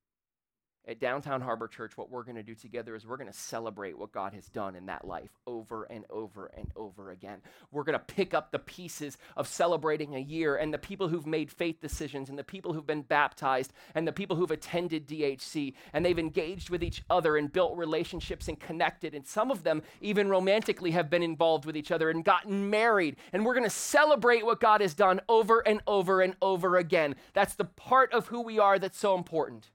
at 0.87 0.99
Downtown 0.99 1.41
Harbor 1.41 1.67
Church, 1.67 1.97
what 1.97 2.09
we're 2.09 2.23
going 2.23 2.37
to 2.37 2.43
do 2.43 2.55
together 2.55 2.95
is 2.95 3.05
we're 3.05 3.17
going 3.17 3.31
to 3.31 3.37
celebrate 3.37 3.97
what 3.97 4.11
God 4.11 4.33
has 4.33 4.47
done 4.47 4.75
in 4.75 4.85
that 4.85 5.05
life 5.05 5.31
over 5.45 5.83
and 5.83 6.05
over 6.09 6.49
and 6.57 6.71
over 6.75 7.11
again. 7.11 7.41
We're 7.71 7.83
going 7.83 7.99
to 7.99 8.13
pick 8.15 8.33
up 8.33 8.51
the 8.51 8.59
pieces 8.59 9.17
of 9.35 9.47
celebrating 9.47 10.15
a 10.15 10.19
year 10.19 10.55
and 10.55 10.73
the 10.73 10.77
people 10.77 11.09
who've 11.09 11.27
made 11.27 11.51
faith 11.51 11.81
decisions 11.81 12.29
and 12.29 12.39
the 12.39 12.43
people 12.43 12.71
who've 12.71 12.87
been 12.87 13.01
baptized 13.01 13.73
and 13.95 14.07
the 14.07 14.13
people 14.13 14.37
who've 14.37 14.49
attended 14.49 15.07
DHC 15.07 15.73
and 15.91 16.05
they've 16.05 16.17
engaged 16.17 16.69
with 16.69 16.83
each 16.83 17.03
other 17.09 17.35
and 17.35 17.51
built 17.51 17.75
relationships 17.75 18.47
and 18.47 18.59
connected. 18.59 19.13
And 19.13 19.27
some 19.27 19.51
of 19.51 19.63
them, 19.63 19.81
even 19.99 20.29
romantically, 20.29 20.91
have 20.91 21.09
been 21.09 21.23
involved 21.23 21.65
with 21.65 21.75
each 21.75 21.91
other 21.91 22.09
and 22.09 22.23
gotten 22.23 22.69
married. 22.69 23.17
And 23.33 23.45
we're 23.45 23.55
going 23.55 23.63
to 23.65 23.69
celebrate 23.69 24.45
what 24.45 24.61
God 24.61 24.79
has 24.79 24.93
done 24.93 25.19
over 25.27 25.59
and 25.59 25.81
over 25.85 26.21
and 26.21 26.35
over 26.41 26.77
again. 26.77 27.15
That's 27.33 27.55
the 27.55 27.65
part 27.65 28.13
of 28.13 28.27
who 28.27 28.41
we 28.41 28.57
are 28.57 28.79
that's 28.79 28.97
so 28.97 29.15
important 29.15 29.69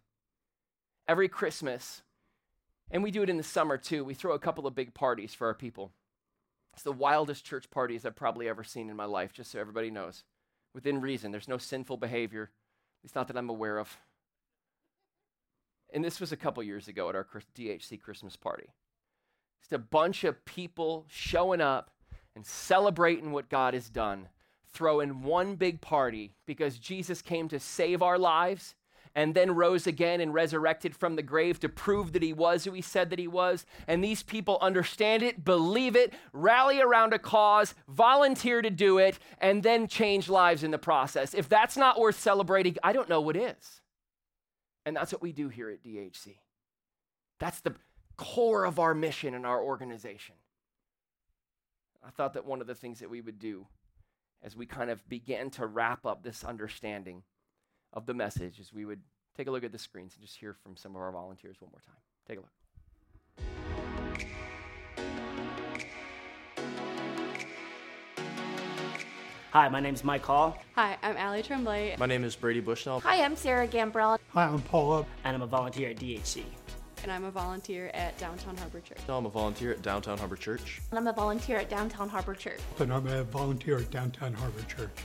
every 1.09 1.29
Christmas, 1.29 2.03
and 2.91 3.03
we 3.03 3.11
do 3.11 3.23
it 3.23 3.31
in 3.31 3.37
the 3.37 3.43
summer 3.43 3.77
too. 3.77 4.05
We 4.05 4.15
throw 4.15 4.35
a 4.35 4.38
couple 4.38 4.67
of 4.67 4.75
big 4.75 4.95
parties 4.95 5.35
for 5.35 5.47
our 5.47 5.55
people. 5.55 5.93
It's 6.75 6.83
the 6.83 6.93
wildest 6.93 7.45
church 7.45 7.71
parties 7.71 8.07
I've 8.07 8.17
probably 8.17 8.49
ever 8.49 8.65
seen 8.65 8.88
in 8.88 8.97
my 8.97 9.05
life, 9.05 9.33
just 9.33 9.51
so 9.51 9.59
everybody 9.59 9.91
knows. 9.91 10.25
Within 10.75 11.01
reason, 11.01 11.31
there's 11.31 11.49
no 11.49 11.59
sinful 11.59 11.99
behavior, 11.99 12.45
at 12.45 13.05
least 13.05 13.15
not 13.15 13.29
that 13.29 13.37
I'm 13.37 13.51
aware 13.51 13.79
of. 13.79 13.99
And 15.93 16.03
this 16.03 16.21
was 16.21 16.33
a 16.33 16.37
couple 16.37 16.62
years 16.62 16.88
ago 16.88 17.09
at 17.11 17.15
our 17.15 17.27
DHC 17.55 18.01
Christmas 18.01 18.37
party. 18.37 18.69
Just 19.61 19.73
a 19.75 19.79
bunch 19.79 20.25
of 20.25 20.45
people 20.47 21.05
showing 21.09 21.61
up 21.61 21.91
and 22.35 22.47
celebrating 22.47 23.33
what 23.33 23.51
God 23.51 23.75
has 23.75 23.91
done, 23.91 24.29
throwing 24.73 25.23
one 25.23 25.57
big 25.57 25.83
party 25.83 26.35
because 26.47 26.79
Jesus 26.79 27.21
came 27.21 27.49
to 27.49 27.61
save 27.61 28.03
our 28.03 28.19
lives 28.19 28.75
and 29.14 29.35
then 29.35 29.55
rose 29.55 29.87
again 29.87 30.20
and 30.20 30.33
resurrected 30.33 30.96
from 30.96 31.16
the 31.16 31.22
grave 31.22 31.61
to 31.61 31.68
prove 31.68 32.12
that 32.12 32.22
he 32.22 32.33
was 32.33 32.64
who 32.64 32.72
he 32.72 32.81
said 32.81 33.11
that 33.11 33.18
he 33.18 33.29
was. 33.29 33.66
And 33.87 34.03
these 34.03 34.22
people 34.22 34.59
understand 34.61 35.22
it, 35.22 35.44
believe 35.44 35.96
it, 35.96 36.14
rally 36.33 36.81
around 36.81 37.12
a 37.12 37.18
cause, 37.18 37.75
volunteer 37.88 38.62
to 38.62 38.70
do 38.70 38.98
it, 38.98 39.18
and 39.38 39.62
then 39.62 39.87
change 39.87 40.29
lives 40.29 40.64
in 40.64 40.70
the 40.70 40.79
process. 40.79 41.35
If 41.35 41.48
that's 41.48 41.77
not 41.77 42.01
worth 42.01 42.18
celebrating, 42.18 42.77
I 42.83 42.92
don't 42.92 43.09
know 43.09 43.20
what 43.20 43.37
is. 43.37 43.83
And 44.85 44.96
that's 44.96 45.12
what 45.12 45.22
we 45.22 45.33
do 45.33 45.48
here 45.48 45.70
at 45.70 45.83
DHC. 45.83 46.37
That's 47.38 47.61
the 47.61 47.75
core 48.16 48.64
of 48.64 48.79
our 48.79 48.94
mission 48.94 49.35
and 49.35 49.46
our 49.46 49.62
organization. 49.62 50.37
I 52.05 52.11
thought 52.11 52.35
that 52.35 52.46
one 52.46 52.61
of 52.61 52.66
the 52.66 52.75
things 52.75 52.98
that 52.98 53.11
we 53.11 53.20
would 53.20 53.38
do 53.38 53.66
as 54.42 54.57
we 54.57 54.66
kind 54.66 54.90
of 54.90 55.09
began 55.09 55.51
to 55.51 55.66
wrap 55.66 56.05
up 56.05 56.22
this 56.22 56.42
understanding 56.42 57.22
of 57.92 58.07
the 58.07 58.14
message 58.14 58.59
is 58.59 58.72
we 58.72 58.85
would 58.85 59.00
take 59.37 59.46
a 59.46 59.50
look 59.50 59.64
at 59.64 59.72
the 59.72 59.78
screens 59.78 60.14
and 60.14 60.22
just 60.24 60.38
hear 60.38 60.55
from 60.55 60.76
some 60.76 60.92
of 60.92 61.02
our 61.02 61.12
volunteers 61.12 61.57
one 61.61 61.70
more 61.70 61.81
time. 61.81 61.96
Take 62.26 62.38
a 62.38 62.40
look. 62.40 62.50
Hi, 69.50 69.68
my 69.68 69.81
name 69.81 69.92
is 69.92 70.02
Mike 70.02 70.24
Hall. 70.24 70.57
Hi, 70.76 70.96
I'm 71.02 71.14
Allie 71.18 71.42
Tremblay. 71.42 71.96
My 71.98 72.07
name 72.07 72.24
is 72.24 72.35
Brady 72.35 72.61
Bushnell. 72.61 73.00
Hi, 73.00 73.22
I'm 73.22 73.37
Sarah 73.37 73.68
Gambrell. 73.68 74.18
Hi, 74.31 74.46
I'm 74.46 74.62
Paula. 74.62 75.05
And 75.24 75.37
I'm 75.37 75.42
a 75.42 75.46
volunteer 75.46 75.90
at 75.90 75.96
DHC. 75.96 76.44
And 77.02 77.12
I'm 77.12 77.24
a 77.24 77.31
volunteer 77.31 77.90
at 77.92 78.16
Downtown 78.16 78.57
Harbor 78.57 78.81
Church. 78.81 78.96
I'm 79.09 79.26
a 79.26 79.28
volunteer 79.28 79.72
at 79.72 79.83
Downtown 79.83 80.16
Harbor 80.16 80.37
Church. 80.37 80.81
And 80.88 80.98
I'm 80.98 81.07
a 81.07 81.12
volunteer 81.12 81.59
at 81.59 81.68
Downtown 81.68 82.09
Harbor 82.09 82.35
Church. 82.35 82.61
And 82.78 82.90
I'm 82.90 83.07
a 83.07 83.24
volunteer 83.24 83.76
at 83.78 83.90
Downtown 83.90 84.33
Harbor 84.33 84.62
Church 84.62 84.96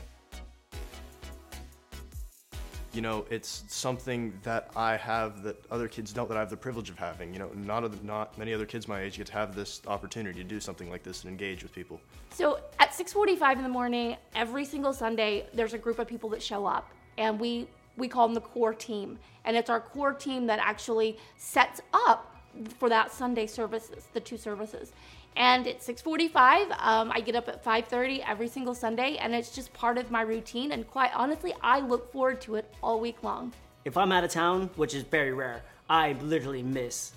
you 2.94 3.02
know, 3.02 3.26
it's 3.30 3.64
something 3.68 4.34
that 4.44 4.72
I 4.76 4.98
have 4.98 5.44
that 5.44 5.64
other 5.70 5.88
kids 5.88 6.14
don't 6.14 6.28
that 6.30 6.38
I 6.38 6.40
have 6.40 6.50
the 6.50 6.58
privilege 6.58 6.90
of 6.90 6.98
having. 6.98 7.34
You 7.34 7.40
know, 7.40 7.52
not 7.56 8.04
not 8.04 8.38
many 8.38 8.54
other 8.54 8.66
kids 8.66 8.88
my 8.88 9.02
age 9.02 9.18
get 9.18 9.28
to 9.28 9.34
have 9.34 9.56
this 9.56 9.82
opportunity 9.88 10.42
to 10.42 10.48
do 10.48 10.60
something 10.60 10.90
like 10.90 11.04
this 11.04 11.24
and 11.24 11.32
engage 11.32 11.64
with 11.64 11.74
people. 11.74 12.00
So 12.32 12.60
at 12.80 12.94
6:45 12.94 13.58
in 13.58 13.64
the 13.64 13.70
morning, 13.70 14.18
every 14.36 14.66
single 14.66 14.94
Sunday, 14.94 15.48
there's 15.54 15.74
a 15.74 15.78
group 15.78 16.00
of 16.00 16.08
people 16.08 16.30
that 16.30 16.42
show 16.42 16.66
up, 16.66 16.90
and 17.18 17.40
we 17.40 17.68
we 17.98 18.08
call 18.08 18.28
them 18.28 18.36
the 18.36 18.42
core 18.42 18.74
team. 18.74 19.20
And 19.44 19.58
it's 19.58 19.70
our 19.70 19.82
core 19.82 20.14
team 20.14 20.46
that 20.48 20.60
actually 20.60 21.18
sets 21.36 21.82
up 21.94 22.37
for 22.80 22.90
that 22.90 23.12
Sunday 23.12 23.48
services, 23.48 24.08
the 24.14 24.20
two 24.20 24.38
services. 24.38 24.92
And 25.36 25.68
it's 25.68 25.86
6:45. 25.86 26.72
Um, 26.80 27.12
I 27.14 27.22
get 27.22 27.36
up 27.36 27.48
at 27.48 27.64
5:30 27.64 28.24
every 28.24 28.48
single 28.48 28.74
Sunday, 28.74 29.18
and 29.18 29.36
it's 29.36 29.54
just 29.54 29.72
part 29.74 29.98
of 29.98 30.10
my 30.10 30.22
routine. 30.22 30.72
And 30.72 30.90
quite 30.90 31.12
honestly, 31.14 31.54
I 31.62 31.80
look 31.80 32.12
forward 32.12 32.42
to 32.42 32.56
it 32.56 32.74
all 32.82 33.00
week 33.00 33.22
long. 33.24 33.54
If 33.86 33.98
I'm 33.98 34.12
out 34.12 34.24
of 34.24 34.32
town, 34.32 34.70
which 34.76 34.96
is 34.96 35.04
very 35.04 35.34
rare, 35.34 35.62
I 35.90 36.14
literally 36.14 36.64
miss 36.64 37.14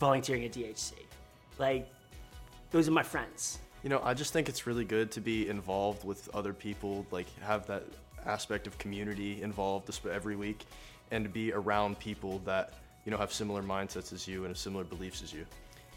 volunteering 0.00 0.44
at 0.44 0.52
DHC. 0.52 0.94
Like, 1.58 1.88
those 2.70 2.88
are 2.88 2.92
my 2.92 3.02
friends. 3.02 3.58
You 3.82 3.90
know, 3.90 4.00
I 4.02 4.14
just 4.14 4.32
think 4.32 4.48
it's 4.48 4.66
really 4.66 4.84
good 4.84 5.10
to 5.12 5.20
be 5.20 5.48
involved 5.48 6.04
with 6.04 6.28
other 6.34 6.52
people, 6.52 7.06
like 7.10 7.26
have 7.40 7.66
that 7.66 7.84
aspect 8.24 8.66
of 8.66 8.76
community 8.78 9.42
involved 9.42 9.90
every 10.10 10.36
week, 10.36 10.66
and 11.10 11.24
to 11.24 11.30
be 11.30 11.52
around 11.52 11.98
people 11.98 12.40
that 12.40 12.72
you 13.06 13.12
know 13.12 13.16
have 13.16 13.32
similar 13.32 13.62
mindsets 13.62 14.12
as 14.12 14.28
you 14.28 14.40
and 14.40 14.48
have 14.48 14.58
similar 14.58 14.84
beliefs 14.84 15.22
as 15.22 15.32
you. 15.32 15.46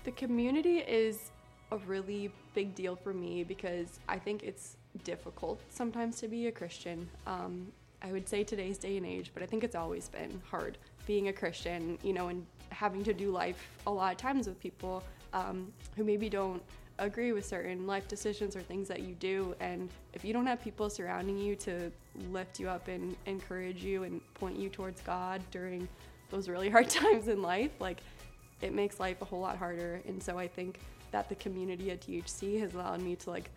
The 0.06 0.12
community 0.12 0.78
is 0.78 1.32
a 1.72 1.78
really 1.80 2.32
big 2.54 2.74
deal 2.76 2.96
for 2.96 3.14
me 3.14 3.44
because 3.44 4.00
I 4.08 4.18
think 4.18 4.44
it's 4.44 4.78
difficult 5.04 5.60
sometimes 5.70 6.20
to 6.22 6.28
be 6.28 6.48
a 6.48 6.52
Christian. 6.52 7.10
Um, 7.28 7.68
I 8.02 8.12
would 8.12 8.30
say 8.30 8.44
today's 8.44 8.78
day 8.78 8.96
and 8.96 9.06
age, 9.06 9.32
but 9.34 9.44
I 9.44 9.46
think 9.46 9.64
it's 9.64 9.76
always 9.76 10.08
been 10.08 10.42
hard 10.50 10.78
being 11.06 11.28
a 11.28 11.34
Christian, 11.34 11.98
you 12.02 12.14
know, 12.14 12.30
and 12.30 12.46
having 12.70 13.04
to 13.04 13.14
do 13.14 13.32
life 13.32 13.68
a 13.88 13.92
lot 13.92 14.12
of 14.12 14.18
times 14.18 14.48
with 14.48 14.60
people 14.60 15.04
um, 15.34 15.74
who 15.98 16.04
maybe 16.04 16.30
don't 16.30 16.62
agree 17.00 17.32
with 17.32 17.46
certain 17.46 17.88
life 17.88 18.08
decisions 18.08 18.56
or 18.56 18.62
things 18.62 18.88
that 18.88 19.02
you 19.02 19.16
do. 19.16 19.56
And 19.60 19.90
if 20.14 20.24
you 20.24 20.34
don't 20.34 20.46
have 20.46 20.62
people 20.62 20.90
surrounding 20.90 21.38
you 21.38 21.56
to 21.58 21.92
lift 22.32 22.60
you 22.60 22.70
up 22.70 22.88
and 22.88 23.16
encourage 23.26 23.84
you 23.84 24.04
and 24.04 24.22
point 24.36 24.58
you 24.58 24.70
towards 24.70 25.02
God 25.02 25.42
during 25.52 25.88
those 26.30 26.50
really 26.50 26.70
hard 26.70 26.90
times 27.02 27.28
in 27.28 27.42
life, 27.42 27.72
like 27.80 27.98
it 28.62 28.74
makes 28.74 29.00
life 29.00 29.22
a 29.22 29.26
whole 29.26 29.40
lot 29.40 29.58
harder. 29.58 30.02
And 30.08 30.22
so 30.22 30.38
I 30.38 30.48
think 30.48 30.80
that 31.12 31.30
the 31.30 31.36
community 31.36 31.92
at 31.92 32.02
DHC 32.02 32.60
has 32.60 32.74
allowed 32.74 33.02
me 33.02 33.16
to 33.16 33.30
like 33.30 33.50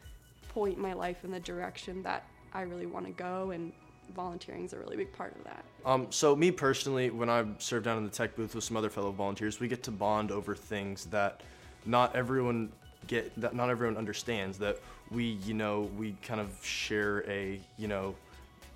point 0.49 0.79
my 0.79 0.93
life 0.93 1.25
in 1.25 1.31
the 1.31 1.41
direction 1.41 2.03
that 2.03 2.25
I 2.55 2.62
really 2.62 2.87
want 2.87 3.07
to 3.07 3.12
go 3.12 3.51
and 3.51 3.73
volunteering 4.14 4.64
is 4.64 4.73
a 4.73 4.79
really 4.79 4.97
big 4.97 5.12
part 5.12 5.35
of 5.37 5.45
that. 5.45 5.64
Um, 5.85 6.07
so 6.11 6.37
me 6.37 6.51
personally, 6.51 7.11
when 7.11 7.31
I 7.31 7.45
serve 7.59 7.85
down 7.85 7.99
in 7.99 8.05
the 8.05 8.11
tech 8.11 8.37
booth 8.37 8.55
with 8.55 8.64
some 8.64 8.77
other 8.77 8.91
fellow 8.91 9.11
volunteers, 9.11 9.61
we 9.61 9.68
get 9.68 9.83
to 9.85 9.91
bond 9.91 10.31
over 10.31 10.55
things 10.55 11.07
that 11.07 11.41
not 11.87 12.14
everyone 12.14 12.70
get 13.07 13.33
that 13.41 13.55
not 13.55 13.68
everyone 13.68 13.97
understands 13.97 14.59
that 14.59 14.79
we 15.11 15.25
you 15.45 15.55
know 15.55 15.91
we 15.97 16.14
kind 16.23 16.41
of 16.41 16.49
share 16.64 17.29
a 17.29 17.61
you 17.77 17.89
know 17.89 18.14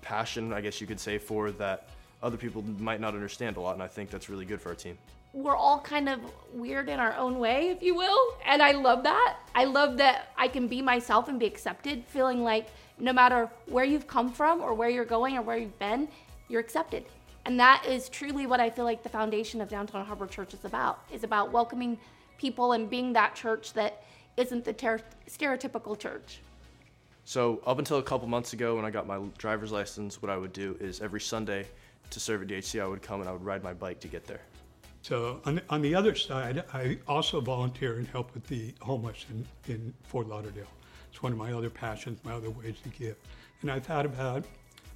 passion 0.01 0.51
i 0.51 0.59
guess 0.59 0.81
you 0.81 0.87
could 0.87 0.99
say 0.99 1.17
for 1.17 1.51
that 1.51 1.87
other 2.23 2.37
people 2.37 2.63
might 2.79 2.99
not 2.99 3.13
understand 3.13 3.57
a 3.57 3.59
lot 3.59 3.73
and 3.73 3.83
i 3.83 3.87
think 3.87 4.09
that's 4.09 4.29
really 4.29 4.45
good 4.45 4.61
for 4.61 4.69
our 4.69 4.75
team 4.75 4.97
we're 5.33 5.55
all 5.55 5.79
kind 5.81 6.09
of 6.09 6.19
weird 6.53 6.89
in 6.89 6.99
our 6.99 7.15
own 7.15 7.37
way, 7.37 7.69
if 7.69 7.83
you 7.83 7.93
will. 7.93 8.17
And 8.45 8.61
I 8.63 8.71
love 8.71 9.03
that. 9.03 9.37
I 9.53 9.65
love 9.65 9.97
that 9.97 10.29
I 10.35 10.47
can 10.47 10.67
be 10.67 10.81
myself 10.81 11.27
and 11.27 11.39
be 11.39 11.45
accepted, 11.45 12.05
feeling 12.05 12.43
like 12.43 12.67
no 12.97 13.13
matter 13.13 13.47
where 13.67 13.85
you've 13.85 14.07
come 14.07 14.31
from 14.31 14.61
or 14.61 14.73
where 14.73 14.89
you're 14.89 15.05
going 15.05 15.37
or 15.37 15.43
where 15.43 15.57
you've 15.57 15.77
been, 15.77 16.07
you're 16.47 16.61
accepted. 16.61 17.05
And 17.45 17.59
that 17.59 17.85
is 17.87 18.09
truly 18.09 18.47
what 18.47 18.59
I 18.59 18.71
feel 18.71 18.85
like 18.85 19.03
the 19.03 19.09
foundation 19.09 19.61
of 19.61 19.69
Downtown 19.69 20.05
Harbor 20.05 20.25
Church 20.25 20.55
is 20.55 20.65
about. 20.65 21.03
Is 21.13 21.23
about 21.23 21.51
welcoming 21.51 21.99
people 22.39 22.71
and 22.71 22.89
being 22.89 23.13
that 23.13 23.35
church 23.35 23.73
that 23.73 24.03
isn't 24.37 24.65
the 24.65 24.73
ter- 24.73 25.01
stereotypical 25.29 25.99
church. 25.99 26.39
so 27.25 27.61
up 27.65 27.77
until 27.77 27.97
a 27.97 28.03
couple 28.03 28.27
months 28.27 28.53
ago 28.53 28.75
when 28.75 28.85
i 28.85 28.89
got 28.89 29.05
my 29.05 29.19
driver's 29.37 29.71
license 29.71 30.21
what 30.21 30.29
i 30.29 30.37
would 30.37 30.53
do 30.53 30.77
is 30.79 31.01
every 31.01 31.19
sunday 31.19 31.65
to 32.09 32.19
serve 32.19 32.41
at 32.41 32.47
dhc 32.47 32.81
i 32.81 32.87
would 32.87 33.01
come 33.01 33.19
and 33.21 33.29
i 33.29 33.31
would 33.31 33.43
ride 33.43 33.63
my 33.63 33.73
bike 33.73 33.99
to 33.99 34.07
get 34.07 34.25
there 34.25 34.41
So 35.01 35.39
on, 35.45 35.61
on 35.69 35.81
the 35.81 35.95
other 35.95 36.15
side, 36.15 36.65
I 36.73 36.97
also 37.07 37.39
volunteer 37.39 37.97
and 37.97 38.07
help 38.07 38.33
with 38.33 38.45
the 38.47 38.73
homeless 38.81 39.25
in, 39.29 39.47
in 39.73 39.93
Fort 40.03 40.27
Lauderdale. 40.27 40.67
It's 41.09 41.23
one 41.23 41.31
of 41.31 41.37
my 41.37 41.53
other 41.53 41.69
passions, 41.69 42.19
my 42.25 42.33
other 42.33 42.49
ways 42.49 42.75
to 42.83 42.89
give. 42.89 43.15
And 43.61 43.71
I've 43.71 43.87
had 43.87 44.05
about 44.05 44.43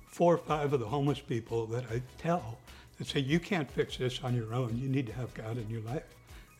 four 0.08 0.34
or 0.34 0.38
five 0.38 0.74
of 0.74 0.82
the 0.82 0.86
homeless 0.86 1.20
people 1.20 1.66
that 1.68 1.86
I 1.90 2.02
tell 2.18 2.58
that 2.98 3.08
say, 3.08 3.22
you 3.22 3.40
can't 3.40 3.72
fix 3.72 3.96
this 3.96 4.20
on 4.22 4.36
your 4.36 4.54
own. 4.54 4.78
You 4.78 4.90
need 4.90 5.08
to 5.08 5.14
have 5.14 5.34
God 5.34 5.58
in 5.58 5.70
your 5.70 5.82
life. 5.82 6.04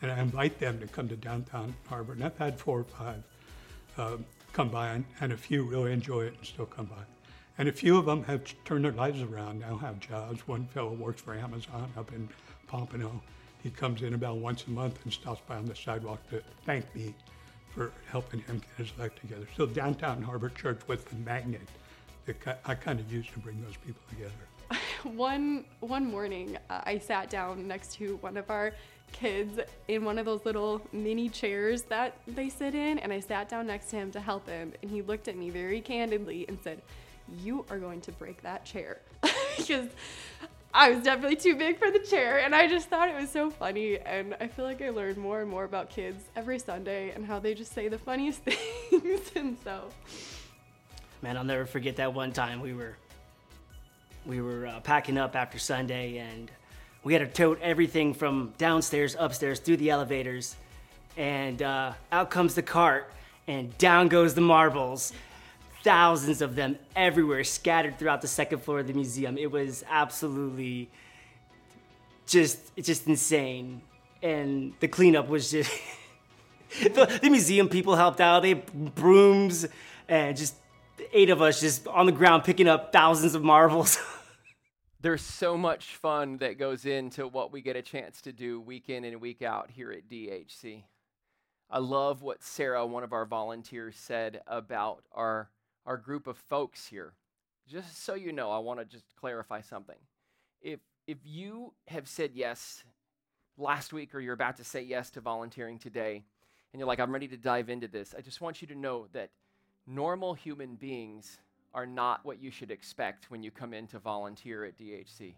And 0.02 0.10
I 0.10 0.20
invite 0.20 0.58
them 0.58 0.80
to 0.80 0.88
come 0.88 1.10
to 1.10 1.18
downtown 1.18 1.76
Harbor. 1.90 2.14
And 2.14 2.24
I've 2.24 2.38
had 2.38 2.58
four 2.58 2.80
or 2.80 2.84
five 2.86 3.22
um, 3.98 4.26
come 4.54 4.70
by, 4.70 4.92
and, 4.92 5.04
and 5.20 5.34
a 5.34 5.38
few 5.38 5.64
really 5.64 5.92
enjoy 5.92 6.22
it 6.22 6.36
and 6.38 6.48
still 6.48 6.66
come 6.66 6.86
by. 6.86 7.04
And 7.58 7.68
a 7.68 7.72
few 7.72 7.98
of 7.98 8.06
them 8.06 8.24
have 8.24 8.44
turned 8.66 8.86
their 8.86 8.92
lives 8.92 9.22
around, 9.22 9.60
now 9.60 9.78
have 9.78 10.00
jobs. 10.00 10.48
One 10.48 10.66
fellow 10.68 10.94
works 10.94 11.22
for 11.22 11.36
Amazon 11.36 11.92
up 11.98 12.12
in 12.14 12.30
Pompano. 12.68 13.22
He 13.62 13.70
comes 13.70 14.02
in 14.02 14.14
about 14.14 14.38
once 14.38 14.66
a 14.68 14.72
month 14.72 15.00
and 15.04 15.14
stops 15.14 15.42
by 15.48 15.58
on 15.58 15.66
the 15.66 15.76
sidewalk 15.76 16.28
to 16.30 16.42
thank 16.66 16.94
me 16.96 17.14
for 17.74 17.92
helping 18.10 18.42
him 18.42 18.60
get 18.60 18.86
his 18.86 18.98
life 18.98 19.16
together. 19.16 19.48
So 19.56 19.66
downtown 19.66 20.22
Harbor 20.22 20.50
Church 20.50 20.80
was 20.88 21.04
the 21.04 21.16
magnet 21.18 21.68
that 22.26 22.62
I 22.66 22.76
kind 22.76 23.00
of 23.00 23.12
used 23.12 23.32
to 23.34 23.40
bring 23.40 23.62
those 23.64 23.78
people 23.78 24.02
together. 24.10 24.32
one 25.04 25.66
one 25.82 26.06
morning 26.06 26.58
uh, 26.70 26.80
i 26.86 26.98
sat 26.98 27.30
down 27.30 27.68
next 27.68 27.94
to 27.94 28.16
one 28.18 28.38
of 28.38 28.50
our 28.50 28.72
kids 29.12 29.60
in 29.90 30.06
one 30.06 30.18
of 30.18 30.26
those 30.26 30.46
little 30.46 30.82
mini 30.94 31.28
chairs 31.28 31.82
that 31.84 32.16
they 32.28 32.48
sit 32.48 32.74
in 32.74 32.98
and 33.00 33.12
i 33.12 33.20
sat 33.20 33.50
down 33.50 33.68
next 33.68 33.90
to 33.90 33.98
him 33.98 34.12
to 34.12 34.22
help 34.22 34.48
him 34.48 34.72
and 34.82 34.90
he 34.90 35.02
looked 35.02 35.28
at 35.28 35.36
me 35.36 35.50
very 35.50 35.82
candidly 35.82 36.46
and 36.48 36.58
said 36.64 36.82
you 37.40 37.66
are 37.70 37.80
going 37.80 38.02
to 38.02 38.12
break 38.14 38.42
that 38.42 38.66
chair 38.66 39.00
because 39.58 39.88
i 40.74 40.90
was 40.92 41.04
definitely 41.04 41.36
too 41.36 41.56
big 41.56 41.78
for 41.78 41.92
the 41.92 42.00
chair 42.00 42.40
and 42.40 42.54
i 42.56 42.68
just 42.68 42.90
thought 42.90 43.10
it 43.10 43.16
was 43.16 43.30
so 43.30 43.50
funny 43.50 44.00
and 44.00 44.36
i 44.40 44.48
feel 44.48 44.66
like 44.66 44.82
i 44.82 44.90
learn 44.90 45.18
more 45.20 45.42
and 45.42 45.50
more 45.50 45.64
about 45.64 45.90
kids 45.90 46.24
every 46.36 46.60
sunday 46.60 47.12
and 47.12 47.26
how 47.26 47.40
they 47.40 47.54
just 47.54 47.74
say 47.74 47.88
the 47.88 47.98
funniest 47.98 48.40
things 48.44 49.32
and 49.36 49.58
so 49.64 49.90
Man, 51.24 51.38
I'll 51.38 51.44
never 51.44 51.68
forget 51.68 51.98
that 51.98 52.16
one 52.16 52.32
time 52.32 52.62
we 52.62 52.74
were 52.74 52.96
we 54.26 54.42
were 54.42 54.66
uh, 54.66 54.80
packing 54.80 55.20
up 55.20 55.36
after 55.36 55.60
Sunday 55.60 56.18
and 56.18 56.50
we 57.04 57.14
had 57.14 57.20
to 57.20 57.28
tote 57.28 57.60
everything 57.62 58.14
from 58.14 58.54
downstairs, 58.58 59.16
upstairs, 59.18 59.60
through 59.60 59.78
the 59.78 59.90
elevators, 59.92 60.56
and 61.18 61.62
uh, 61.62 61.94
out 62.12 62.32
comes 62.32 62.56
the 62.56 62.62
cart 62.64 63.12
and 63.48 63.76
down 63.78 64.08
goes 64.08 64.34
the 64.34 64.42
marbles. 64.42 65.14
Thousands 65.84 66.42
of 66.42 66.56
them 66.56 66.78
everywhere, 66.96 67.44
scattered 67.44 67.98
throughout 67.98 68.22
the 68.22 68.28
second 68.28 68.60
floor 68.60 68.80
of 68.80 68.88
the 68.88 68.94
museum. 68.94 69.38
It 69.38 69.52
was 69.52 69.84
absolutely 69.90 70.90
just 72.28 72.76
just 72.78 73.08
insane. 73.08 73.82
And 74.22 74.74
the 74.80 74.88
cleanup 74.88 75.28
was 75.28 75.52
just 75.52 75.72
the, 76.84 77.20
the 77.22 77.30
museum 77.30 77.68
people 77.70 77.96
helped 77.96 78.22
out. 78.22 78.42
They 78.42 78.50
had 78.50 78.96
brooms 78.96 79.68
and 80.08 80.38
just 80.38 80.56
eight 81.14 81.30
of 81.30 81.42
us 81.42 81.60
just 81.60 81.88
on 81.88 82.06
the 82.06 82.12
ground 82.12 82.44
picking 82.44 82.68
up 82.68 82.92
thousands 82.92 83.36
of 83.36 83.44
marbles. 83.44 83.98
There's 85.02 85.24
so 85.24 85.58
much 85.58 85.96
fun 85.96 86.38
that 86.38 86.60
goes 86.60 86.86
into 86.86 87.28
what 87.28 87.52
we 87.52 87.62
get 87.62 87.76
a 87.76 87.82
chance 87.82 88.22
to 88.22 88.32
do 88.32 88.62
week 88.62 88.88
in 88.88 89.04
and 89.04 89.20
week 89.20 89.42
out 89.42 89.72
here 89.72 89.92
at 89.92 90.08
DHC. 90.08 90.84
I 91.72 91.80
love 91.80 92.22
what 92.22 92.44
Sarah, 92.44 92.86
one 92.86 93.04
of 93.04 93.12
our 93.12 93.26
volunteers, 93.26 93.96
said 93.98 94.42
about 94.46 95.04
our, 95.12 95.50
our 95.86 95.98
group 95.98 96.28
of 96.28 96.38
folks 96.38 96.88
here. 96.88 97.14
Just 97.68 98.04
so 98.04 98.16
you 98.16 98.32
know, 98.32 98.52
I 98.52 98.60
want 98.60 98.80
to 98.80 98.86
just 98.86 99.16
clarify 99.16 99.62
something. 99.62 99.96
If, 100.62 100.80
if 101.08 101.18
you 101.24 101.74
have 101.88 102.08
said 102.08 102.32
yes 102.34 102.84
last 103.58 103.94
week 103.94 104.14
or 104.14 104.20
you're 104.20 104.34
about 104.34 104.58
to 104.58 104.64
say 104.64 104.82
yes 104.82 105.10
to 105.12 105.22
volunteering 105.22 105.80
today, 105.80 106.24
and 106.74 106.80
you're 106.80 106.88
like, 106.88 107.00
I'm 107.00 107.12
ready 107.12 107.28
to 107.30 107.38
dive 107.38 107.70
into 107.70 107.88
this, 107.88 108.16
I 108.18 108.22
just 108.22 108.42
want 108.42 108.62
you 108.62 108.68
to 108.70 108.76
know 108.76 109.08
that 109.14 109.30
normal 109.88 110.34
human 110.34 110.76
beings 110.76 111.40
are 111.74 111.86
not 111.86 112.26
what 112.26 112.42
you 112.42 112.52
should 112.52 112.72
expect 112.72 113.32
when 113.32 113.44
you 113.44 113.52
come 113.52 113.74
in 113.74 113.88
to 113.88 114.00
volunteer 114.00 114.66
at 114.66 114.78
DHC. 114.78 115.36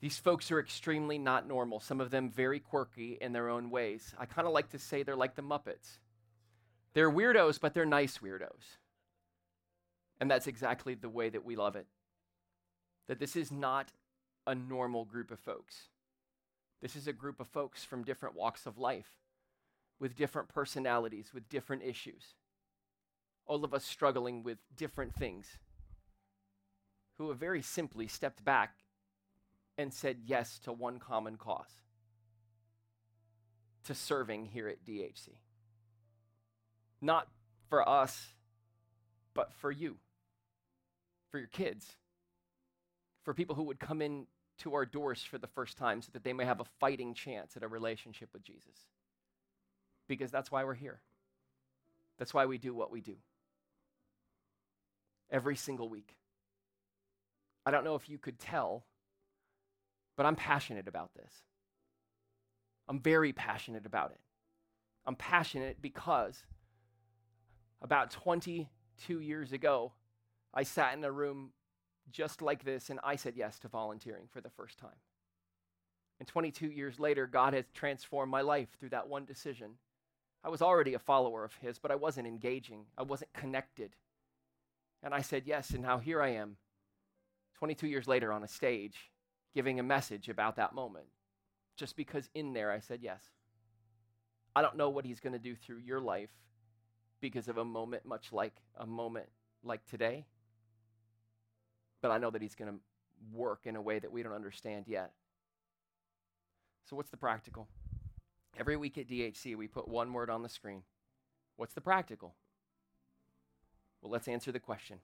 These 0.00 0.18
folks 0.18 0.50
are 0.52 0.60
extremely 0.60 1.18
not 1.18 1.48
normal, 1.48 1.80
some 1.80 2.00
of 2.00 2.10
them 2.10 2.30
very 2.30 2.60
quirky 2.60 3.16
in 3.20 3.32
their 3.32 3.48
own 3.48 3.70
ways. 3.70 4.14
I 4.18 4.26
kind 4.26 4.46
of 4.46 4.52
like 4.52 4.70
to 4.70 4.78
say 4.78 5.02
they're 5.02 5.16
like 5.16 5.34
the 5.34 5.42
Muppets. 5.42 5.98
They're 6.92 7.10
weirdos, 7.10 7.60
but 7.60 7.74
they're 7.74 7.86
nice 7.86 8.18
weirdos. 8.18 8.78
And 10.20 10.30
that's 10.30 10.46
exactly 10.46 10.94
the 10.94 11.08
way 11.08 11.28
that 11.28 11.44
we 11.44 11.56
love 11.56 11.76
it. 11.76 11.86
That 13.08 13.18
this 13.18 13.36
is 13.36 13.50
not 13.50 13.92
a 14.46 14.54
normal 14.54 15.04
group 15.04 15.30
of 15.30 15.40
folks. 15.40 15.88
This 16.80 16.96
is 16.96 17.06
a 17.06 17.12
group 17.12 17.40
of 17.40 17.48
folks 17.48 17.84
from 17.84 18.04
different 18.04 18.34
walks 18.34 18.66
of 18.66 18.78
life, 18.78 19.18
with 19.98 20.16
different 20.16 20.48
personalities, 20.48 21.32
with 21.32 21.48
different 21.48 21.82
issues 21.82 22.34
all 23.46 23.64
of 23.64 23.74
us 23.74 23.84
struggling 23.84 24.42
with 24.42 24.58
different 24.76 25.14
things, 25.14 25.58
who 27.18 27.28
have 27.28 27.38
very 27.38 27.62
simply 27.62 28.06
stepped 28.06 28.44
back 28.44 28.76
and 29.76 29.92
said 29.92 30.18
yes 30.24 30.58
to 30.58 30.72
one 30.72 30.98
common 30.98 31.36
cause 31.36 31.82
to 33.84 33.94
serving 33.94 34.46
here 34.46 34.68
at 34.68 34.84
DHC. 34.84 35.28
Not 37.00 37.28
for 37.68 37.86
us, 37.86 38.28
but 39.34 39.52
for 39.54 39.70
you, 39.70 39.96
for 41.30 41.38
your 41.38 41.48
kids, 41.48 41.96
for 43.24 43.34
people 43.34 43.56
who 43.56 43.64
would 43.64 43.80
come 43.80 44.00
in 44.00 44.26
to 44.58 44.74
our 44.74 44.86
doors 44.86 45.22
for 45.22 45.38
the 45.38 45.46
first 45.48 45.76
time 45.76 46.00
so 46.00 46.10
that 46.12 46.22
they 46.22 46.32
may 46.32 46.44
have 46.44 46.60
a 46.60 46.64
fighting 46.78 47.14
chance 47.14 47.56
at 47.56 47.62
a 47.62 47.68
relationship 47.68 48.28
with 48.32 48.42
Jesus. 48.42 48.86
Because 50.06 50.30
that's 50.30 50.52
why 50.52 50.64
we're 50.64 50.74
here. 50.74 51.00
That's 52.18 52.32
why 52.32 52.46
we 52.46 52.58
do 52.58 52.74
what 52.74 52.92
we 52.92 53.00
do. 53.00 53.16
Every 55.30 55.56
single 55.56 55.88
week. 55.88 56.16
I 57.66 57.70
don't 57.70 57.84
know 57.84 57.94
if 57.94 58.08
you 58.08 58.18
could 58.18 58.38
tell, 58.38 58.84
but 60.16 60.26
I'm 60.26 60.36
passionate 60.36 60.86
about 60.86 61.10
this. 61.14 61.32
I'm 62.86 63.00
very 63.00 63.32
passionate 63.32 63.86
about 63.86 64.10
it. 64.10 64.20
I'm 65.06 65.16
passionate 65.16 65.80
because 65.80 66.44
about 67.82 68.10
22 69.04 69.20
years 69.20 69.52
ago, 69.52 69.92
I 70.52 70.62
sat 70.62 70.96
in 70.96 71.04
a 71.04 71.12
room 71.12 71.50
just 72.10 72.42
like 72.42 72.64
this 72.64 72.90
and 72.90 73.00
I 73.02 73.16
said 73.16 73.34
yes 73.36 73.58
to 73.60 73.68
volunteering 73.68 74.26
for 74.30 74.40
the 74.40 74.50
first 74.50 74.78
time. 74.78 75.00
And 76.18 76.28
22 76.28 76.70
years 76.70 76.98
later, 77.00 77.26
God 77.26 77.54
has 77.54 77.64
transformed 77.74 78.30
my 78.30 78.40
life 78.40 78.68
through 78.78 78.90
that 78.90 79.08
one 79.08 79.24
decision. 79.24 79.72
I 80.42 80.48
was 80.48 80.62
already 80.62 80.94
a 80.94 80.98
follower 80.98 81.44
of 81.44 81.54
His, 81.60 81.78
but 81.78 81.90
I 81.90 81.96
wasn't 81.96 82.28
engaging, 82.28 82.84
I 82.96 83.02
wasn't 83.02 83.32
connected. 83.32 83.96
And 85.02 85.12
I 85.12 85.20
said 85.20 85.42
yes, 85.44 85.70
and 85.70 85.82
now 85.82 85.98
here 85.98 86.22
I 86.22 86.30
am, 86.30 86.56
22 87.58 87.86
years 87.86 88.08
later 88.08 88.32
on 88.32 88.44
a 88.44 88.48
stage, 88.48 89.10
giving 89.54 89.80
a 89.80 89.82
message 89.82 90.28
about 90.28 90.56
that 90.56 90.74
moment, 90.74 91.06
just 91.76 91.96
because 91.96 92.30
in 92.34 92.52
there 92.52 92.70
I 92.70 92.80
said 92.80 93.00
yes. 93.02 93.22
I 94.56 94.62
don't 94.62 94.76
know 94.76 94.88
what 94.88 95.04
He's 95.04 95.20
going 95.20 95.32
to 95.32 95.38
do 95.38 95.56
through 95.56 95.78
your 95.78 96.00
life 96.00 96.30
because 97.30 97.48
of 97.48 97.56
a 97.56 97.64
moment 97.64 98.04
much 98.04 98.32
like 98.32 98.54
a 98.76 98.86
moment 98.86 99.26
like 99.62 99.84
today 99.86 100.26
but 102.04 102.10
I 102.10 102.18
know 102.18 102.30
that 102.30 102.42
He's 102.42 102.54
going 102.54 102.70
to 102.70 102.78
work 103.32 103.60
in 103.64 103.76
a 103.76 103.80
way 103.80 103.98
that 103.98 104.12
we 104.12 104.22
don't 104.22 104.34
understand 104.34 104.84
yet. 104.86 105.12
So, 106.84 106.96
what's 106.96 107.08
the 107.08 107.16
practical? 107.16 107.66
Every 108.58 108.76
week 108.76 108.98
at 108.98 109.08
DHC, 109.08 109.56
we 109.56 109.68
put 109.68 109.88
one 109.88 110.12
word 110.12 110.28
on 110.28 110.42
the 110.42 110.50
screen. 110.50 110.82
What's 111.56 111.72
the 111.72 111.80
practical? 111.80 112.34
Well, 114.02 114.12
let's 114.12 114.28
answer 114.28 114.52
the 114.52 114.60
question. 114.60 114.98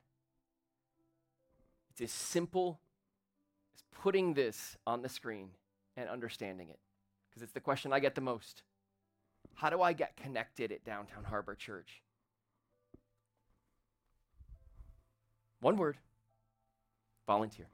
It's 1.92 2.02
as 2.02 2.12
simple 2.12 2.80
as 3.74 3.82
putting 4.02 4.34
this 4.34 4.76
on 4.86 5.00
the 5.00 5.08
screen 5.08 5.52
and 5.96 6.06
understanding 6.06 6.68
it, 6.68 6.80
because 7.30 7.42
it's 7.42 7.54
the 7.54 7.60
question 7.60 7.94
I 7.94 8.00
get 8.00 8.14
the 8.14 8.20
most. 8.20 8.62
How 9.54 9.70
do 9.70 9.80
I 9.80 9.94
get 9.94 10.18
connected 10.18 10.70
at 10.70 10.84
Downtown 10.84 11.24
Harbor 11.24 11.54
Church? 11.54 12.02
One 15.60 15.76
word 15.76 15.96
Volunteer. 17.26 17.66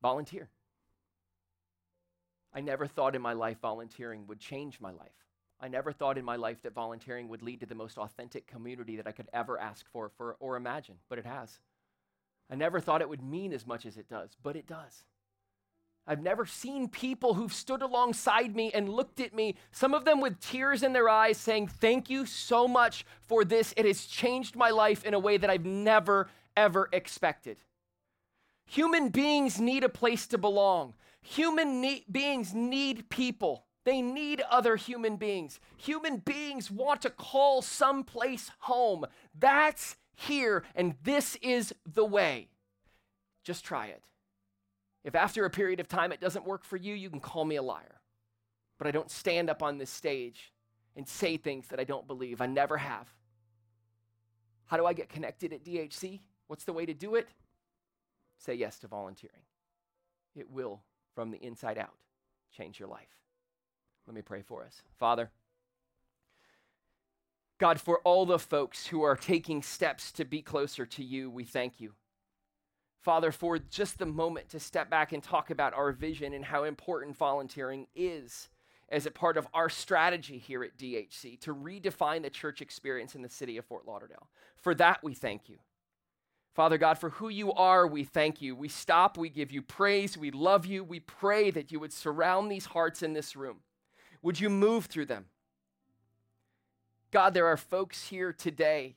Volunteer. 0.00 0.48
I 2.54 2.60
never 2.60 2.86
thought 2.86 3.14
in 3.14 3.20
my 3.20 3.34
life 3.34 3.58
volunteering 3.60 4.26
would 4.26 4.40
change 4.40 4.80
my 4.80 4.90
life. 4.90 5.12
I 5.60 5.68
never 5.68 5.92
thought 5.92 6.16
in 6.16 6.24
my 6.24 6.36
life 6.36 6.62
that 6.62 6.72
volunteering 6.72 7.28
would 7.28 7.42
lead 7.42 7.60
to 7.60 7.66
the 7.66 7.74
most 7.74 7.98
authentic 7.98 8.46
community 8.46 8.96
that 8.96 9.06
I 9.06 9.12
could 9.12 9.28
ever 9.32 9.58
ask 9.58 9.84
for, 9.92 10.08
for 10.16 10.36
or 10.40 10.56
imagine, 10.56 10.96
but 11.08 11.18
it 11.18 11.26
has. 11.26 11.58
I 12.50 12.54
never 12.54 12.80
thought 12.80 13.02
it 13.02 13.08
would 13.08 13.22
mean 13.22 13.52
as 13.52 13.66
much 13.66 13.84
as 13.84 13.98
it 13.98 14.08
does, 14.08 14.30
but 14.42 14.56
it 14.56 14.66
does. 14.66 15.04
I've 16.10 16.22
never 16.22 16.44
seen 16.44 16.88
people 16.88 17.34
who've 17.34 17.52
stood 17.52 17.82
alongside 17.82 18.56
me 18.56 18.72
and 18.74 18.88
looked 18.88 19.20
at 19.20 19.32
me, 19.32 19.54
some 19.70 19.94
of 19.94 20.04
them 20.04 20.20
with 20.20 20.40
tears 20.40 20.82
in 20.82 20.92
their 20.92 21.08
eyes, 21.08 21.38
saying, 21.38 21.68
Thank 21.68 22.10
you 22.10 22.26
so 22.26 22.66
much 22.66 23.06
for 23.28 23.44
this. 23.44 23.72
It 23.76 23.86
has 23.86 24.04
changed 24.06 24.56
my 24.56 24.70
life 24.70 25.04
in 25.04 25.14
a 25.14 25.20
way 25.20 25.36
that 25.36 25.48
I've 25.48 25.64
never, 25.64 26.28
ever 26.56 26.88
expected. 26.92 27.58
Human 28.66 29.10
beings 29.10 29.60
need 29.60 29.84
a 29.84 29.88
place 29.88 30.26
to 30.26 30.36
belong. 30.36 30.94
Human 31.22 31.80
ne- 31.80 32.04
beings 32.10 32.52
need 32.52 33.08
people. 33.08 33.66
They 33.84 34.02
need 34.02 34.42
other 34.50 34.74
human 34.74 35.14
beings. 35.14 35.60
Human 35.76 36.16
beings 36.16 36.72
want 36.72 37.02
to 37.02 37.10
call 37.10 37.62
someplace 37.62 38.50
home. 38.58 39.06
That's 39.38 39.94
here, 40.12 40.64
and 40.74 40.96
this 41.04 41.36
is 41.40 41.72
the 41.86 42.04
way. 42.04 42.48
Just 43.44 43.64
try 43.64 43.86
it. 43.86 44.09
If 45.04 45.14
after 45.14 45.44
a 45.44 45.50
period 45.50 45.80
of 45.80 45.88
time 45.88 46.12
it 46.12 46.20
doesn't 46.20 46.46
work 46.46 46.64
for 46.64 46.76
you, 46.76 46.94
you 46.94 47.10
can 47.10 47.20
call 47.20 47.44
me 47.44 47.56
a 47.56 47.62
liar. 47.62 48.00
But 48.78 48.86
I 48.86 48.90
don't 48.90 49.10
stand 49.10 49.50
up 49.50 49.62
on 49.62 49.78
this 49.78 49.90
stage 49.90 50.52
and 50.96 51.06
say 51.08 51.36
things 51.36 51.68
that 51.68 51.80
I 51.80 51.84
don't 51.84 52.06
believe. 52.06 52.40
I 52.40 52.46
never 52.46 52.76
have. 52.76 53.08
How 54.66 54.76
do 54.76 54.86
I 54.86 54.92
get 54.92 55.08
connected 55.08 55.52
at 55.52 55.64
DHC? 55.64 56.20
What's 56.46 56.64
the 56.64 56.72
way 56.72 56.86
to 56.86 56.94
do 56.94 57.14
it? 57.14 57.28
Say 58.38 58.54
yes 58.54 58.78
to 58.80 58.88
volunteering. 58.88 59.42
It 60.34 60.50
will, 60.50 60.82
from 61.14 61.30
the 61.30 61.38
inside 61.38 61.78
out, 61.78 61.94
change 62.56 62.78
your 62.78 62.88
life. 62.88 63.18
Let 64.06 64.14
me 64.14 64.22
pray 64.22 64.42
for 64.42 64.64
us. 64.64 64.82
Father, 64.98 65.30
God, 67.58 67.80
for 67.80 67.98
all 68.00 68.24
the 68.24 68.38
folks 68.38 68.86
who 68.86 69.02
are 69.02 69.16
taking 69.16 69.62
steps 69.62 70.12
to 70.12 70.24
be 70.24 70.40
closer 70.40 70.86
to 70.86 71.04
you, 71.04 71.30
we 71.30 71.44
thank 71.44 71.80
you. 71.80 71.92
Father, 73.00 73.32
for 73.32 73.58
just 73.58 73.98
the 73.98 74.06
moment 74.06 74.50
to 74.50 74.60
step 74.60 74.90
back 74.90 75.12
and 75.12 75.22
talk 75.22 75.50
about 75.50 75.72
our 75.72 75.92
vision 75.92 76.34
and 76.34 76.44
how 76.44 76.64
important 76.64 77.16
volunteering 77.16 77.86
is 77.94 78.50
as 78.90 79.06
a 79.06 79.10
part 79.10 79.36
of 79.36 79.46
our 79.54 79.70
strategy 79.70 80.36
here 80.36 80.62
at 80.62 80.76
DHC 80.76 81.40
to 81.40 81.54
redefine 81.54 82.22
the 82.22 82.30
church 82.30 82.60
experience 82.60 83.14
in 83.14 83.22
the 83.22 83.28
city 83.28 83.56
of 83.56 83.64
Fort 83.64 83.86
Lauderdale. 83.86 84.28
For 84.56 84.74
that, 84.74 85.02
we 85.02 85.14
thank 85.14 85.48
you. 85.48 85.58
Father 86.54 86.76
God, 86.76 86.98
for 86.98 87.10
who 87.10 87.28
you 87.28 87.52
are, 87.52 87.86
we 87.86 88.04
thank 88.04 88.42
you. 88.42 88.54
We 88.54 88.68
stop, 88.68 89.16
we 89.16 89.30
give 89.30 89.52
you 89.52 89.62
praise, 89.62 90.18
we 90.18 90.30
love 90.30 90.66
you. 90.66 90.82
We 90.82 91.00
pray 91.00 91.50
that 91.52 91.70
you 91.70 91.80
would 91.80 91.92
surround 91.92 92.50
these 92.50 92.66
hearts 92.66 93.02
in 93.02 93.12
this 93.12 93.36
room. 93.36 93.60
Would 94.22 94.40
you 94.40 94.50
move 94.50 94.86
through 94.86 95.06
them? 95.06 95.26
God, 97.12 97.34
there 97.34 97.46
are 97.46 97.56
folks 97.56 98.08
here 98.08 98.32
today 98.32 98.96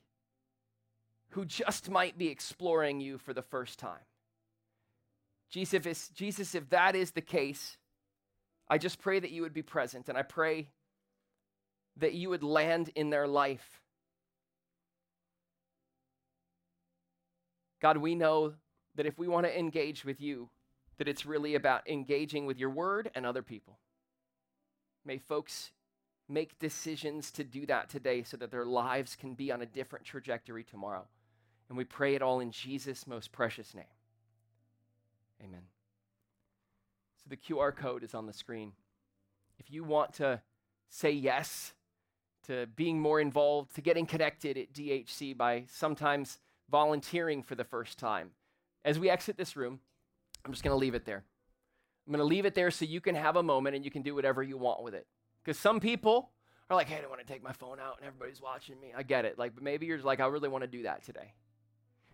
who 1.34 1.45
just 1.45 1.89
might 1.89 2.17
be 2.17 2.27
exploring 2.27 2.99
you 2.99 3.17
for 3.17 3.34
the 3.34 3.41
first 3.41 3.79
time. 3.79 4.05
Jesus 5.49 5.86
if, 5.86 6.13
Jesus, 6.13 6.55
if 6.55 6.69
that 6.69 6.95
is 6.95 7.11
the 7.11 7.21
case, 7.21 7.77
I 8.67 8.77
just 8.77 8.99
pray 8.99 9.19
that 9.19 9.31
you 9.31 9.43
would 9.43 9.53
be 9.53 9.61
present 9.61 10.09
and 10.09 10.17
I 10.17 10.23
pray 10.23 10.69
that 11.97 12.13
you 12.13 12.29
would 12.29 12.43
land 12.43 12.89
in 12.95 13.11
their 13.11 13.27
life 13.27 13.84
God, 17.84 17.97
we 17.97 18.15
know 18.15 18.53
that 18.95 19.05
if 19.05 19.19
we 19.19 19.27
want 19.27 19.45
to 19.45 19.59
engage 19.59 20.05
with 20.05 20.21
you, 20.21 20.49
that 20.97 21.09
it's 21.09 21.25
really 21.25 21.53
about 21.53 21.86
engaging 21.89 22.45
with 22.45 22.57
your 22.57 22.69
word 22.69 23.11
and 23.13 23.25
other 23.25 23.41
people. 23.41 23.77
May 25.03 25.17
folks 25.17 25.71
make 26.29 26.57
decisions 26.59 27.29
to 27.31 27.43
do 27.43 27.65
that 27.65 27.89
today 27.89 28.23
so 28.23 28.38
that 28.38 28.51
their 28.51 28.65
lives 28.65 29.17
can 29.17 29.34
be 29.34 29.51
on 29.51 29.61
a 29.61 29.65
different 29.65 30.05
trajectory 30.05 30.63
tomorrow. 30.63 31.03
And 31.70 31.78
we 31.78 31.84
pray 31.84 32.16
it 32.16 32.22
all 32.22 32.39
in 32.39 32.51
Jesus' 32.51 33.07
most 33.07 33.32
precious 33.32 33.74
name. 33.74 33.86
Amen. 35.43 35.64
So 37.18 37.30
the 37.30 37.38
QR 37.38 37.76
code 37.76 38.03
is 38.03 38.14
on 38.14 38.26
the 38.26 38.34
screen. 38.34 38.74
If 39.59 39.72
you 39.72 39.84
want 39.84 40.14
to 40.16 40.41
say 40.89 41.11
yes 41.11 41.74
to 42.47 42.68
being 42.76 42.99
more 42.99 43.20
involved, 43.20 43.76
to 43.76 43.82
getting 43.82 44.05
connected 44.05 44.57
at 44.57 44.74
DHC 44.74 45.36
by 45.36 45.66
sometimes 45.70 46.39
volunteering 46.70 47.43
for 47.43 47.55
the 47.55 47.64
first 47.64 47.97
time. 47.97 48.32
As 48.86 48.99
we 48.99 49.09
exit 49.09 49.38
this 49.38 49.55
room, 49.55 49.80
I'm 50.45 50.51
just 50.51 50.64
going 50.64 50.74
to 50.74 50.78
leave 50.78 50.95
it 50.95 51.05
there. 51.05 51.24
I'm 52.05 52.11
going 52.11 52.20
to 52.20 52.26
leave 52.26 52.45
it 52.45 52.53
there 52.53 52.70
so 52.70 52.84
you 52.84 52.99
can 52.99 53.16
have 53.16 53.38
a 53.38 53.43
moment 53.43 53.76
and 53.76 53.86
you 53.86 53.91
can 53.91 54.01
do 54.01 54.14
whatever 54.14 54.43
you 54.43 54.57
want 54.57 54.84
with 54.84 54.93
it. 54.93 55.07
Because 55.43 55.57
some 55.57 55.80
people 55.80 56.32
are 56.70 56.76
like, 56.76 56.88
hey, 56.88 56.97
I 56.97 57.01
don't 57.01 57.09
want 57.09 57.26
to 57.26 57.32
take 57.32 57.43
my 57.43 57.53
phone 57.53 57.80
out 57.80 57.97
and 57.99 58.07
everybody's 58.07 58.41
watching 58.41 58.80
me. 58.80 58.93
I 58.95 59.03
get 59.03 59.24
it. 59.24 59.39
Like, 59.39 59.55
but 59.55 59.64
maybe 59.64 59.86
you're 59.86 59.99
like, 59.99 60.20
I 60.20 60.26
really 60.28 60.49
want 60.49 60.64
to 60.64 60.68
do 60.68 60.84
that 60.84 61.03
today. 61.03 61.34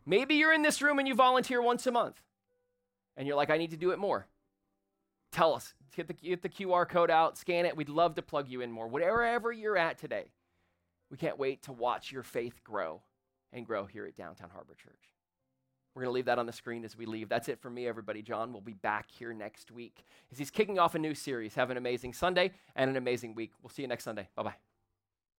Maybe 0.05 0.35
you're 0.35 0.53
in 0.53 0.61
this 0.61 0.81
room 0.81 0.99
and 0.99 1.07
you 1.07 1.15
volunteer 1.15 1.61
once 1.61 1.85
a 1.87 1.91
month 1.91 2.21
and 3.17 3.27
you're 3.27 3.37
like, 3.37 3.49
I 3.49 3.57
need 3.57 3.71
to 3.71 3.77
do 3.77 3.91
it 3.91 3.99
more. 3.99 4.27
Tell 5.31 5.53
us. 5.53 5.73
Get 5.95 6.07
the, 6.07 6.13
get 6.13 6.41
the 6.41 6.49
QR 6.49 6.87
code 6.87 7.11
out, 7.11 7.37
scan 7.37 7.65
it. 7.65 7.75
We'd 7.75 7.89
love 7.89 8.15
to 8.15 8.21
plug 8.21 8.47
you 8.47 8.61
in 8.61 8.71
more. 8.71 8.87
Wherever 8.87 9.51
you're 9.51 9.77
at 9.77 9.97
today, 9.97 10.31
we 11.11 11.17
can't 11.17 11.37
wait 11.37 11.63
to 11.63 11.73
watch 11.73 12.11
your 12.11 12.23
faith 12.23 12.63
grow 12.63 13.01
and 13.51 13.65
grow 13.65 13.85
here 13.85 14.05
at 14.05 14.15
Downtown 14.15 14.49
Harbor 14.51 14.75
Church. 14.75 15.09
We're 15.93 16.03
going 16.03 16.11
to 16.11 16.15
leave 16.15 16.25
that 16.25 16.39
on 16.39 16.45
the 16.45 16.53
screen 16.53 16.85
as 16.85 16.95
we 16.95 17.05
leave. 17.05 17.29
That's 17.29 17.49
it 17.49 17.59
for 17.59 17.69
me, 17.69 17.87
everybody. 17.87 18.21
John 18.21 18.53
will 18.53 18.61
be 18.61 18.73
back 18.73 19.07
here 19.11 19.33
next 19.33 19.71
week 19.71 20.05
as 20.31 20.37
he's 20.37 20.51
kicking 20.51 20.79
off 20.79 20.95
a 20.95 20.99
new 20.99 21.15
series. 21.15 21.55
Have 21.55 21.71
an 21.71 21.77
amazing 21.77 22.13
Sunday 22.13 22.51
and 22.75 22.89
an 22.89 22.95
amazing 22.95 23.35
week. 23.35 23.51
We'll 23.61 23.69
see 23.69 23.81
you 23.81 23.87
next 23.87 24.03
Sunday. 24.03 24.29
Bye 24.35 24.43
bye. 24.43 24.68